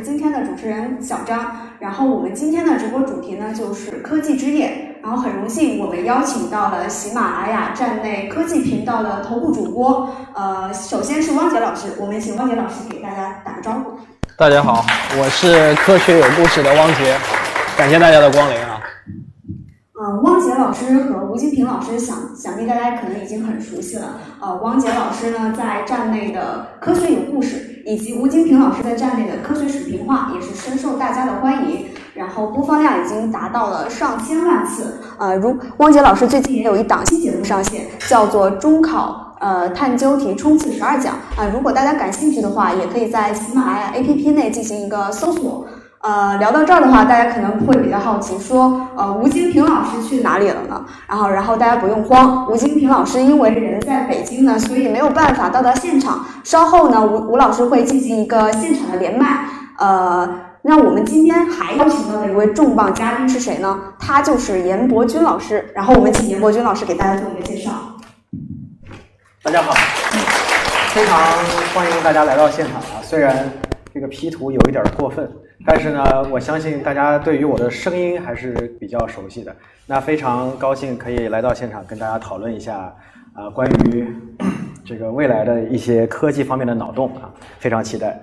[0.00, 13.98] 今天的主持人小张，然后我们今天的直播主题呢就是科技之夜，然后很荣幸我们邀请到了喜马拉雅站内科技频道的头部主播，呃，首先是汪杰老师，我们请汪杰老师给大家打个招呼。
[14.36, 14.84] 大家好，
[15.18, 17.16] 我是科学有故事的汪杰，
[17.76, 18.67] 感谢大家的光临。
[20.22, 24.18] 汪杰老师和吴金平老师想想必大家可能已经很熟悉了。
[24.40, 35.00] 呃，汪杰老师呢在站内的科学有故事，以及吴金平老师在站内的科学视频化也是深受大家的欢迎，然后播放量已经达到了上千万次。
[35.18, 45.66] 呃，如汪杰老师最近也有一档新节目上线，叫做中考呃探究题冲刺十二讲啊、如果大家感兴趣的话，也可以在喜马拉雅 APP 内进行一个搜索。
[46.00, 50.84] 呃，聊到这儿的话，大家可能会比较好奇，说，呃，吴金平老师去哪里了呢？
[51.08, 56.24] 然后，然后大家不用慌，吴金平老师因为人在北京呢，所以没有办法到达现场。
[56.44, 59.44] 稍后呢，吴吴老师会进行一个现场的连麦。
[59.78, 60.28] 呃，
[60.62, 63.76] 那我们今天还邀请到的一位重磅嘉宾是谁呢？
[63.98, 65.68] 他就是严伯君老师。
[65.74, 67.72] 然后我们请严伯君老师给大家做一个介绍。
[69.42, 69.74] 大家好，
[70.90, 71.18] 非常
[71.74, 73.02] 欢迎大家来到现场啊！
[73.02, 73.50] 虽然
[73.92, 75.30] 这个 P 图有一点过分，
[75.70, 79.54] 但是呢，我相信大家对于我的声音还是比较熟悉的。
[79.86, 82.90] 那非常高兴可以来到现场跟大家讨论一下
[83.34, 84.08] 啊、关于
[84.82, 88.18] 这个未来的一些科技方面的脑洞啊，非常期待。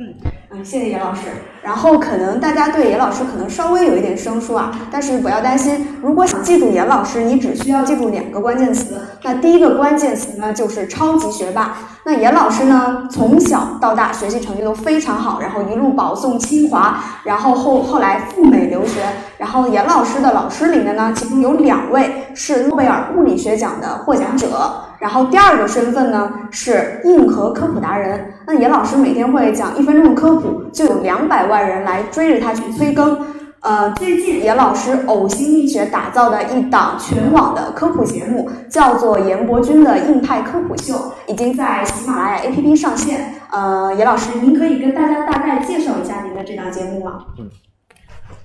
[0.00, 1.22] 嗯，谢谢严老师。
[1.60, 9.00] 然后可能大家对严老师可能稍微有一点生疏啊，但是不要担心，如果想记住严老师，你只需要记住两个关键词。
[9.24, 11.76] 那第一个关键词呢，就是超级学霸。
[12.04, 19.00] 那严老师呢，从小到大学习成绩都非常好，然后一路保送清华，然后后后来赴美留学。
[19.36, 24.84] 然后严老师的老师里面呢，其中有两位是诺贝尔物理学奖的获奖者。
[24.98, 28.32] 然后第二个身份呢是硬核科普达人。
[28.46, 33.18] 那严老师每天会讲一分钟的科普，就有两百万人来追着他去催更。
[33.60, 40.94] 呃，最近严老师呕心沥血打造的一档全网的科普节目，叫做严伯君的硬派科普秀，
[41.26, 43.34] 已经在喜马拉雅 APP 上线。
[43.50, 47.24] 呃，严老师，您可以跟大家大概介绍一下您的这档节目吗？
[47.38, 47.48] 嗯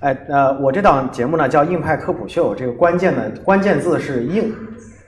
[0.00, 4.52] 哎，呃，我这档节目呢叫《硬派科普秀》，这个关键呢关键字是硬，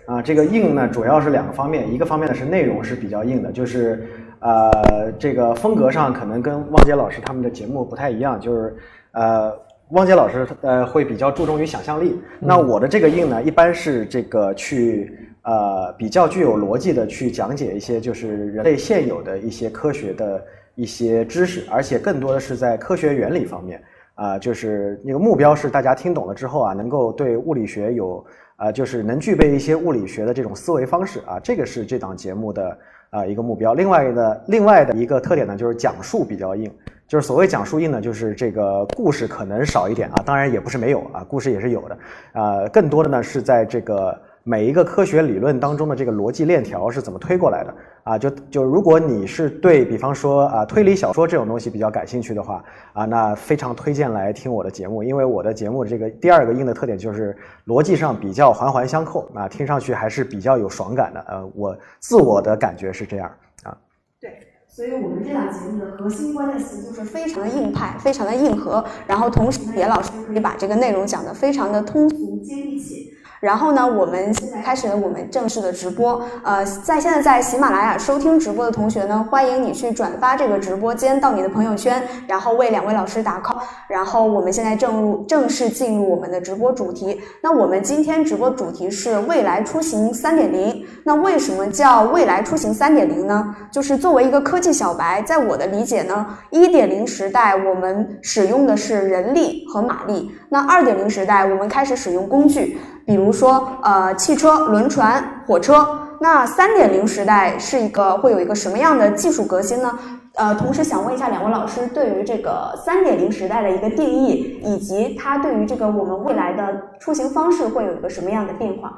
[0.06, 4.06] 啊，这个硬呢主要是两个方面，一个方面呢是内容是比较硬的，就是
[4.38, 8.76] 呃这个风格上可能跟汪杰老师他们的节目不太一样，就是
[9.12, 9.52] 呃
[9.90, 20.40] 汪杰老师呃会比较注重于想象力，那我的这个硬呢一般是这个去呃比较具有逻辑的去讲解一些就是人类现有的一些科学的
[20.76, 23.82] 一些知识，而且更多的是在科学原理方面。
[24.14, 28.24] 啊、就是那个目标是大家听懂了之后啊，能够对物理学有
[28.56, 32.78] 啊、就是能具备一些物理学的这种思维方式啊，这个是这档节目的
[33.10, 33.74] 啊、一个目标。
[33.74, 36.70] 另外的另外的一个特点呢，就是讲述比较硬，
[37.06, 41.98] 就是所谓讲述硬呢，就是这个故事可能少一点啊，当然也不是没有啊，故事也是有的
[42.32, 44.20] 啊、更多的呢是在这个。
[44.48, 47.74] 每一个科学理论当中的这个逻辑链条是怎么推过来的
[48.04, 48.16] 啊？
[48.16, 52.62] 就就如果你是对比方说啊推理小说这种东西比较感兴趣的话
[52.92, 57.36] 啊，那非常推荐来听我的节目，因为我的节目这个第二个硬的特点就是
[57.66, 61.20] 逻辑上比较环环相扣啊，听上去还是比较有爽感的。
[61.26, 63.28] 呃，我自我的感觉是这样
[63.64, 63.76] 啊。
[64.20, 64.30] 对，
[64.68, 68.84] 所以我们这档节目的核心关键词就是非常的硬派，非常的硬核。
[69.08, 73.12] 然后同时呢，严老师可以把这个内容讲得非常的通俗接地气。
[73.46, 76.20] 然后呢，我们现在开始了我们正式的直播。
[76.42, 83.58] 呃，在现在在喜马拉雅收听直播的同学呢，欢迎你去转发这个直播间到你的朋友圈，然后为两位老师打 call。
[83.86, 87.20] 然后我们现在正入正式进入我们的直播主题。
[87.40, 90.84] 那我们今天直播主题是未来出行三点零。
[91.04, 93.54] 那为什么叫未来出行三点零呢？
[93.70, 102.76] 就是作为一个科技小白，在我的理解呢，一点零时代我们使用的是人力和马力，那二点零时代我们开始使用工具，
[103.06, 106.02] 比如说呃汽车、轮船、火车。
[106.18, 109.98] 那三点零时代是一个会有一个什么样的技术革新呢？
[110.34, 118.90] 呃，同时想问一下两位老师对于这个三点零时代的一个定义，以及它对于这个我们未来的出行方式会有一个什么样的变化？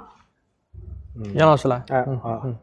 [1.16, 2.56] 嗯杨老师来，哎嗯好嗯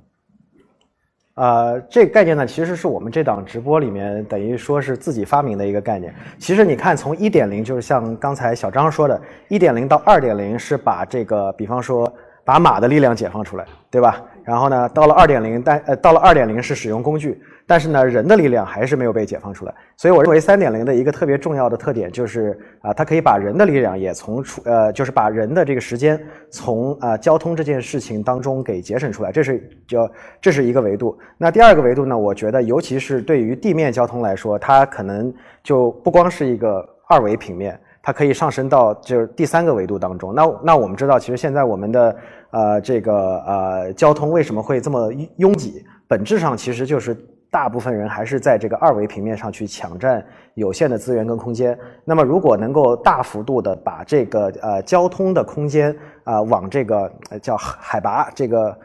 [1.36, 6.14] 呃，这个概念呢，其实是我们这档直播里面等于说是自己发明的一个概念。
[6.40, 12.12] 其实你看，从一点零，就是像刚才小张说的，一点零到二点零是把这个，比方说
[12.46, 14.22] 把马的力量解放出来，对吧？
[14.46, 19.74] 然后呢，到了二点零，但呃，到了二点零是使用工具，但是呢，人的力量还是没有被解放出来。
[19.98, 30.10] 所以我认为三点零的一个特别重要的特点就是啊，它可以把人的力量也从出呃，就是把人的这个时间从啊交通这件事情当中给节省出来，这是就
[30.40, 31.18] 这是一个维度。
[31.38, 35.34] 那第二个维度呢，我觉得尤其是对于地面交通来说，它可能
[35.64, 37.80] 就不光是一个二维平面。
[38.08, 40.36] 它可以上升到就是第三个维度当中。
[40.36, 42.16] 那那我们知道，其实现在我们的
[42.52, 45.84] 呃这个呃交通为什么会这么拥挤？
[46.08, 47.18] 本质上其实就是
[47.56, 50.22] 大部分人还是在这个二维平面上去抢占
[50.56, 51.78] 有限的资源跟空间。
[52.04, 57.10] 那么如果能够大幅度的把这个呃交通的空间啊往这个
[57.42, 58.78] 叫海拔这个。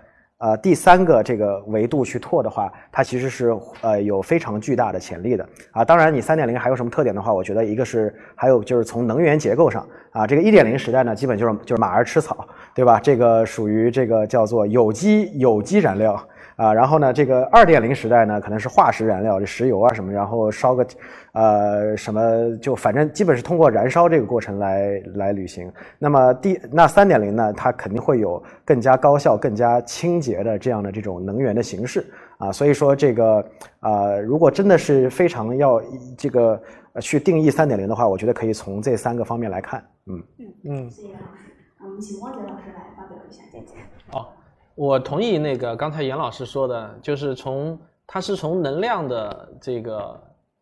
[0.43, 5.85] 呃，第三个这个维度去拓的话，它其实是呃有非常巨大的潜力的啊。
[5.85, 12.99] 当然，你三点零还有什么特点的话，我觉得一个是还有就是从能源结构上啊，这个一点零时代呢，基本就是就是马儿吃草，对吧？
[12.99, 16.19] 这个属于这个叫做有机有机燃料。
[16.61, 20.87] 啊，然后呢，这个二点零时代呢，可能是化石燃料，这石油啊什么，然后烧个，
[21.33, 25.73] 呃，什么就反正基本是通过燃烧这个过程来来旅行。
[25.99, 32.05] 那么第那三点零呢，它肯定会有更加高效、更加清洁的这样的这种能源的形式
[32.37, 32.53] 啊。
[32.53, 33.43] 所以说这个
[33.79, 35.81] 啊，如果真的是非常要
[36.19, 36.61] 这个
[37.01, 39.83] 去定义三点零的话，我觉得可以从这三个方面来看。
[40.09, 40.23] 嗯
[40.67, 41.57] 嗯，谢谢老师。
[41.83, 43.77] 我们请汪杰老师来发表一下见解。
[44.11, 44.40] 好。
[44.81, 50.19] 我同意那个刚才严老师说的，就是从它是从能量的这个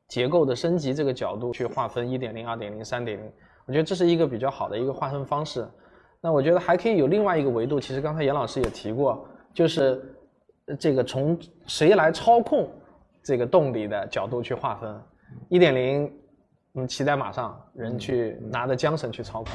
[0.09, 3.33] 结构的升级这个角度去划分一点零、二点零、三点零，
[3.65, 5.65] 我觉得这是一个比较好的一个划分方式。
[6.21, 9.25] 那我觉得还可以有另外一个维度，其实刚才严老师也提过，
[9.55, 10.03] 就是
[10.81, 11.39] 这个从
[11.69, 12.69] 谁来操控
[13.23, 15.01] 这个动力的角度去划分。
[15.49, 16.13] 一点零，
[16.75, 19.53] 嗯，骑在马上，人去拿着缰绳去操控；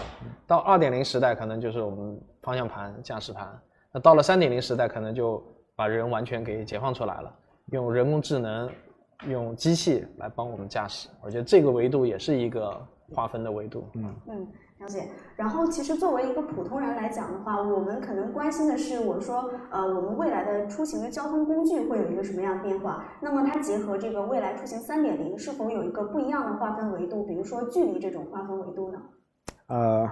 [0.47, 3.61] 到二点零时代，可能就是我们方向盘、驾驶盘。
[3.93, 5.41] 那到了三点零时代，可能就
[5.75, 7.31] 把人完全给解放出来了，
[7.67, 8.67] 用人工智能、
[9.27, 11.07] 用机器来帮我们驾驶。
[11.23, 12.75] 我觉得这个维度也是一个
[13.11, 13.87] 划分的维度。
[13.93, 14.47] 嗯嗯，
[14.79, 15.07] 了解。
[15.35, 23.05] 然后，其实作为一个普通人来讲的话，我们可能关心的是，我说，呃，我们未来的出行的交通工具会有一个什么样的变化？
[23.21, 27.23] 那么，它结合这个未来出行三点零，是否有一个不一样的划分维度？
[27.25, 28.99] 比如说距离这种划分维度呢？
[29.67, 30.09] 呃。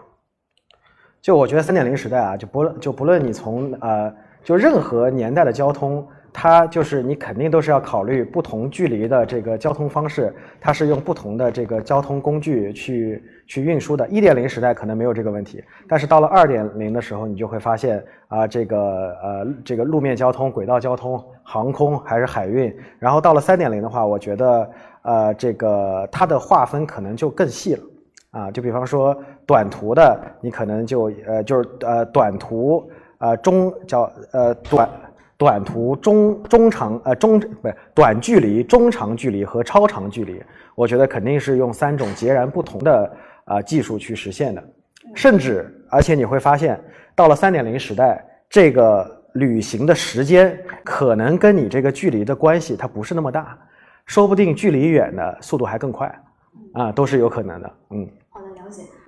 [1.21, 4.11] 就我觉得三点零时代啊，就不论就不论你从呃，
[4.43, 6.03] 就任何年代的交通，
[6.33, 14.07] 它就是你肯定都是要考虑不同距离的这个交通方式，它是用不同的这个交通工具去去运输的。
[14.07, 18.79] 一点零时代可能没有这个问题，但是到了二点零的时候，你就会发现啊，这个
[19.21, 24.71] 呃，这个路面交通、轨道交通、航空还是海运，然后到了三点零的话，我觉得
[25.03, 27.83] 呃，这个它的划分可能就更细了。
[28.31, 29.13] 啊，就比方说
[29.45, 32.89] 短途的，你可能就呃就是呃短途
[33.19, 34.89] 呃中叫呃短
[35.37, 40.41] 短途中中长呃中不是短距离中长距离和超长距离，
[40.75, 43.11] 我觉得肯定是用三种截然不同的
[43.45, 44.63] 啊技术去实现的，
[45.15, 46.79] 甚至而且你会发现
[47.15, 53.57] 到了三点零时代，这个旅行的时间可能跟你这个距离的关系它不是那么大，
[54.05, 56.13] 说不定距离远的速度还更快，
[56.73, 58.07] 啊都是有可能的，嗯。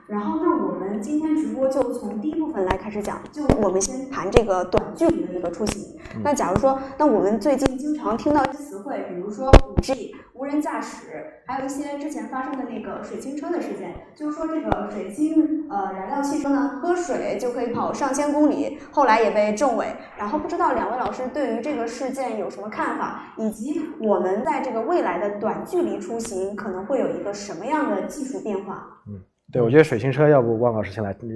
[0.07, 5.97] 然后，那我们今天直播就从第一部分来开始讲，就我们先谈这个短距离的一个出行。
[6.21, 19.87] 那假如说，那我们最近经常听到词汇，比如说五 G、无人驾驶，还有一些之前发生的那个水清车的事件，就是说这个水清呃燃料汽车呢，喝水就可以跑上千公里，后来也被证伪。
[20.17, 28.85] 然后不知道两位老师对于这个事件有什么看法，以及我们在这个未来的短距离出行可能会有一个什么样的技术变化？
[29.07, 29.21] 嗯。
[29.53, 31.29] 对，我觉得水星车要不汪老师先来，你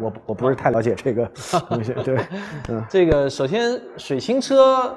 [0.00, 1.24] 我我不是太了解这个
[1.68, 1.92] 东西。
[2.04, 2.18] 对，
[2.68, 4.92] 嗯，这个首先水星车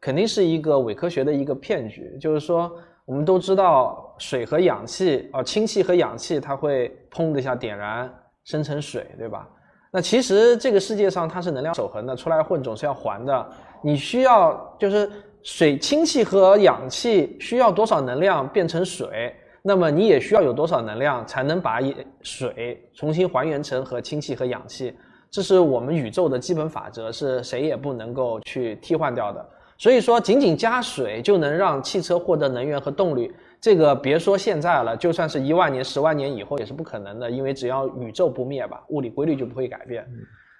[0.00, 2.70] 肯定是一个伪科学的一个骗局，就是说
[3.04, 8.08] 我们都知道水和氧气啊，氢气和氧气它会砰的一下点燃
[8.44, 9.48] 生成水，对吧？
[9.92, 13.50] 那其实这个世界上它是能量守恒的，出来混总是要还的。
[13.82, 15.10] 你需要就是
[15.42, 19.34] 水氢气和氧气需要多少能量变成水？
[19.62, 21.80] 那么你也需要有多少能量才能把
[22.22, 24.94] 水重新还原成和氢气和氧气？
[25.30, 29.48] 这是我们宇宙的基本法则，是谁也不能够去替换掉的。
[29.78, 37.30] 所以说，仅仅加水就能让汽车获得能源和动力，这个别说现在了，就算是一万年、十万年以后也是不可能的。
[37.30, 40.04] 因为只要宇宙不灭吧，物理规律就不会改变。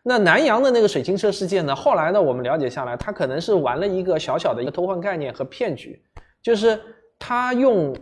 [0.04, 1.74] 那南洋的那个水晶车事件呢？
[1.74, 6.00] 后来呢，我们了解下来，它可能是玩了一个小小的一个偷换概念和骗局，
[6.42, 6.78] 就是
[7.18, 7.92] 它用。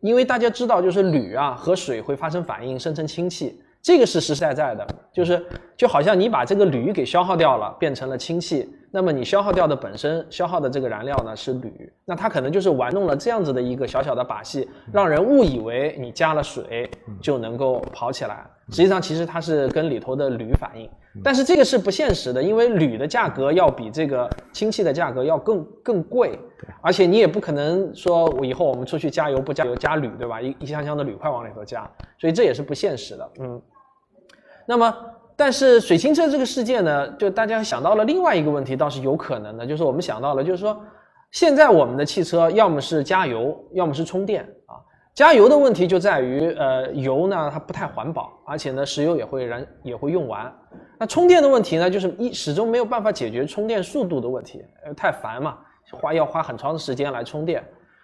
[0.00, 3.60] 因为大家知道，就是铝啊和水会发生反应，生成氢气。
[3.80, 5.42] 这个是实实在在的，就是
[5.76, 16.90] 就好像你把这个铝给消耗掉了，变成了氢气，那么你消耗掉的本身消耗的这个燃料呢是铝，那它可能就是玩弄了这样子的一个小小的把戏，让人误以为你加了水
[17.22, 20.90] 就能够跑起来，实际上其实它是跟里头的铝反应，
[21.22, 26.38] 但是这个是不现实的，因为铝的价格要比这个氢气的价格要更更贵，
[26.80, 30.40] 而且你也不可能说我以后我们出去加油不加油加铝对吧？
[30.40, 33.60] 一一箱箱的铝块往里头加，所以这也是不现实的，嗯。
[34.66, 34.94] 那么，
[35.34, 40.78] 但是水清车这个事件呢，就大家想到了另外一个问题，倒是有可能的，就是我们想到了，就是说，
[41.30, 44.76] 现在我们的汽车要么是加油，要么是充电啊。
[45.14, 50.52] 加油的问题就在于，呃，油呢它不太环保，而且呢石油也会燃也会用完。
[50.98, 55.58] 那充电的问题呢，就是一始终没有办法解决充电速度的问题，呃，太烦嘛，
[55.92, 57.62] 花要花很长的时间来充电。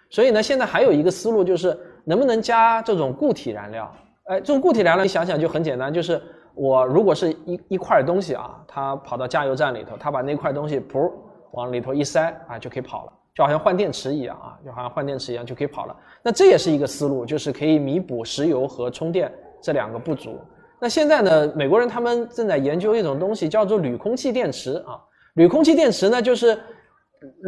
[0.09, 3.91] 所以呢，现在还有一个思路就是能不能加这种固体燃料？
[4.25, 6.21] 哎，这种固体燃料你想想就很简单，就是。
[6.57, 11.11] 我如果是一一块东西啊，它跑到加油站里头，它把那块东西噗
[11.51, 15.93] 往里头一塞啊，就可以跑了，就好像换电池一样啊，就好像换电池一样就可以跑了。
[16.23, 19.29] 那这也是一个思路，就是可以弥补石油和充电
[19.61, 20.39] 这两个不足。
[20.85, 25.01] 那现在呢，美国人他们正在研究一种东西，叫做铝空气电池啊。
[25.33, 26.55] 铝空气电池呢，就是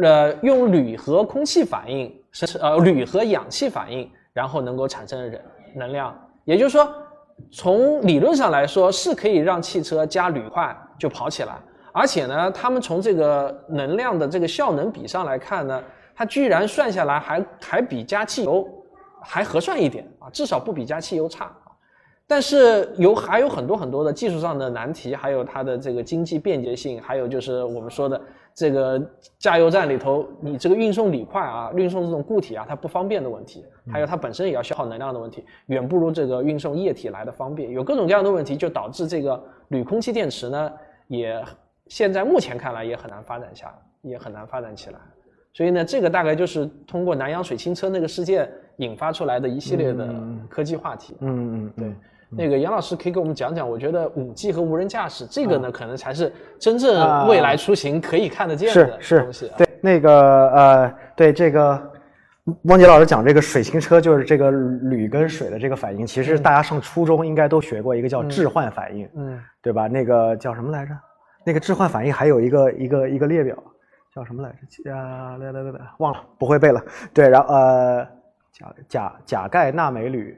[0.02, 5.40] 呃用铝和空气反应，是呃铝和氧气反应，然后能够产生能
[5.76, 6.12] 能量，
[6.44, 6.92] 也就是说。
[7.52, 11.54] 从理论上来说，是可以让汽车加铝块就跑起来，
[11.92, 15.80] 而且呢，他们从这个能量的这个效能比上来看呢，
[16.16, 18.68] 它居然算下来还还比加汽油
[19.22, 21.48] 还合算一点啊，至少不比加汽油差。
[22.28, 28.20] 但是有还有很多很多的技术上的难题，还有它的这个经济便捷性，还有就是我们说的。
[28.54, 29.00] 这个
[29.38, 37.70] 加油站里头，你这个运送铝块啊，运送这种固体啊，它不方便的问题，还有它本身也要消耗能量的问题，远不如这个运送液体来的方便。
[37.70, 40.72] 有各种各样的问题，就导致这个铝空气电池呢，
[41.06, 41.40] 也
[41.86, 44.98] 现在目前看来也很难发展下，也很难发展起来。
[45.54, 50.12] 所以呢，这个大概就是通过南洋水清车那个事件引发出来的一系列的
[50.50, 51.16] 科技话题。
[51.20, 51.94] 嗯嗯，对。
[52.30, 59.50] 那个杨老师可以给我们讲讲，我觉得五 G 和无人驾驶这个呢，可能才是真正未来出行可以看得见的东西。
[59.56, 61.90] 对，那个呃，对这个
[62.64, 69.86] 汪杰老师讲这个水行车，就是这个铝跟水的这个反应，其实大家上初中应该都学过一个叫置换反应，嗯，对吧？
[69.86, 70.92] 那个叫什么来着？
[71.44, 73.56] 那个置换反应还有一个一个一个列表，
[74.14, 74.92] 叫什么来着？
[74.92, 76.82] 啊，来来来来，忘了，不会背了。
[77.14, 78.06] 对，然后呃，
[78.52, 80.36] 钾钾钾钙钠镁铝。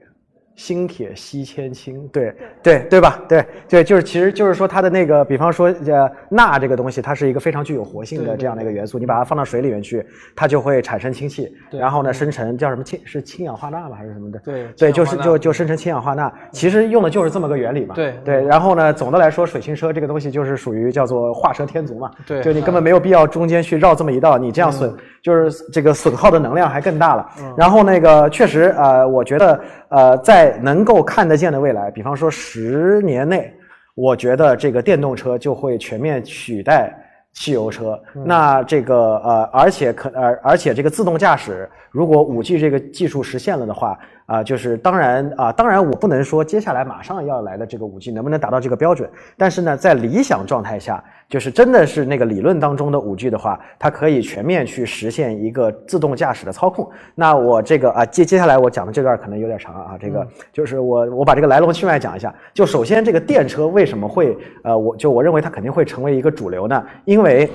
[0.61, 3.19] 锌铁锡铅氢，对对对吧？
[3.27, 10.05] 对对，就是其实就是说它的那个，比方说呃钠这个东西，它是一个非常具有活性的这样的一个元素，你把它放到水里面去，
[10.37, 14.39] 它就会产生氢气，然后呢生成叫什么氢是氢氧化钠吗还是什么的？
[14.41, 17.95] 对对，就是就就生成氢氧化钠，其实用的就是这么个原理嘛。
[17.95, 22.11] 对对，然后呢，总的来说，水清车这个东西就是属于叫做画蛇添足嘛。
[22.27, 27.27] 对，就你根本没有必要中间去绕这么一道，你这样损就是这个损耗的能量还更大了。
[27.57, 29.59] 然后那个确实呃，我觉得
[29.91, 31.29] 呃在能够看。
[31.29, 33.55] 得见的未来，比方说十年内，
[33.95, 36.93] 我觉得这个电动车就会全面取代
[37.33, 37.97] 汽油车。
[38.25, 43.99] 那这个呃，而且可而而且这个自动驾驶，如果五 G 这个技术实现了的话。
[44.31, 56.89] 啊，就是当然啊，当然我不能说接下来马上要来的这个五 G 能不能达到这个标准，但是呢，在理想状态下，就是真的是那个理论当中的五 G 的话，它可以全面去实现一个自动驾驶的操控。
[57.17, 62.33] 那我这个啊，接接下来我讲的这段可能有点长啊，这个就是我我把这个来龙去脉讲一下。
[62.55, 66.81] 就首先这个电车为什么会呃，我就我认为它肯定会成为一个主流呢？
[67.05, 67.51] 因为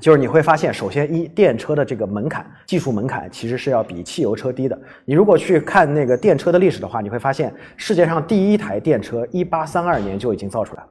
[0.00, 4.78] 就是你会发现，首先一电车的这个门槛，技术门槛其实是要比汽油车低的。
[5.04, 10.88] 你如果去看那个电车的历史的话，你会发现世界上第一台电车一八三二年就已经造出来了。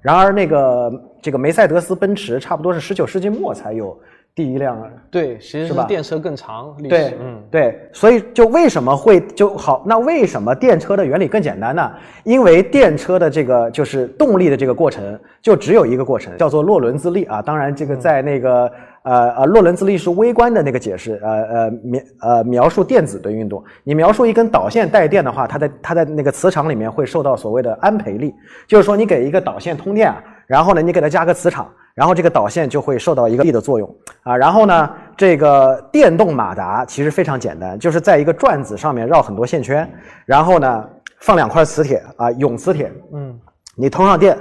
[0.00, 3.98] 然而那个这个梅赛德斯奔驰差不多是十九世纪末才有。
[4.34, 4.76] 第一辆
[5.12, 6.74] 对，其实是电车更长。
[6.88, 9.84] 对，嗯，对，所以就为什么会就好？
[9.86, 11.88] 那为什么电车的原理更简单呢？
[12.24, 17.40] 因为电车的这个就是动力的这个过程，就只有一个过程，叫做洛伦兹力啊。
[17.40, 18.68] 当然，这个在那个
[19.04, 23.62] 呃呃，洛伦兹力是微观的那个解释，呃呃描呃描述电子的运动。
[23.84, 28.34] 你描述一根导线带电的话，它在它在那个磁场里面会受到所谓的安培力，
[28.66, 30.12] 就是说你给一个导线通电，
[30.48, 31.70] 然后呢，你给它加个磁场。
[31.94, 33.96] 然后这个导线就会受到一个力的作用。
[34.22, 39.88] 啊，然后呢，这个电动马达其实非常简单，就是在一个转子上面绕很多线圈，
[40.24, 40.84] 然后呢
[41.20, 43.38] 放两块磁铁啊，永磁铁，嗯，
[43.76, 44.36] 你通上电，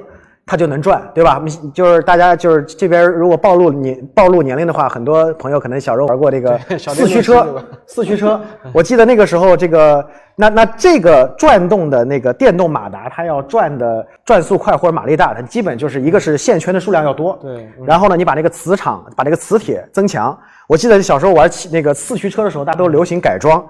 [0.46, 1.42] 它就能转，对吧？
[1.74, 8.40] 就是大家就是这边如果暴露年暴露年龄的话，很多朋友可能小时候玩过这个四驱车，四驱车。
[8.74, 17.70] 我记得那个时候，这个那那这个转动的那个电动马达，它要转的转速快或者马力大，它基本就是一个是线圈的数量要多，对。
[17.86, 20.38] 然后呢，你把那个磁场把那个磁铁增强。
[20.74, 23.64] 我记得小时候玩那个四驱车的时候，大家都流行改装，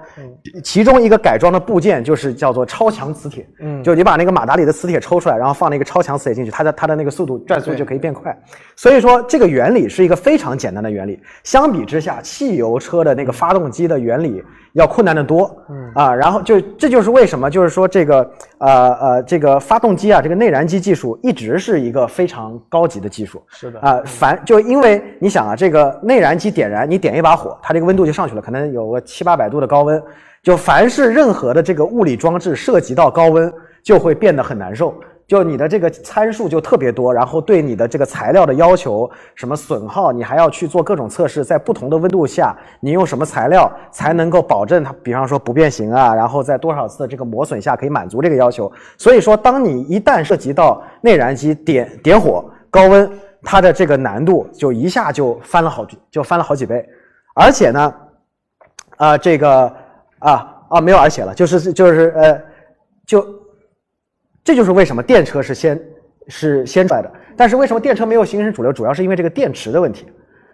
[0.63, 8.33] 其中一个改装的部件就是叫做超强磁铁，嗯，就你把那个马达里的磁铁抽出来，然后放那个超强磁铁进去，它的它的那个速度转速就可以变快。
[8.77, 14.41] 所以说这个原理是一个非常简单的原理，相比之下，汽油车的那个发动机的原理
[14.73, 26.83] 要困难的多，嗯啊，然后就这就是为什么就是说这个呃呃这个发动机啊，这个内燃机技术一直是一个非常高级的技术，是的啊，凡就因为你想啊，这个内燃机点燃。
[26.83, 30.03] 你点一把火，它这个温度就上去了，可能有个七八百度的高温。
[30.41, 33.51] 就凡是任何的这个物理装置涉及到高温，
[33.81, 34.93] 就会变得很难受。
[35.27, 48.71] 就你的这个参数就特别多，然后对你的这个材料的要求，什么损耗，你还要去做各种测试，在不同的温度下，你用什么材料才能够保证它，比方说不变形啊，然后在多少次的这个磨损下可以满足这个要求。
[48.97, 53.09] 所以说，当你一旦涉及到内燃机点点火高温。
[53.45, 56.87] 它的这个难度就一下就翻了好就翻了好几倍，
[57.35, 57.93] 而且呢，
[58.95, 59.69] 啊，这个
[60.19, 62.41] 啊啊没有而且了，就是就是呃，
[63.05, 63.21] 就
[64.43, 65.81] 这就是为什么电车是先
[66.27, 70.05] 是先出来的，但是为什么电车没有形成主流，主要是因为这个电池的问题。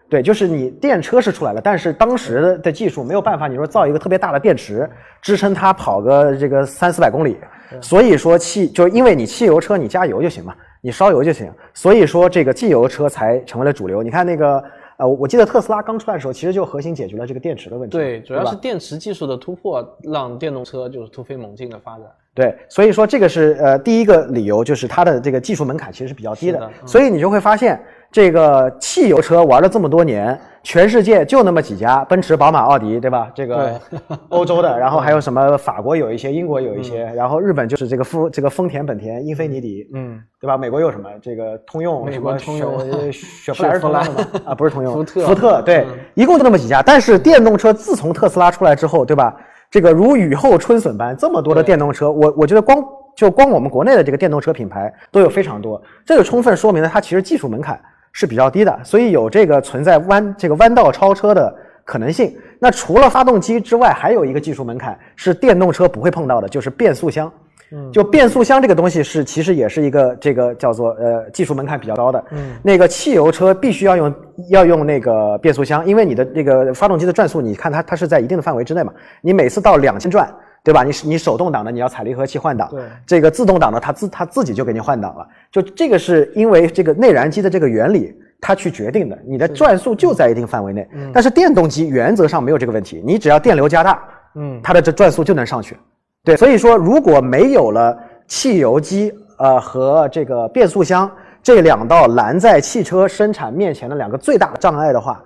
[0.09, 4.89] 对，就是你电车是出来了，但是当时的技术没有办法，你说造一个特别大的电池
[5.21, 7.37] 支撑它跑个这个三四百公里，
[7.79, 10.55] 所以说汽就是因为你汽油车你加油就行嘛。
[10.81, 14.01] 你烧油就行，所以说这个汽油车才成为了主流。
[14.01, 14.63] 你看那个，
[14.97, 17.97] 呃，我记得特斯拉刚出来的时候，其实就核心解决了这个电池的问题。
[17.97, 22.07] 对，主要是电池技术的突破，让电动车就是突飞猛进的发展。
[22.39, 26.71] 对，所以说这个是呃第一个理由，就是它的这个技术门槛其实是比较低的。
[26.85, 27.77] 所以你就会发现，
[28.09, 30.39] 这个汽油车玩了这么多年。
[30.61, 33.31] 全世界就那么几家，奔驰、宝马、奥迪，对吧？
[33.33, 33.79] 这个
[34.27, 40.57] 欧洲的，然后还有什么法国有一些，英国有一些，然后日本就是这个丰这个丰田、本田、英菲尼迪，嗯，对吧？
[40.57, 41.09] 美国有什么？
[41.21, 42.77] 这个通用，美国通用，
[43.09, 46.83] 雪佛兰是通用的啊，不是通用，福特，福特，对，一共就那么几家。
[46.83, 49.33] 但是电动车自从特斯拉出来之后，对吧？
[49.71, 52.83] 这个如雨后春笋般，这么多的电动车，我我觉得光
[53.15, 57.79] 就光我们国内的这个电动车品牌都有非常多，这就充分说明了它其实技术门槛。
[58.11, 62.35] 是比较低的，所以有这个存在弯这个弯道超车的可能性。
[62.57, 67.31] 那除了发动机之外，还有一个技术门槛是电动车不会碰到的，就是变速箱。
[67.71, 72.25] 嗯，就变速箱这个东西是其实也是一个这个叫做呃技术门槛比较高的。
[72.31, 74.11] 嗯，那个汽油车必须要用
[74.49, 80.29] 要用那个变速箱，因为你的这个发动机的转速，你看它它是在一定的范围之内嘛，你每次到两千转。
[80.61, 80.83] 对吧？
[80.83, 82.69] 你你手动挡的，你要踩离合器换挡。
[82.69, 85.25] 对，这个自动挡的，它自它自己就给你换挡了。
[85.49, 89.17] 就这个是因为这个内燃机的这个原理，它去决定的。
[89.25, 90.85] 你的转速就在一定范围内。
[90.91, 91.11] 嗯。
[91.13, 94.03] 但是电动机原则上没有这个问题，你只要电流加大，
[94.35, 95.77] 嗯，它的这转速就能上去。
[96.25, 97.97] 对，所以说如果没有了
[98.27, 101.09] 汽油机呃和这个变速箱
[101.41, 105.23] 这两道拦在汽车生产面前的两个最大的障碍的话，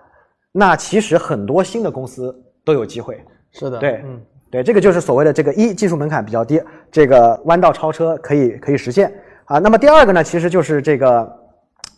[0.51, 3.21] 那其实很多新的公司都有机会。
[3.51, 3.79] 是的。
[3.79, 4.21] 对，嗯。
[4.51, 9.11] 对，这个就是所谓的这个一技术门槛比较低，这个弯道超车可以可以实现
[9.45, 9.57] 啊。
[9.57, 11.39] 那么第二个呢，其实就是这个，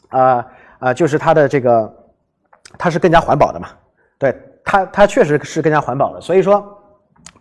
[0.08, 0.46] 啊
[0.80, 1.94] 啊，就是它的这个，
[2.78, 3.68] 它是更加环保的嘛。
[4.18, 6.22] 对，它它确实是更加环保的。
[6.22, 6.66] 所以说，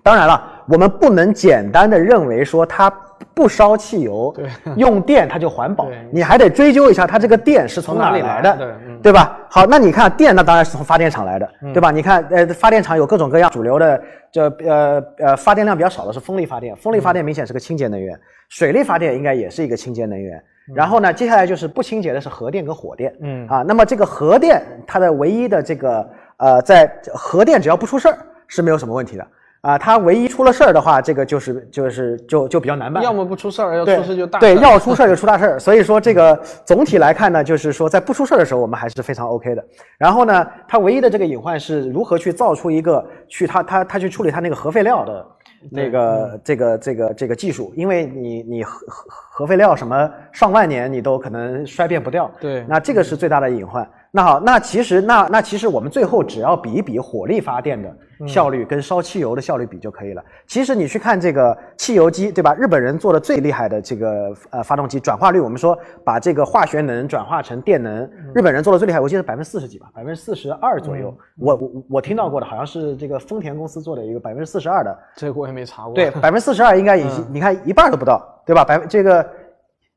[0.03, 2.93] 当然了，我们不能简单的认为说它。
[3.33, 4.35] 不烧汽油，
[4.77, 5.89] 用电它就环保。
[6.11, 8.57] 你还得追究一下，它这个电是从哪里来的，
[9.03, 9.39] 对吧？
[9.49, 11.91] 好，那你看电，那当然是从发电厂来的，对吧？
[11.91, 20.43] 你看，呃，发电厂有各种各样，主流的，这呃呃，发电量比较少的是风力发电，风力发电明显是个清洁能源，水力发电应该也是一个清洁能源。
[20.75, 26.09] 然后呢，接下来就是不清洁的是核电跟火电，嗯啊，那么这个核电它的唯一的这个
[26.39, 28.17] 呃，在核电只要不出事儿
[28.49, 29.27] 是没有什么问题的。
[29.65, 33.03] 啊，它唯一出了事儿的话，这个就是就是就就比较难办。
[33.03, 34.39] 要么不出事儿，要出事就大。
[34.39, 35.59] 对，要出事儿就出大事儿。
[35.59, 39.65] 所以说，这个总体来看呢，就是说在不出事儿的时候，我们还是非常 OK 的。
[39.97, 45.27] 然后呢，它唯一的这个隐患是如何去造出一个去它它它去处理它那个核废料的。
[45.71, 53.83] 那个这个这个这个技术，因为你你核核核废料什么上万年你都可能衰变不掉，对，那这个是最大的隐患。
[54.17, 57.93] 那好，那其实那那其实我们最后只要比一比火力发电的
[58.29, 60.23] 效率跟烧汽油的效率比就可以了。
[60.47, 62.55] 其实你去看这个汽油机，对吧？
[62.55, 71.13] 日本人做的最厉害的这个呃发动机转化率，我们说把这个化学能转化成电能，日本人做的最厉害，我记得百分之四十几吧，百分之四十二左右。
[71.37, 75.93] 我我我听到过的好像是这个丰田公司做的一个百分之四十二的，这个我也没查过。
[75.93, 78.65] 对，百分之四十二应该已经，你看一半都不到，对吧？
[78.65, 79.29] 百这个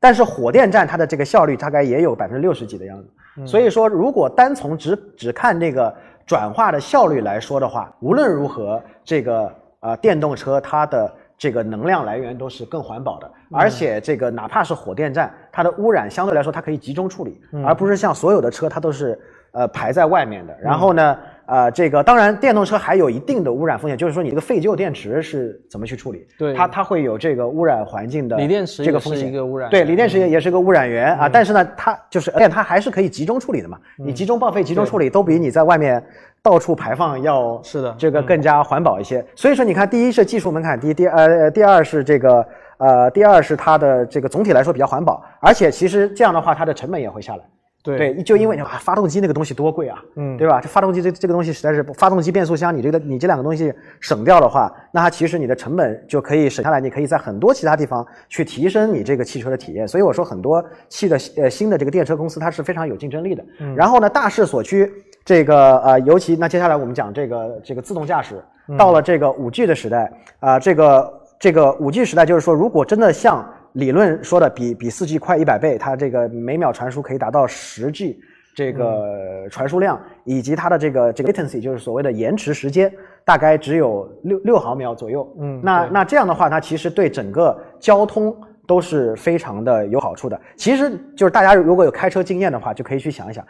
[0.00, 3.46] 但是火电站它的这个效率大概也有百分之六十几的样子。
[3.46, 5.94] 所以说，如果单从只只看这个
[6.26, 19.18] 转化的效率来说的话，无论如何，这个呃电动车它的这个能量来源都是更环保的，而且这个哪怕是火电站，它的污染相对来说它可以集中处理，而不是像所有的车它都是
[19.52, 20.56] 呃排在外面的。
[20.60, 21.16] 然后呢？
[21.48, 26.26] 呃，这个当然，电动车还有一定的污染风险，就是说你这个废旧电池是怎么去处理？
[26.38, 29.26] 对，它它会有这个污染环境的锂电池这个风险。
[29.26, 29.70] 一个污染。
[29.70, 31.26] 对，锂电池也也是个污染源啊。
[31.26, 33.78] 但是呢，它就是而且它还是可以集中处理的嘛。
[33.96, 36.04] 你集中报废、集中处理，都比你在外面
[36.42, 39.24] 到处排放要是的这个更加环保一些。
[39.34, 47.42] 所以说，你看，第一是技术门槛低，第呃第二是这个呃第二是它的这个总体来说比较环保，而且其实这样的话，它的成本也会下来。
[47.82, 50.60] 对，就因为啊，发动机那个东西多贵啊，嗯，对吧？
[50.60, 59.86] 这发动机这这个东西实在是，发动机变速箱，你这个你这两个东西省掉的话，那它其实你的成本就可以省下来，你可以在很多其他地方去提升你这个汽车的体验。
[59.88, 63.44] 所以我说很多汽的呃新的这个电车公司它是非常有竞争力的。
[63.60, 64.92] 嗯然后呢，大势所趋，
[65.24, 68.42] 这个呃，尤其那接下来我们讲这个这个自动驾驶，
[68.76, 78.18] 到了这个五 G 的时代啊，这个这个五 G 时代就是说，如果真的像理论说的比比四 G 快一百倍，它这个每秒传输可以达到十 G
[78.52, 82.92] 这个传输量，以及它的这个这个 latency 就是所谓的延迟时间，
[83.24, 85.32] 大概只有六六毫秒左右。
[85.38, 88.36] 嗯，那那这样的话，它其实对整个交通
[88.68, 90.38] 都是非常的有好处的。
[90.54, 93.42] 其实就是大家如果有开车经验的话，就可以去想一想，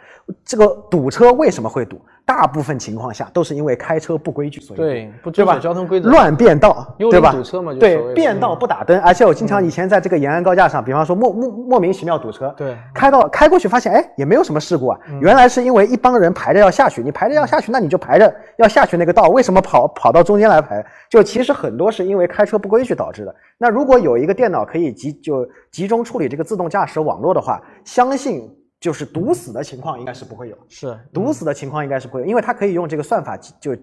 [0.45, 1.99] 这个堵车为什么会堵？
[2.25, 7.31] 大部分情况下都是因为开车不规矩，所以对，不遵守交通规则，乱变道，对吧？
[7.31, 20.85] 堵车嘛，对，变道不打灯，而且我经常以前在这个延安高架上，比方说莫莫莫名其妙堵车，对，开到开过去发现哎也没有什么事故啊，原来是因为一帮人排着要下去，你排着要下去，那你就排着要下去那个道，为什么跑跑到中间来排？
[21.09, 23.35] 就其实很多是因为开车不规矩导致的。
[23.57, 28.55] 那如果有一个电脑可以集就集中处理这个自动驾驶网络的话，相信。
[28.81, 33.75] 就是堵死的情况应该是不会有，是堵死的情况应该是不会有，因为它可以用这个算法就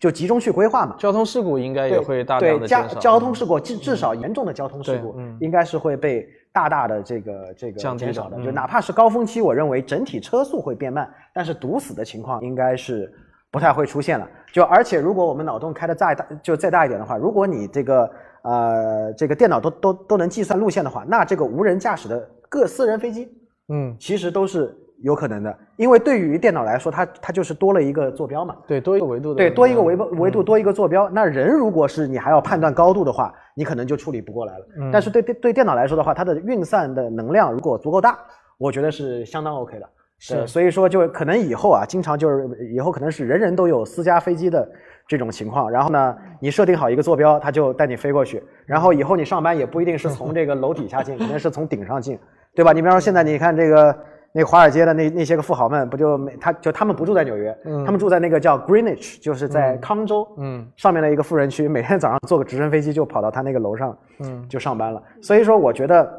[0.00, 0.96] 就集中去规划嘛。
[0.98, 2.98] 交通事故应该也会大量的减少。
[2.98, 8.42] 交通事故至至少严重的交通事故应该是会被大大的这个这个减少的。
[8.42, 13.12] 就哪怕是高峰期，我认为整体车速会变慢，但是堵死的情况应该是
[13.50, 14.26] 不太会出现了。
[14.50, 18.10] 就而且如果我们脑洞开的再大就再大一点的话，如果你这个
[18.42, 23.28] 呃这个电脑都都都能计算路线的话，那这个无人驾驶的各私人飞机。
[23.68, 31.08] 嗯，其实都是有可能的，因为对于电脑来说，它它就是多了一个坐标嘛，对，多一个维度的，对，多一个维维度多一个坐标。
[31.08, 34.66] 那人如果是你还要判断高度的话，你可能就处理不过来了。
[34.92, 38.18] 但是对对对电脑来说的话，它的运算的能量如果足够大，
[38.58, 39.88] 我觉得是相当 OK 的。
[40.18, 44.68] 是，所以说就可能以后啊，经常就是以后可能是人人都有私家飞机的
[45.12, 45.70] 这种情况。
[45.70, 48.42] 然后呢，你设定好一个坐标，它就带你飞过去。
[48.64, 52.18] 然后以后你上班也不一定是从这个楼底下进，肯定是从顶上进。
[52.54, 52.72] 对吧？
[52.72, 53.94] 你比方说现在你看这个
[54.32, 65.02] 那华尔街的那那些个富豪们，不就每他就他们不住在纽约，他们住在那个叫 Greenwich，就是在康州，嗯，上面的一个富人区，每天早上坐个直升飞机就跑到他那个楼上，嗯，就上班了。
[65.20, 66.10] 所以说，我觉得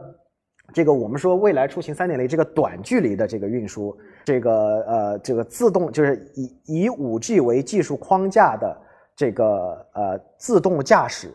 [0.71, 4.53] 这个我们说未来出行三点零这个短距离的这个运输，这个
[4.87, 8.77] 呃这个自动就是以以五 G 为技术框架的
[9.15, 11.29] 这个呃自动驾驶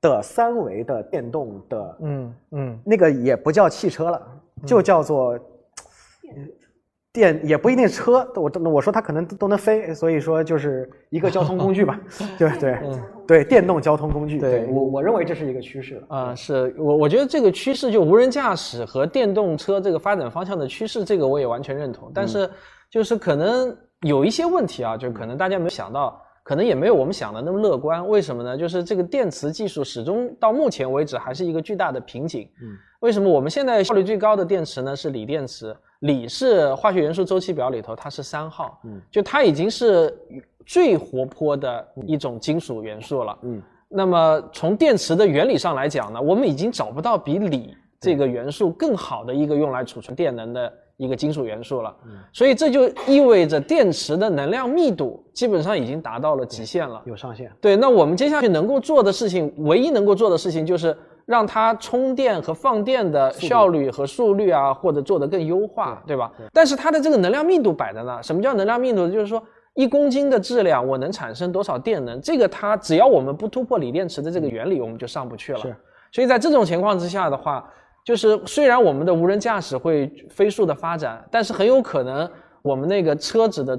[0.00, 4.20] 的三维的电动的，嗯嗯，那个也不叫汽车了。
[4.64, 5.38] 就叫做
[7.14, 8.28] 电，也不一定车。
[8.34, 11.98] 我我说它可能都能飞，所以说就是一个交通工具吧。
[12.36, 12.78] 对对
[13.24, 14.36] 对，电动交通工具。
[14.40, 16.02] 对我我认为这是一个趋势。
[16.08, 22.10] 啊，是我我觉得这个趋势就无人驾驶和电动车这个发展方向的趋势，这个我也完全认同。
[22.12, 22.50] 但是
[22.90, 28.08] 就是可能有一些问题啊，就可能大家没有想到，可能也没有我们想的那么乐观。
[28.08, 28.58] 为什么呢？
[28.58, 32.50] 就是这个电池技术始终到目前为止还是一个巨大的瓶颈。
[32.60, 32.76] 嗯。
[33.04, 34.96] 为什么我们现在效率最高的电池呢？
[34.96, 40.18] 是锂电池，锂是化学元素周期表里头它是三号，嗯，就它已经是
[40.64, 43.60] 最活泼的一种金属元素了，嗯。
[43.90, 52.12] 那么从电池的原理上来讲呢，我们已经找不到比锂这个元素更好的一个用来储存电能的一个金属元素了，嗯。
[52.32, 57.52] 所以这就意味着电池的能量密度基本上已经达到了极限了，有上限。
[57.60, 60.96] 对，那我们接下去能够做的事情，唯一能够做的事情就是。
[61.26, 66.30] 让它充电和放电的效率和速率啊，或者做得更优化，对吧？
[66.52, 69.08] 但是它的这个能量密度摆在那，什么叫能量密度？
[69.08, 69.42] 就是说
[69.74, 72.20] 一公斤的质量我能产生多少电能？
[72.20, 75.58] 这个它只要我们不突破锂电池的这个原理，我们就上不去了。
[75.58, 75.74] 是。
[76.12, 77.68] 所以在这种情况之下的话，
[78.04, 82.30] 就是虽然我们的无人驾驶会飞速的发展，但是很有可能
[82.62, 83.76] 我们那个车子的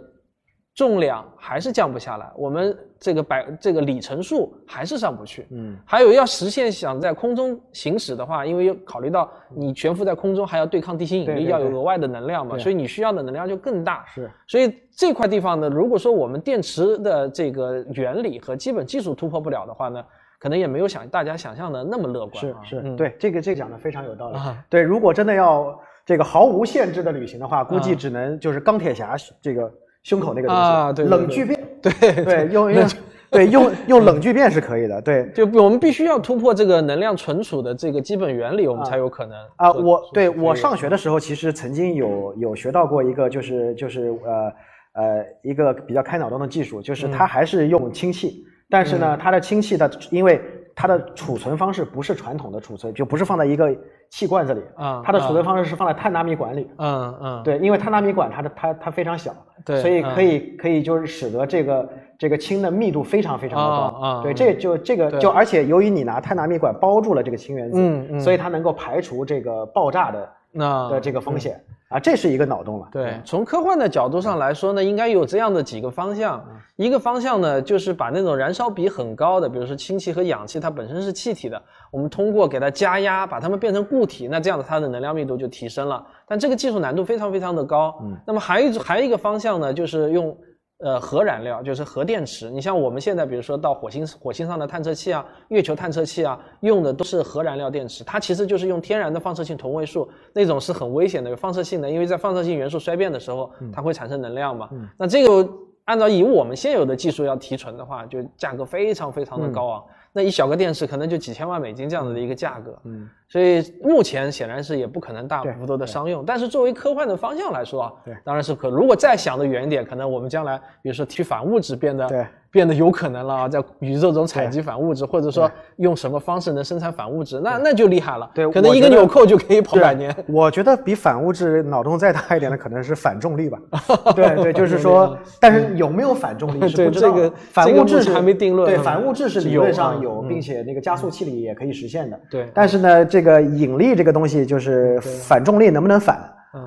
[0.76, 5.48] 重量还是降不下来，我们这个百这个里程数还是上不去。
[5.52, 14.06] 嗯，还有要实现想在空中行驶的话，因为考虑到你悬浮在空中还要对抗地心引力，要有额外的能量嘛，所以你需要的能量就更大。
[14.14, 20.04] 是所以这块地方呢，如果说我们电池的这个原理和基本技术突破不了的话呢，
[20.40, 22.60] 可能也没有想大家想象的那么乐观、啊。
[22.64, 24.62] 是是，嗯、对这个这个讲的非常有道理啊。
[24.70, 29.72] 对，如果真的要这个毫无限制的旅行的话，估计啊只能就是钢铁侠这个
[30.06, 31.18] 胸口那个东西，啊对对对。
[31.18, 32.88] 冷聚变， 对对，用用
[33.32, 35.28] 对用用冷聚变是可以的，对。
[35.34, 44.54] 就我们必须要突破这个能量存储的这个基本原理，我们才有可能啊，做我对我上学的时候，其实曾经有有学到过一个，就是就是呃
[44.94, 47.12] 呃一个比较开脑洞的技术，就是嗯。
[47.12, 50.40] 它还是用氢气，但是呢，它的氢气的因为
[50.76, 53.74] 它的储存方式不是传统的储存，就不是放在一个
[54.10, 55.44] 气罐子里，啊它的储存啊。
[55.44, 56.70] 方式是放在碳纳米管里。
[56.78, 59.34] 嗯嗯，对，因为碳纳米管它的它它非常小，
[59.66, 60.14] 对所以嗯。
[60.14, 64.00] 可以可以就是使得这个这个氢的密度非常非常的高。
[64.00, 68.20] 对，啊啊嗯这就这个就而且由于你拿碳纳米管包住了这个氢原子，嗯嗯。
[68.20, 71.58] 所以它能够排除这个爆炸的那的这个风险
[71.90, 72.88] 啊，这是一个脑洞了。
[72.92, 76.44] 对，从科幻的角度上来说呢，应该有这样的几个方向。
[76.78, 86.06] 一个方向呢，就是把那种燃烧比很高的，比如说氢气和氧气，它本身是气体的，我们通过给它加压，把它们变成固体，那这样的它的能量密度就提升了。
[86.28, 87.98] 但这个技术难度非常非常的高。
[88.02, 90.36] 嗯，那么还有一还有一个方向呢，就是用
[90.80, 92.50] 呃核燃料，就是核电池。
[92.50, 104.70] 你像我们现在，比如说到火星火星上的探测器啊，月球探测器啊，用的都是核燃料电池，它其实就是用天然的放射性同位素，那种是很危险的，有放射性的，因为在放射性元素衰变的时候，它会产生能量嘛。
[104.98, 105.50] 那这个
[105.86, 109.84] 按照以我们现有的技术要提纯的话，就价格非常非常的高昂。
[110.12, 116.24] 那一小个电池可能就几千万美金这样子的一个价格，嗯，所以目前显然是也不可能大幅度的商用。
[116.26, 118.70] 但是作为科幻的方向来说啊，对当然是可。
[118.70, 128.30] 如果再想的远一点，可能我们将来比如说提反物质变得对变得有可能了啊，在宇宙中采集反物质，或者说用什么方式能生产反物质，那那就厉害了。
[128.34, 130.16] 对可能一个纽扣就可以跑对百年。
[130.28, 133.60] 我觉得比反物质脑洞再大一点的，可能是反重力吧。
[134.16, 137.10] 对对，就是说，但是有没有反重力是对不知道。
[137.10, 142.18] 这个反物质是还没定论对，嗯反物质是理论上嗯有，嗯并且那个加速器里也可以实现的。
[142.30, 146.20] 对但是呢，这个引力这个东西，就是反重力能不能反，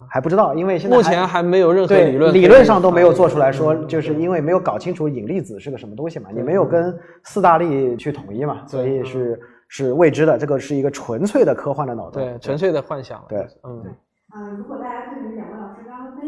[0.08, 10.38] 还不知道，因为现在目前还没有任何理论理论上都没有做出来说，就是因为没有搞清楚引力子是个什么东西嘛，你没有跟四大力去统一嘛，所以是是未知的。
[10.38, 12.22] 这个是一个纯粹的科幻的脑洞。
[12.22, 13.22] 对纯粹的幻想。
[13.28, 13.84] 对，嗯。
[14.34, 15.06] 嗯，如果大家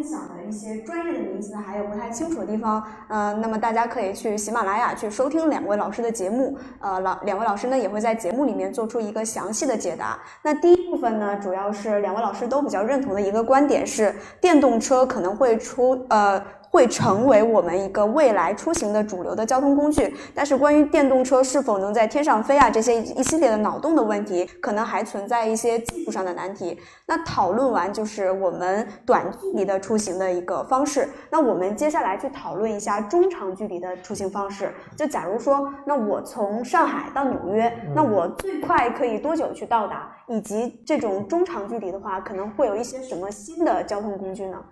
[0.00, 10.18] 分享的一些专业的名词还有不太清楚的地方，嗯，那么大家可以去喜马拉雅去收听两位老师的节目，呃，老两位老师呢也会在节目里面做出一个详细的解答。
[10.42, 16.42] 那第一部分呢，主要是两位老师都比较认同的一个观点是，电动车可能会出呃。
[16.70, 26.78] 会成为我们一个未来出行的主流的交通工具，但是关于电动车是否能在天上飞啊这些一系列的脑洞的问题，可能还存在一些技术上的难题。
[27.06, 34.72] 那讨论完就是我们短距离的出行的一个方式，那我们接下来去讨论一下中长距离的出行方式。
[34.96, 40.08] 就假如说，那我从上海到纽约，那我最快可以多久去到达？
[40.28, 44.62] 以及这种中长距离的话，可能会有一些什么新的交通工具呢？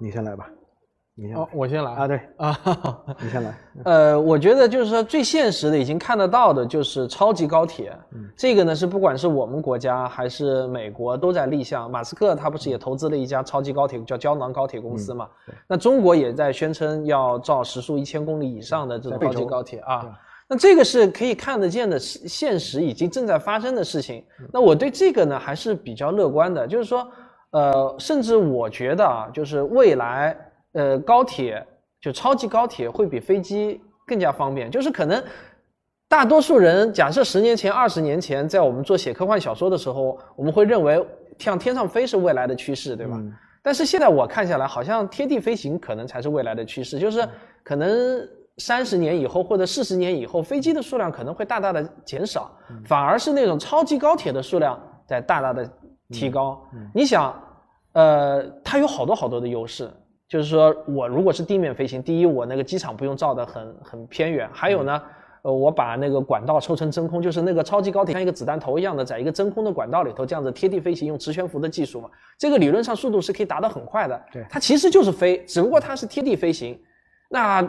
[0.00, 0.48] 你先来吧，
[1.14, 2.56] 你先来哦，我先来啊，对，啊。
[3.20, 3.58] 你先来。
[3.84, 7.90] 呃，我觉得就是说最现实的，已经看得到的，就是超级高铁。
[8.12, 11.90] 嗯这个呢是不管是我们国家还是美国都在立项。
[11.90, 15.28] 马斯克他不是也投资了一家超级高铁叫胶囊高铁公司嘛？
[15.66, 20.16] 那中国也在宣称要造时速一千公里以上的这种超级高铁啊。
[20.50, 24.24] 那这个是可以看得见的现实，已经正在发生的事情。
[24.50, 27.06] 那我对这个呢还是比较乐观的，就是说，
[27.50, 30.36] 呃，甚至我觉得啊，就是未来，
[30.72, 31.64] 呃，高铁
[32.00, 34.70] 就超级高铁会比飞机更加方便。
[34.70, 35.22] 就是可能
[36.08, 41.04] 大多数人，假设十年前、二十年前，在我们做写科幻小说的时候，我们会认为
[41.38, 43.18] 像天上飞是未来的趋势，对吧？
[43.62, 47.26] 但是现在我看下来，好像贴地飞行可能才是未来的趋势，就是
[47.62, 48.26] 可能
[48.58, 52.50] 三十年以后或者四十年以后，飞机的数量可能会大大的减少，
[52.86, 55.70] 反而是那种超级高铁的数量在大大的
[56.10, 56.60] 提高。
[56.94, 57.34] 你想，
[57.92, 59.90] 呃，它有好多好多的优势，
[60.28, 65.02] 就是说我如果是地面飞行，第一，我那个机场不用造的很很偏远，还有呢。
[65.42, 74.20] 呃，我把那个管道抽成真空，就是那个超级高铁像一个子弹头一样的，在一个真空的管道里头这样子贴地飞行，用磁悬浮的技术嘛，这个理论上速度是可以达到很快的。
[74.32, 76.76] 对它其实就是飞，只不过它是贴地飞行，
[77.30, 77.62] 那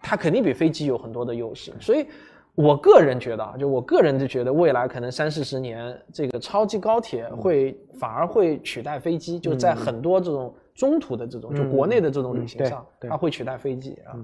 [0.00, 1.72] 它肯定比飞机有很多的优势。
[1.80, 2.04] 所以
[2.54, 13.10] 我个人觉得啊，就我个人就觉得，未来可能三四十年，这个超级高铁会反而会取代飞机，就在很多这种中途的这种，就国内的这种旅行上，对。
[13.10, 14.14] 它会取代飞机啊。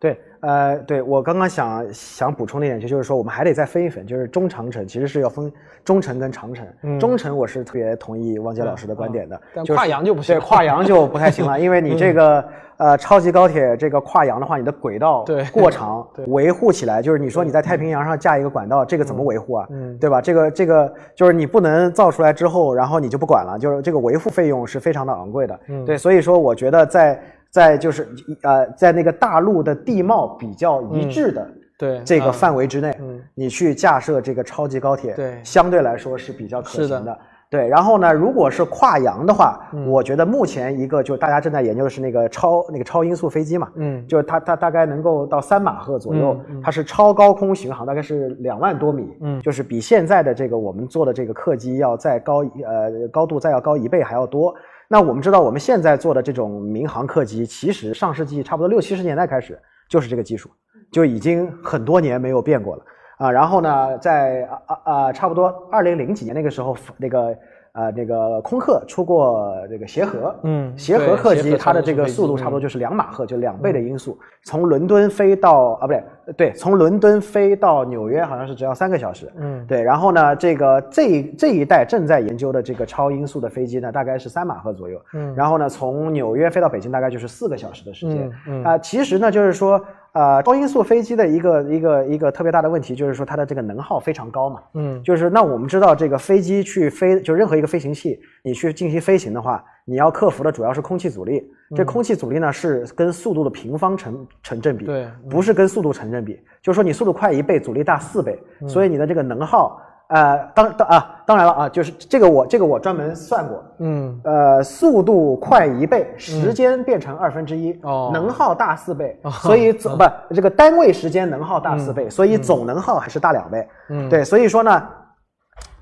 [0.00, 5.52] 对，呃，对我刚刚想想补充的一点，就是说我们还得再分一分，就是中长程其实是要分
[5.84, 6.66] 中程跟长程。
[6.98, 12.42] 中程我是特别同意汪杰老师的观点的，就是但跨洋就不行对，跨洋就不太行了，因为你这个
[12.78, 19.66] 呃超级高铁这个跨洋的话，你的轨道对过长对，维护起来就是你说你在太平洋上架一个管道，这个怎么维护啊？
[19.68, 20.22] 嗯对吧？
[20.22, 25.60] 这个这个就是你不能造出来之后，然后你就不管了，就是这个维护费用是非常的昂贵的。
[25.84, 28.08] 对，所以说我觉得在在就是
[28.42, 31.46] 呃在那个大陆的地貌比较一致的。
[31.78, 37.18] 对这个嗯范围之内，嗯你去架设这个超级高铁，对相对来说是比较可行的。
[37.48, 54.54] 对，然后呢，如果是跨洋的话，嗯我觉得目前一个就大家正在研究的是那个超那个超音速飞机嘛，嗯就是它它大概能够到三马赫左右，它是超高空巡航，大概是两万多米，嗯就是比现在的这个我们做的这个客机要再高一呃高度再要高一倍还要多。
[54.92, 59.56] 那我们知道，我们现在做的这种民航客机，其实上世纪差不多六七十年代开始
[59.88, 60.50] 就是这个技术，
[60.90, 62.82] 就已经很多年没有变过了
[63.16, 63.30] 啊。
[63.30, 67.32] 然后呢，在啊啊啊，差不多二零零几年那个时候，那个
[67.72, 76.02] 呃那个空客出过这个协和，嗯协和客机它的这个速度差不多嗯就是两马赫，就两倍的音速，从伦敦飞到啊不对
[76.36, 85.00] 对，从伦敦飞到纽约好像是只要三个小时，嗯对，然后呢，这个这一这一代正在研究的这个超音速的飞机呢，大概是三马赫左右。
[85.14, 88.30] 嗯然后呢，从纽约飞到北京大概就是四个小时的时间。
[88.46, 89.80] 嗯嗯啊、其实呢，就是说，
[90.12, 94.60] 呃，超音速飞机的一个一个一个特别大的问题就是说它的这个能耗非常高嘛。
[94.74, 101.48] 嗯就是那我们知道这个飞机去飞，就任何一个飞行器，你去进行飞行的话，你要克服的主要是空气阻力。
[101.76, 106.40] 这空气阻力呢是跟速度的平方成成正比，对不是跟速度成正比。
[106.60, 123.68] 就是说你速度快一倍，阻力大四倍，所以你的这个能耗，呃，当当啊，当然了啊，就是这个我这个我专门算过，嗯呃，速度快一倍，时间变成二分之一，哦能耗大四倍，所以总 不这个单位时间能耗大四倍，所以总能耗还是大两倍。
[123.88, 124.88] 嗯对，所以说呢，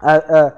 [0.01, 0.53] 呃呃，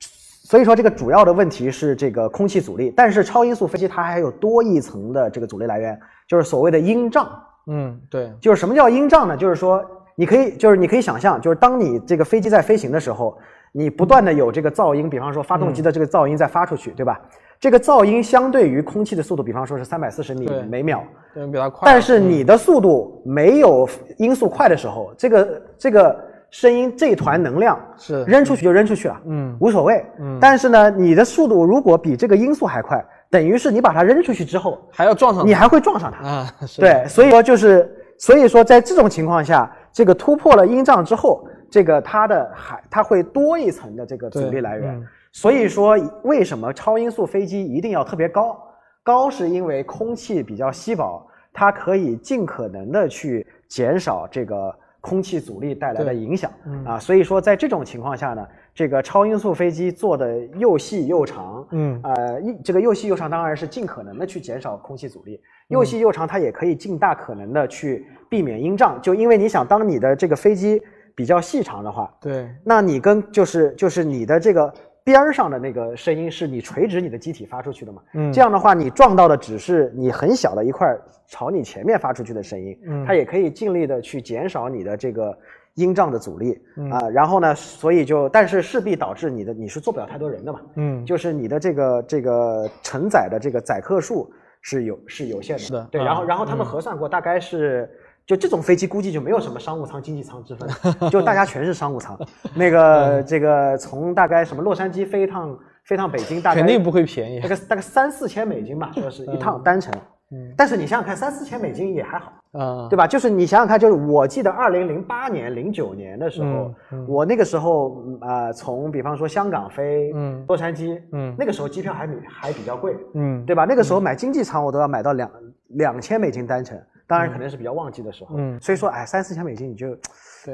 [0.00, 7.28] 所以说这个主要的问题是这个空气阻力，但是超音速飞机它还有多一层的这个阻力来源，就是所谓的音障。
[7.68, 9.36] 嗯对就是什么叫音障呢？
[9.36, 13.36] 就是说，你可以，就是你可以想象，就是当你这个飞机在飞行的时候，
[13.72, 17.20] 你不断的有这个噪音，比方说发动机的这个噪音在发出去，对吧？
[17.58, 28.24] 这个噪音相对于空气的速度，比方说是三百四十米每秒，对比它快，但是你的速度没有音速快的时候，这个这个声音这团能量是。
[28.24, 29.56] 扔出去就扔出去了，嗯。
[29.60, 30.04] 无所谓。
[30.18, 30.38] 嗯。
[30.40, 36.26] 但是呢，你的速度如果比这个音速还快，等于是你把它扔出去之后，还要撞上你还会撞上它。
[36.28, 36.80] 啊是。
[36.80, 44.94] 对，所以说就是，所以说在这种情况下，这个突破了音障之后，这个它的还它会多一层的这个阻力来源。
[44.96, 48.54] 嗯所以说，为什么超音速飞机一定要特别高？
[49.02, 56.98] 高是因为空气比较稀薄，它可以尽可能的去减少这个空气阻力带来的影响嗯啊。
[56.98, 70.80] 所以说，在这种情况下呢，这个超音速飞机做的又细又长，嗯呃，这个又细又长当然是尽可能的去减少空气阻力，又细又长它也可以尽大可能的去避免音障，就因为你想，当你的这个飞机
[71.14, 72.48] 比较细长的话，对。
[72.64, 74.72] 那你跟就是就是你的这个
[75.04, 78.32] 边儿上的那个声音是你垂直你的机体发出去的嘛，嗯。
[78.32, 83.04] 这样的话你撞到的只是你很小的一块儿朝你前面发出去的声音，嗯。
[83.04, 85.36] 它也可以尽力的去减少你的这个
[85.74, 86.58] 音障的阻力。
[86.78, 86.90] 嗯。
[86.90, 91.04] 啊、然后呢，所以就但是势必导致你的你是坐不了太多人的嘛，嗯。
[91.04, 95.60] 就是你的这个这个承载的这个载客数是有是有限的。
[95.60, 97.90] 对，是的对然后然后他们核算过，大概是。
[98.26, 100.68] 就这种飞机估计就没有什么商务舱、经济舱之分，
[101.10, 102.18] 就大家全是商务舱。
[102.54, 109.92] 那个这个从大概什么洛杉矶飞一趟飞趟北京，大概肯定不会便宜大概大概三四千美金吧，说是一趟单程。
[109.94, 113.06] 嗯但是你想想看，三四千美金也还好，啊对吧？
[113.06, 116.74] 就是你想想看，就是我记得二零零八年、零九年的时候，
[117.06, 123.66] 我那个时候嗯呃，从比方说香港飞嗯洛杉矶，嗯那个时候机票还比还比较贵，嗯对吧？
[123.68, 125.30] 那个时候买经济舱我都要买到两
[125.68, 126.80] 两千美金单程，
[127.12, 128.58] 当然可能是比较旺季的时候，嗯。
[128.58, 129.94] 所以说哎三四千美金你就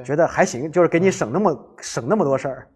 [0.05, 2.69] 觉得还行，就是给你省那么省那么多事儿，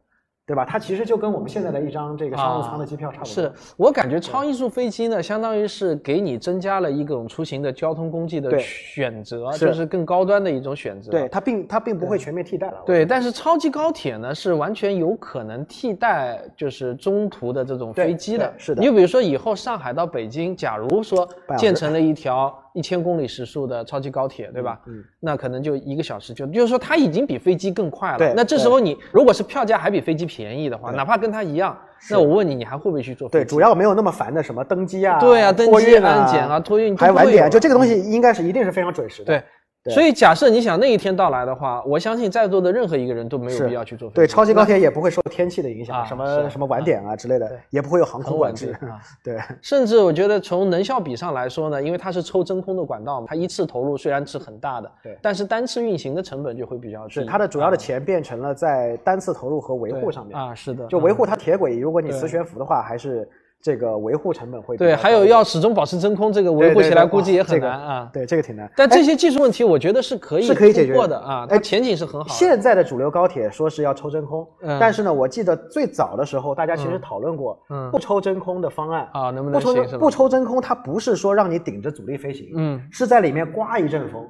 [0.47, 0.64] 对吧？
[0.64, 3.33] 它其实就跟我们现在的一张这个商务舱的机票差不多。
[3.33, 3.53] 是。
[3.77, 11.11] 我感觉超音速飞机呢，相当于是给你增加了一种出行的交通工具的选择，就是更高端的一种选择。
[11.11, 12.83] 对，它并它并不会全面替代了。
[12.87, 18.53] 对，但是超级高铁呢是完全有可能替代，就是中途的这种飞机的。
[18.59, 18.81] 是的。
[18.81, 24.81] 你就比如说以后上海到北京，假如说建成了一条一千公里时速的超级高铁，对吧？
[24.87, 28.19] 嗯，那可能就一个小时就，就是说它已经比飞机更快了。
[28.19, 31.79] 对那这时候你如果是票价还比飞机便宜的话，哪怕跟它一样，
[32.11, 33.51] 那我问你，你还会不会去坐飞对，机？
[33.51, 39.27] 主要没有那么烦的什么登机啊，对啊登机安检啊托运还晚点，就这个东嗯西应该是一定是非常准时的。
[39.27, 39.43] 对。
[39.85, 44.16] 对所以假设你想那一天到来的话，我相信在座的任何一个人都没有必要去坐飞机。
[44.16, 48.72] 对，超级高铁也不会受天气的影响，啊什么是什么晚点啊之类的对，也不会有航空管制。
[48.83, 49.01] 啊。
[49.24, 57.14] 对，甚至我觉得从能效比上来说呢，因为它是抽真空的管道嘛，它一次投入虽然是很大的，对但是单次运行的成本就会比较低。
[57.14, 60.39] 是它的主要的啊钱变成了在单次投入和维护上面。
[60.39, 63.28] 啊，是的，就维护嗯它铁轨，如果你磁悬浮的话，还是
[63.63, 68.11] 这个维护成本会对，还有要始终保持真空，这个维护起来估计也很难啊。
[68.13, 68.69] 对这个挺难。
[68.77, 72.35] 但哎这些技术问题，我觉得是可以是可以解决的啊，它哎前景是很好的。
[72.35, 79.09] 现在的主流高铁说是要抽真空，嗯但是呢，我记得最早的时候，大家其实嗯讨论过嗯不抽真空的方案。
[79.13, 79.91] 啊，能不不抽能行是吧？
[79.93, 84.27] 真不抽真空，它不是说让你顶着阻力飞行，嗯是在里面刮一阵风，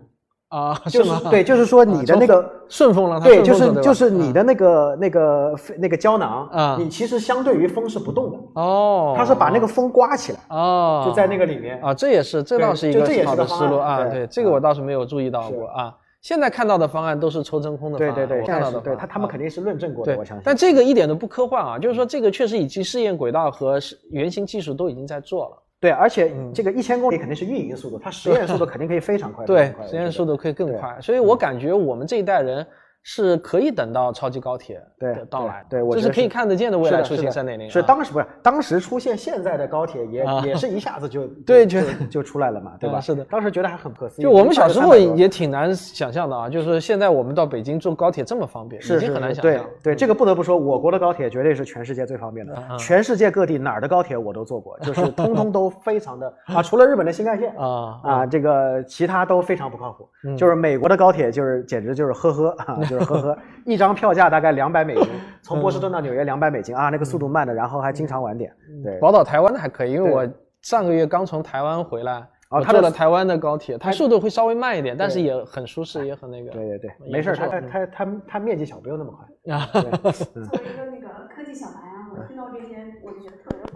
[0.52, 1.20] 啊， 就是吗？
[1.30, 11.80] 对，就是说你的那个顺风了，它对，就是就是你的那个那个那个胶囊啊你其实相对于风是不动的，哦，它是把那个风刮起来，哦，就在那个里面。
[11.82, 14.02] 啊，这也是，这倒是一个就这也是挺好的思路啊。
[14.02, 15.94] 对对，这个我啊倒是没有注意到过啊。
[16.20, 20.42] 现在看到的方案都是抽真空的方案，对对对，看到的方案啊他他们肯定是论证过的，对我相信。
[20.44, 23.78] 但这个一点都不科幻啊，就是说这个确实已经试验轨道和
[24.10, 25.61] 原型技术都已经在做了。
[25.82, 29.44] 对，而且你这个一千公里肯定是运营速度，它实验速度 肯定可以非常快。
[29.44, 30.24] 对，实验速。
[30.24, 32.64] 度可以更快，所以我感觉我们这一代人
[33.02, 37.68] 是可以等到超级高铁对的到来，对对我觉得是这是可以看得见的未来出行三点零。
[37.68, 42.98] 是啊当时不是当时出现现在的高铁也啊也是一下子就 对就就就出来了嘛，对吧？
[42.98, 44.24] 啊是的当时觉得还很不可思议。
[44.24, 49.64] 就我们小时候100 300多也挺难想象的啊，就是现在我们到北京坐高铁这么方便，已经很难想象。
[49.82, 60.08] 对，这个不得不说，我国的高铁绝对是全世界最方便的全世界各地哪儿的高铁我都坐过，就是通通都非常的 啊，除了日本的新干线啊啊，这个其他都非常不靠谱。
[60.24, 65.08] 嗯就是美国的高铁，就是简直就是呵呵啊， 就是呵呵，一张票价大概两百美金，
[65.42, 68.52] 从波士顿到纽约两百美金啊，那个速度慢的，然后还经常晚点。
[68.84, 70.28] 对，宝岛台湾的还可以，因为我
[70.60, 76.50] 上个月刚从台湾回来，我哦它的坐了台湾的高铁，它速度会稍微慢一点，但是也很舒适，也很那个。
[76.50, 79.26] 对对对，没事儿，它它它它它面积小，不用那么快。
[79.54, 83.71] 啊，作为一个那个科技小白啊，我听到这些我就觉得特别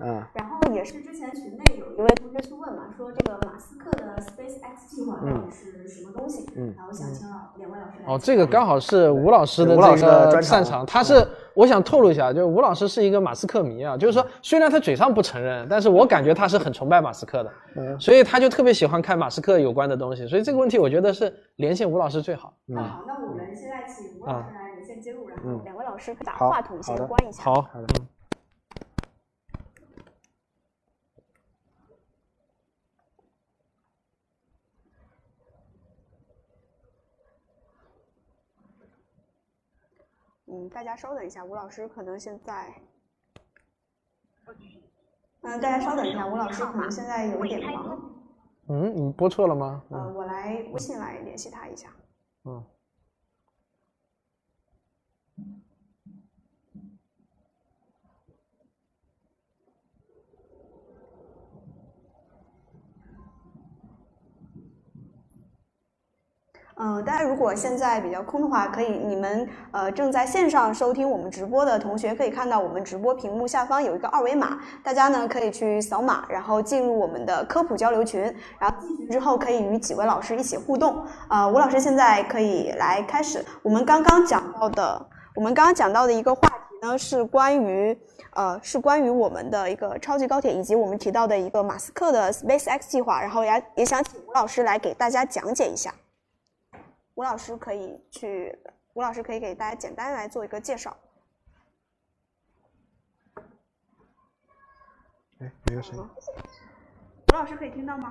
[0.00, 6.48] 嗯，然后也是之前群内有一位同学去问嘛，说这个马斯克的 SpaceX 计划到底是什么东西？
[6.56, 6.74] 嗯。
[6.76, 9.82] 然后想请老两位老师来哦，这个刚好是吴老师的这
[10.36, 18.00] 个擅长，他是我想透露一下，就是吴老师是一个马斯克迷啊，就是说虽然他嘴上不承认，但是我感觉他是很崇拜马斯克的，嗯。
[18.00, 22.54] 所以他就特别喜欢看马斯克有关的东西，所以这个问题我觉得是连线吴老师最好。
[22.68, 22.74] 嗯。
[22.74, 25.60] 那好，那我们现在请吴老师来连线接入，然后嗯。
[25.64, 27.42] 两位老师把话筒先关一下。
[27.42, 27.86] 好，好的
[40.50, 42.74] 嗯嗯，大家稍等一下，吴老师可能现在，
[45.42, 48.00] 嗯，大家稍等一下，吴老师可能现在有一点忙，
[48.68, 49.82] 嗯，你拨错了吗？
[49.90, 51.88] 嗯呃，我来微信来联系他一下。
[52.44, 52.62] 嗯。
[66.82, 78.22] 嗯，大家如果现在比较空的话，可以你们呃正在线上收听我们直播的同学，可以看到我们直播屏幕下方有一个二维码，大家呢可以去扫码，然后进入我们的科普交流群，
[78.58, 81.04] 然后进群之后可以与几位老师一起互动。
[81.28, 87.94] 呃，吴老师现在可以来开始我们刚刚讲到的，我们刚刚讲到的一个话题呢是关于
[88.32, 95.92] 呃是关于我们的一个超级高铁以及我们提到的一个马斯克的 SpaceX 计划，然后也也想请吴老师来给大家讲解一下。
[97.20, 98.58] 吴老师可以去，
[98.94, 100.96] 吴老师可以给大家简单来做一个介绍。
[105.38, 106.08] 哎，没有声音。
[107.30, 108.10] 吴老师可以听到吗？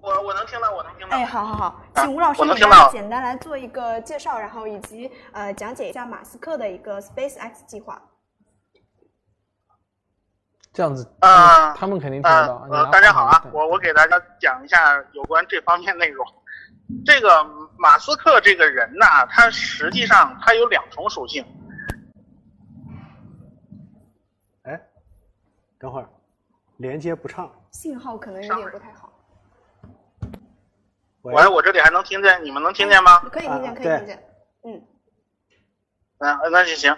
[0.00, 1.16] 我我能听到，我能听到。
[1.16, 8.00] 哎，好好好，啊请吴老师大家简单来做一个介绍，然后以及呃讲解一下马斯克的一个 SpaceX 计划。
[10.76, 12.66] 这样子，啊他们肯定听得到。
[12.70, 16.26] 呃呃，大家好啊我我给大家讲一下有关这方面内容。
[17.02, 17.42] 这个
[17.78, 21.42] 马斯克这个人呐，他实际上他有两重属性。
[24.64, 24.78] 哎，
[25.78, 26.06] 等会儿，
[26.76, 27.50] 连接不畅。
[27.70, 29.10] 信号可能有点不太好，
[31.22, 33.18] 喂喂，我这里还能听见，你们能听见吗？
[33.32, 34.22] 可以听见，可以听见。
[34.64, 34.82] 嗯，
[36.18, 36.94] 嗯，那就行。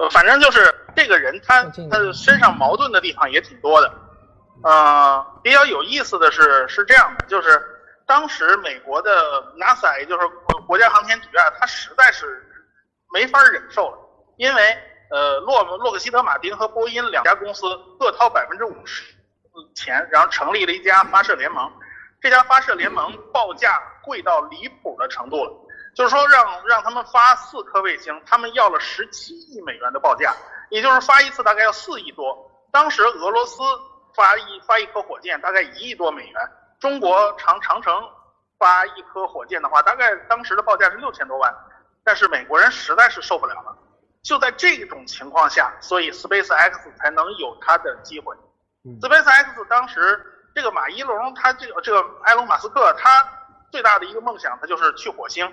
[0.00, 3.92] 呃，反正就是这个人他他身上矛盾的地方也挺多的。
[4.62, 7.62] 呃，比较有意思的是是这样的，就是
[8.06, 9.10] 当时美国的
[9.58, 12.42] NASA，也就是国国家航天局啊，他实在是
[13.12, 13.98] 没法忍受了，
[14.38, 14.78] 因为
[15.10, 17.66] 呃洛洛克希德马丁和波音两家公司
[17.98, 19.04] 各掏百分之五十
[19.74, 21.70] 钱，然后成立了一家发射联盟。
[22.22, 25.52] 这家发射联盟报价贵到离谱的程度了，
[26.00, 30.34] 就是说让让他们发四颗卫星，他们要了十七亿美元的报价，
[30.70, 32.50] 也就是发一次大概要四亿多。
[32.72, 33.58] 当时俄罗斯
[34.14, 37.92] 发一发一颗火箭大概一亿多美元，中国长长城
[38.58, 41.54] 发一颗火箭的话，大概当时的报价是六千多万，
[42.02, 43.76] 但是美国人实在是受不了了。
[44.22, 48.34] 就在这种情况下，所以 SpaceX 才能有它的机会。
[49.02, 50.26] SpaceX 当时。
[50.52, 53.24] 这个马一龙，他这个这个埃隆马斯克，他
[53.70, 55.46] 最大的一个梦想，他就是去火星，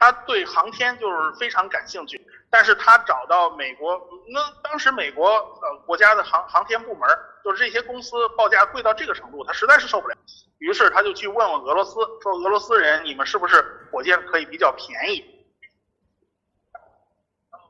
[0.00, 2.20] 他对航天就是非常感兴趣。
[2.50, 4.00] 但是他找到美国，
[4.32, 7.08] 那当时美国呃国家的航航天部门，
[7.44, 10.16] 就是这些公司报价贵到这个程度，他实在是受不了。
[10.58, 15.20] 于是他就去问问俄罗斯，说俄罗斯人，你们是不是火箭可以比较便宜？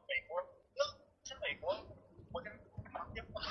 [0.08, 0.40] 美国，
[0.74, 1.76] 那是美国
[2.32, 2.48] 国家
[2.94, 3.50] 航天部门，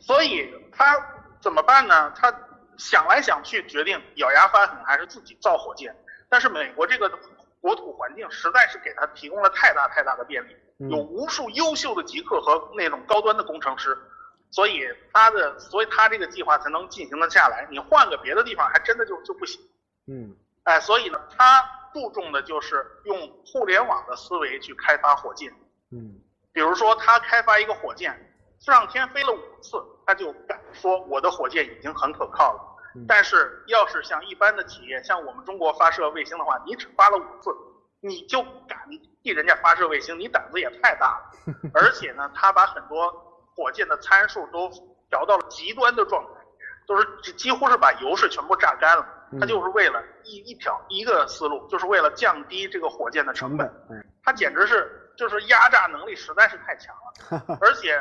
[0.00, 1.10] 所以他。
[1.44, 2.10] 怎么办呢？
[2.16, 2.32] 他
[2.78, 5.94] 想来想去，决定咬牙发狠，还是自己造火箭。
[6.30, 7.06] 但是美国这个
[7.64, 10.54] 国土环境实在是给他提供了太大太大的便利，
[10.90, 13.96] 有无数优秀的极客和那种高端的工程师，
[14.50, 17.66] 所以他的，所以他这个计划才能进行的下来。
[17.70, 19.58] 你换个别的地方，还真的就就不行。
[20.06, 25.50] 嗯，哎，所以呢，他注重的就是用互联网的思维去开发火箭。
[25.90, 26.20] 嗯，
[26.52, 28.30] 比如说他开发一个火箭。
[28.60, 32.73] 上天飞了五次，他就敢说我的火箭已经很可靠了。
[33.08, 37.50] 但是，要是像一般的企业，像我们中国发射卫星的话，你只发了五次，
[38.00, 38.78] 你就敢
[39.22, 41.32] 替人家发射卫星，你胆子也太大了。
[41.74, 43.10] 而且呢，他把很多
[43.54, 44.70] 火箭的参数都
[45.10, 46.40] 调到了极端的状态，
[46.86, 49.06] 都是几乎是把油是全部榨干了。
[49.40, 53.68] 他就是为了一一条一个思路，就是为了降低这个火箭的成本。
[54.22, 58.00] 他简直是就是压榨能力实在是太强了， 而且。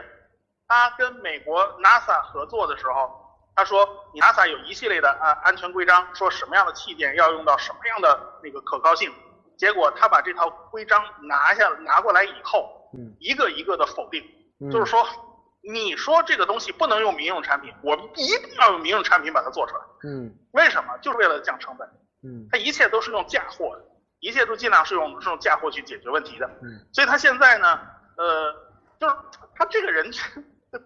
[0.65, 3.22] 他跟美国 NASA 合作的时候，
[3.55, 9.11] 他说，NASA 有一系列的啊安全规章，说什么样的器件要用到什么样的那个可靠性。
[9.57, 12.89] 结果他把这套规章拿下拿过来以后，
[13.19, 14.23] 一个一个的否定，
[14.71, 15.05] 就是说，
[15.61, 19.81] 你说这个东西不能用民用产品，我们一定要用民用产品把它做出来。
[20.05, 20.97] 嗯，为什么？
[21.01, 21.87] 就是为了降成本。
[22.23, 23.83] 嗯，他一切都是用嫁祸的，
[24.19, 26.47] 一切都尽量是用这种嫁祸去解决问题的。
[26.63, 27.79] 嗯，所以他现在呢，
[28.17, 28.51] 呃，
[28.99, 29.15] 就是
[29.55, 30.11] 他这个人。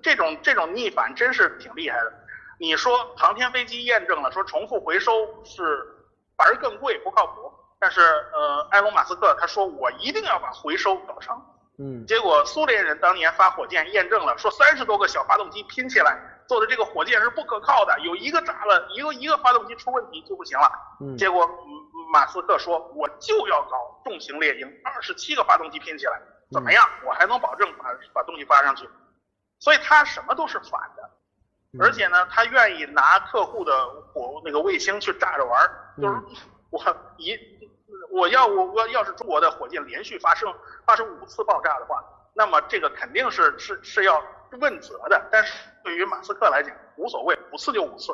[0.04, 2.12] 这种这种逆反真是挺厉害的。
[2.60, 5.12] 你说航天飞机验证了说重复回收
[5.44, 5.88] 是
[6.36, 11.40] 反而更贵不靠谱，但是呃埃隆马斯克他说我一定要把回收搞成。
[11.80, 20.72] 嗯，结果苏联人当年发火箭验证了说三十多个小发动机拼起来做的这个火箭是不可靠的，有一个炸了一个一个发动机出问题就不行了。
[21.02, 21.48] 嗯，结果
[22.12, 26.20] 马斯克说我就要搞重型猎鹰，二十七个发动机拼起来
[26.52, 26.90] 怎么样？
[27.06, 28.90] 我还能保证把把东西发上去。
[29.60, 31.10] 所以他什么都是反的，
[31.80, 35.70] 而且呢，他愿意拿客户的火那个卫星去炸着玩儿，
[36.02, 36.16] 就是
[36.70, 36.80] 我
[37.18, 37.38] 一
[38.12, 40.54] 我要我我要是中国的火箭连续发生
[40.86, 42.04] 发生五次爆炸的话，
[42.34, 44.22] 那么这个肯定是是是要
[44.60, 45.28] 问责的。
[45.32, 45.54] 但是
[45.84, 48.14] 对于马斯克来讲无所谓，五次就五次，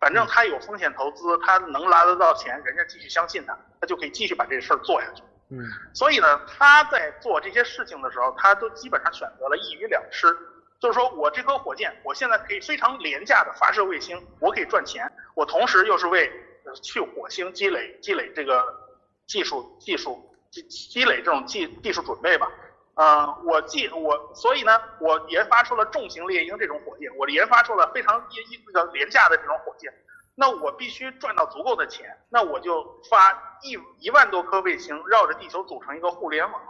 [0.00, 5.22] 反正他有风险投资，他能拿得到钱，人家继续相信他，他就可以继续把这事儿做下去。
[5.50, 5.60] 嗯，
[5.92, 10.34] 所以呢，他在做这些事情的时候，他都基本上选择了一鱼两吃，
[10.82, 16.28] 就是说我这颗火箭，我现在可以非常廉价的发射卫星，我可以赚钱，我同时又是为
[16.82, 18.64] 去火星积累积累这个
[19.28, 22.50] 技术技术积积累这种技技术准备吧。
[22.94, 29.88] 呃，我既我所以呢，我研发出了重型猎鹰这种火箭，我研发出了非常一一那个廉价的这种火箭。
[30.34, 33.30] 那我必须赚到足够的钱，那我就发
[33.62, 36.60] 一一万多颗卫星绕着地球组成一个互联网，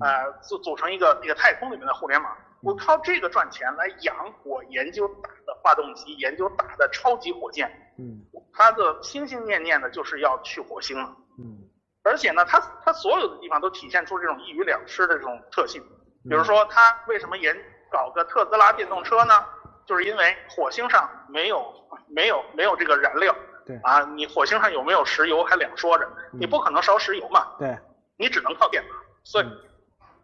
[0.00, 11.68] 呃，组组成一个那个太空里面的互联网，我靠这个赚钱来养我研究大的发动机，研究大的超级火箭，嗯，他的心心念念的就是要去火星了，嗯，
[12.02, 15.80] 而且呢，他他所有的地方都体现出这种一鱼两吃的这种特性，
[16.28, 17.56] 比如说他为什么研
[17.90, 19.34] 搞个特斯拉电动车呢？
[19.86, 21.72] 就是因为火星上没有
[22.08, 23.34] 没有没有这个燃料，
[23.64, 23.74] 对。
[23.82, 27.74] 啊，你火星上有没有石油还两说着，你不可能烧石油嘛，对，
[28.18, 28.84] 你只能靠电，
[29.24, 29.46] 所以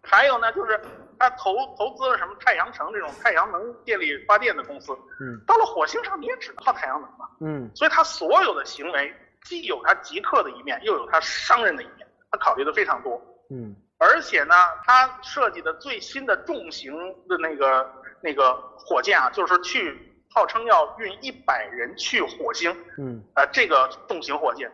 [0.02, 0.78] 还有呢，就是
[1.18, 14.54] 他投投资了什么太阳城这种太阳能电力发电的公司，嗯，到了火星上你也只能靠太阳能嘛，嗯，所以他所有的行为既有他极客的一面，又有他商人的一面，他考虑的非常多，嗯，而且呢，
[14.84, 16.92] 他设计的最新的重型
[17.28, 17.90] 的那个。
[18.26, 24.72] 那个火箭啊，就是去号称要运一百人去火星，嗯呃，这个重型火箭，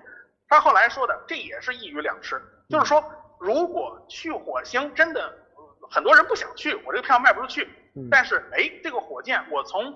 [0.48, 3.02] 他后来说的这也是一鱼两吃，就是说
[3.40, 5.39] 如果去火星真的呃
[5.90, 8.08] 很多人不想去，我这个票卖不出去，嗯。
[8.10, 9.92] 但是哎，这个火箭我从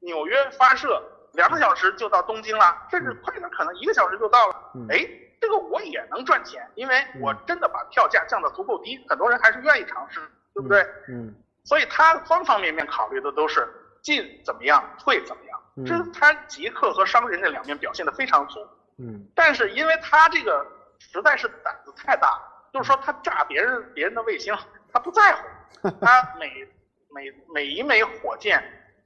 [0.00, 4.70] 纽约发射两个小时就到东京了，甚至快点可能一个小时就到了。
[4.74, 5.08] 嗯，哎，
[5.40, 10.20] 这个我也能赚钱，因为我真的把票价降得足够低，很多人还是愿意尝试，
[10.54, 10.86] 对不对？
[11.08, 11.34] 嗯。
[11.64, 13.68] 所以他方方面面考虑的都是
[14.02, 15.84] 进怎么样，退怎么样，嗯。
[15.84, 18.66] 这是他极客和商人这两面表现得非常足。
[18.98, 19.26] 嗯。
[19.34, 20.66] 但是因为他这个
[20.98, 24.56] 实在是胆子太大了，就是说他炸别人别人的卫星，
[24.92, 26.66] 他不在乎，他每
[27.10, 28.62] 每每一枚火箭，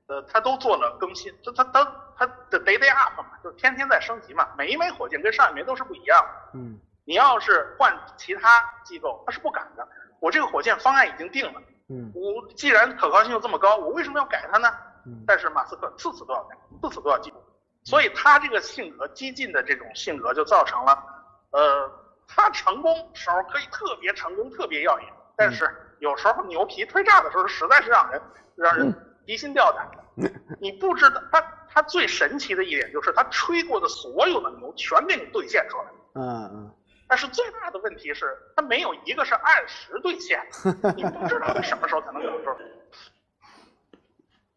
[0.07, 1.85] 呃，他都做了更新，他他他
[2.17, 6.59] 他的 day day up 嘛，就天天在升级嘛，每一枚火箭跟上一枚都是不一样的。
[6.59, 9.87] 嗯你要是换其他机构，他是不敢的。
[10.21, 14.73] 我这个火箭方案已经定了，嗯我既然可靠性又这么高，我为什么要改它呢？
[15.05, 17.43] 嗯但是马斯克次次都要改，次次都要进步，
[17.83, 21.05] 所以他这个性格激进的这种性格就造成了，
[21.51, 21.91] 呃，
[22.29, 25.69] 他成功时候可以特别成功，特别耀眼，但是
[25.99, 28.21] 有时候牛皮吹炸的时候，实在是让人
[28.57, 28.95] 让人
[29.27, 30.31] 提心吊胆的。
[30.61, 31.41] 你不知道他
[31.73, 35.91] 他最神奇的一点就是他吹过的所有的牛全给你兑现出来了。
[36.15, 36.75] 嗯嗯
[37.09, 40.41] 但是最大的问题是，它没有一个是按时兑现，
[40.97, 42.57] 你不知道它什么时候才能给出来。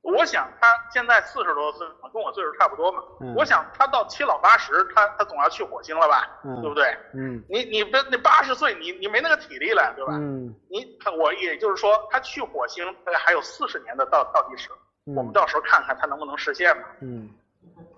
[0.05, 2.99] 我想他现在四十多岁，跟我岁数差不多嘛。
[3.21, 6.95] 嗯我想他到七老八十，他他总要去火星了吧，嗯对不对？
[7.15, 10.13] 嗯你你这那八十岁，你你没那个体力了，对吧？
[10.13, 10.85] 嗯你
[11.19, 14.69] 我也就是说，他去火星大概还有四十年的倒倒计时，
[15.07, 16.83] 嗯我们到时候看看他能不能实现嘛。
[17.01, 17.29] 嗯，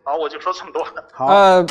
[0.04, 0.88] 好，我就说这么多。
[1.12, 1.66] 好，呃，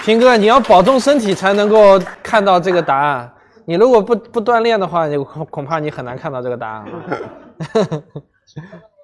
[0.00, 3.34] 平哥，你要保重身体才能够看到这个答案。
[3.64, 8.02] 你如果不不锻炼的话，你恐恐怕你很难看到这个答案了。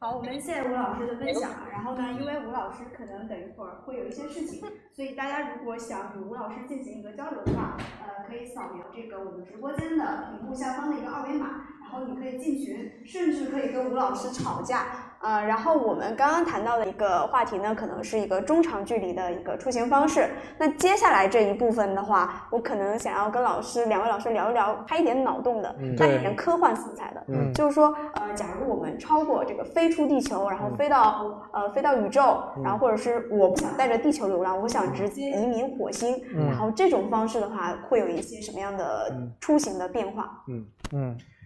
[0.00, 1.50] 好，我们谢谢吴老师的分享。
[1.72, 14.84] 然后呢，因为吴老师可能等一会儿会有一些事情，所以大家如果想与吴老师进行一个交流的话，呃，可以扫描这个我们直播间的屏幕下方的一个二维码，然后你可以进群，甚至可以跟吴老师吵架。
[15.20, 20.28] 呃，然后我们刚刚谈到的一个话题呢，可能是一个中长距离的一个出行方式。
[20.58, 27.24] 那接下来这一部分的话，我可能想要跟老师两位老师聊一聊开一点脑洞的，嗯带一点科幻色彩的。
[27.28, 40.44] 嗯就是说，呃，假如我们超过这个飞出地球，然后飞到、呃飞到宇宙，然后或者是我不想带着地球流浪，我想直接移民火星，然后这种方式的话，会有一些什么样的出行的变化？
[40.46, 41.37] 嗯，这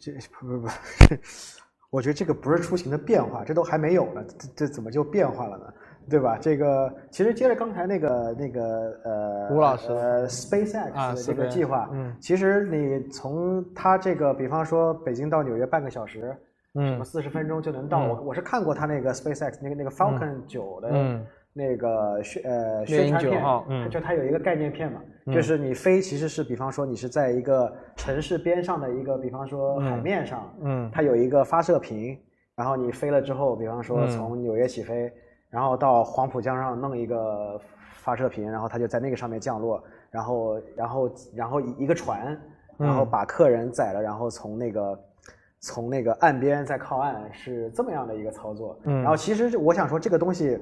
[0.00, 1.18] 这不不不是，
[1.90, 5.64] 我觉得这个不是出行的变化，这都还没有呢，这这怎么就变化了呢？
[6.08, 6.38] 对吧？
[6.40, 16.34] 这个其实接着刚才那个那个呃，吴老师呃，SpaceX 啊的这个计划，嗯其实你从它这个，比方说北京到纽约半个小时，
[16.74, 18.00] 嗯什么四十分钟就能到。
[18.00, 25.34] 嗯我我是看过它那个 SpaceX 那个那个 Falcon 九的嗯那个宣呃猎鹰9宣传片就它有一个概念片嘛，嗯。
[25.34, 30.90] 就是你飞其实是比方说你是在一个城市边上的一个，比方说海嗯面上，嗯。
[30.92, 32.16] 它有一个发射屏，
[32.54, 34.10] 然后你飞了之后，比方说嗯。
[34.10, 35.12] 从纽约起飞，
[35.50, 37.60] 然后到黄浦江上弄一个
[37.94, 42.40] 发射屏，然后它就在那个上面降落，然后然后然后一个船，
[42.78, 43.10] 然后嗯。
[43.10, 45.00] 把客人载了，然后从那个
[45.58, 48.78] 从那个岸边再靠岸，是这么样的一个操作。
[48.84, 49.02] 嗯。
[49.02, 50.56] 然后其实我想说，这个东西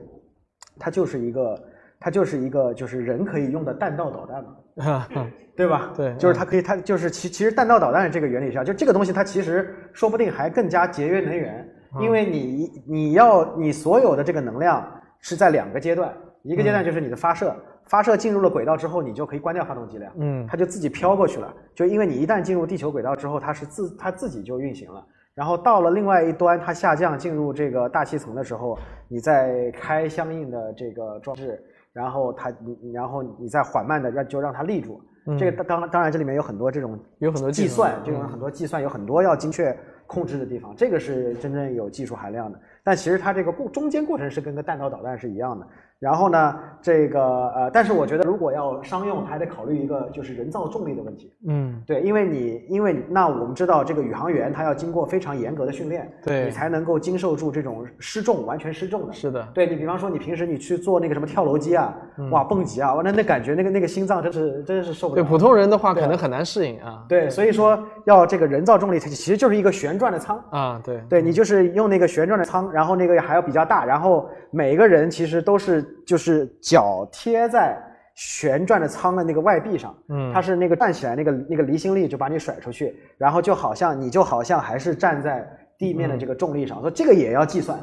[0.79, 1.63] 它就是一个
[2.01, 4.57] 它就是一个就是人可以用的弹道导弹嘛。
[5.57, 5.93] 对吧？
[5.97, 12.03] 对就是它可以，它就是其其实弹道导弹这个原理上，就这个东西它其实说不定还更加节约能源，嗯。
[12.05, 16.15] 因为你你要你所有的这个能量是在两个阶段，
[16.45, 17.53] 一个阶段就是你的发射，
[17.87, 20.47] 发射进入了轨道之后，你就可以关掉发动机了呀，嗯。
[20.49, 25.05] 它就自己飘过去了，就因为你一旦进入地球轨道之后，它是自它自己就运行了。
[25.39, 28.77] 然后到了另外一端，它下降进入这个大气层的时候，
[29.07, 31.63] 你再开相应的这个装置，
[31.93, 35.01] 然后它你你然后你再缓慢的让就让它立住。
[35.39, 39.79] 这个当当当然这里面有很多这种嗯有很多计算，这种嗯很多计算有很多要精确
[40.09, 42.59] 控制的地方，这个是真正有技术含量的。
[42.83, 45.65] 但其实它这个过中间过程是跟个弹道导弹是一样的。
[45.99, 51.35] 然后呢，这个呃，但是我觉得如果要商用，还得考虑一个就是人造重力的问题。
[51.49, 59.13] 嗯对，因为你因为那我们知道这个宇航员他要经过非常严格的训练，对你才能够经受住这种失重完全失重的。
[59.13, 61.93] 是的对你比方说你平时你去做那个什么跳楼机啊，
[62.31, 65.23] 哇蹦极啊，哇那那感觉那个那个心脏真是真是受不了。
[65.23, 67.05] 对普通人的话可能很难适应啊。
[67.09, 70.41] 对，所以说要这个人造重力，它其实就是一个旋转的舱。
[70.51, 77.77] 啊，对对你就是用那个旋转的舱，然后那个还要比较大，然后每个人其实都是就是脚贴在
[78.15, 87.79] 旋转的舱的那个外壁上，嗯它是那个站起来那个那个离心力就把你甩出去，然后就好像你就好像还是站在地面的这个重力上，所以这个也要计算。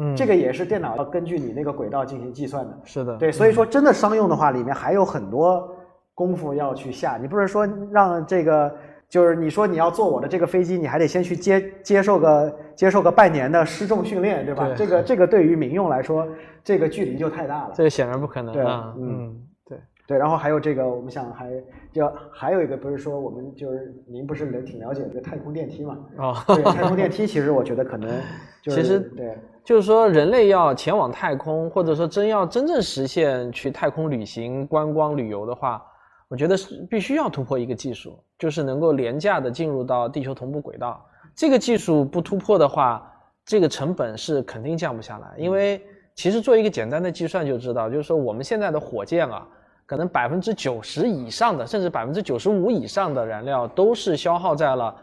[0.00, 2.78] 嗯，这个也是电脑要根据你那个轨道进行计算的。
[2.84, 5.68] 是的，对，所以说真的商用的话，里面还有很多
[6.14, 7.18] 功夫要去下。
[7.20, 8.72] 你不是说让这个，
[9.08, 14.66] 就是你说你要坐我的这个飞机，你还得先去接接受个接受个半年的失重训练，对吧？
[14.66, 16.28] 对这个这个对于民用来说，
[16.62, 17.70] 这个距离就太大了。
[17.74, 21.50] 这显然不可能对啊，嗯嗯，对，对，然后还有这个，我们想还
[21.90, 25.98] 就还有一个，不是说我们就是您不是了挺了解这个太空电梯嘛？
[26.18, 28.10] 哦，对，太空电梯其实我觉得可能
[28.62, 35.82] 就是其实对就是说，人类要前往太空，或者说真要真正实现去太空旅行、观光旅游的话，
[36.28, 41.04] 我觉得是必须要突破一个技术，就是能够廉价的进入到地球同步轨道。
[41.34, 43.10] 这个技术不突破的话，
[43.44, 45.34] 这个成本是肯定降不下来。
[45.38, 45.82] 因为
[46.14, 49.46] 其实做一个简单的计算就知道，就是说我们现在的火箭啊，
[49.86, 54.94] 可能百分之九十以上的，甚至百分之九十五以上的燃料都是消耗在了，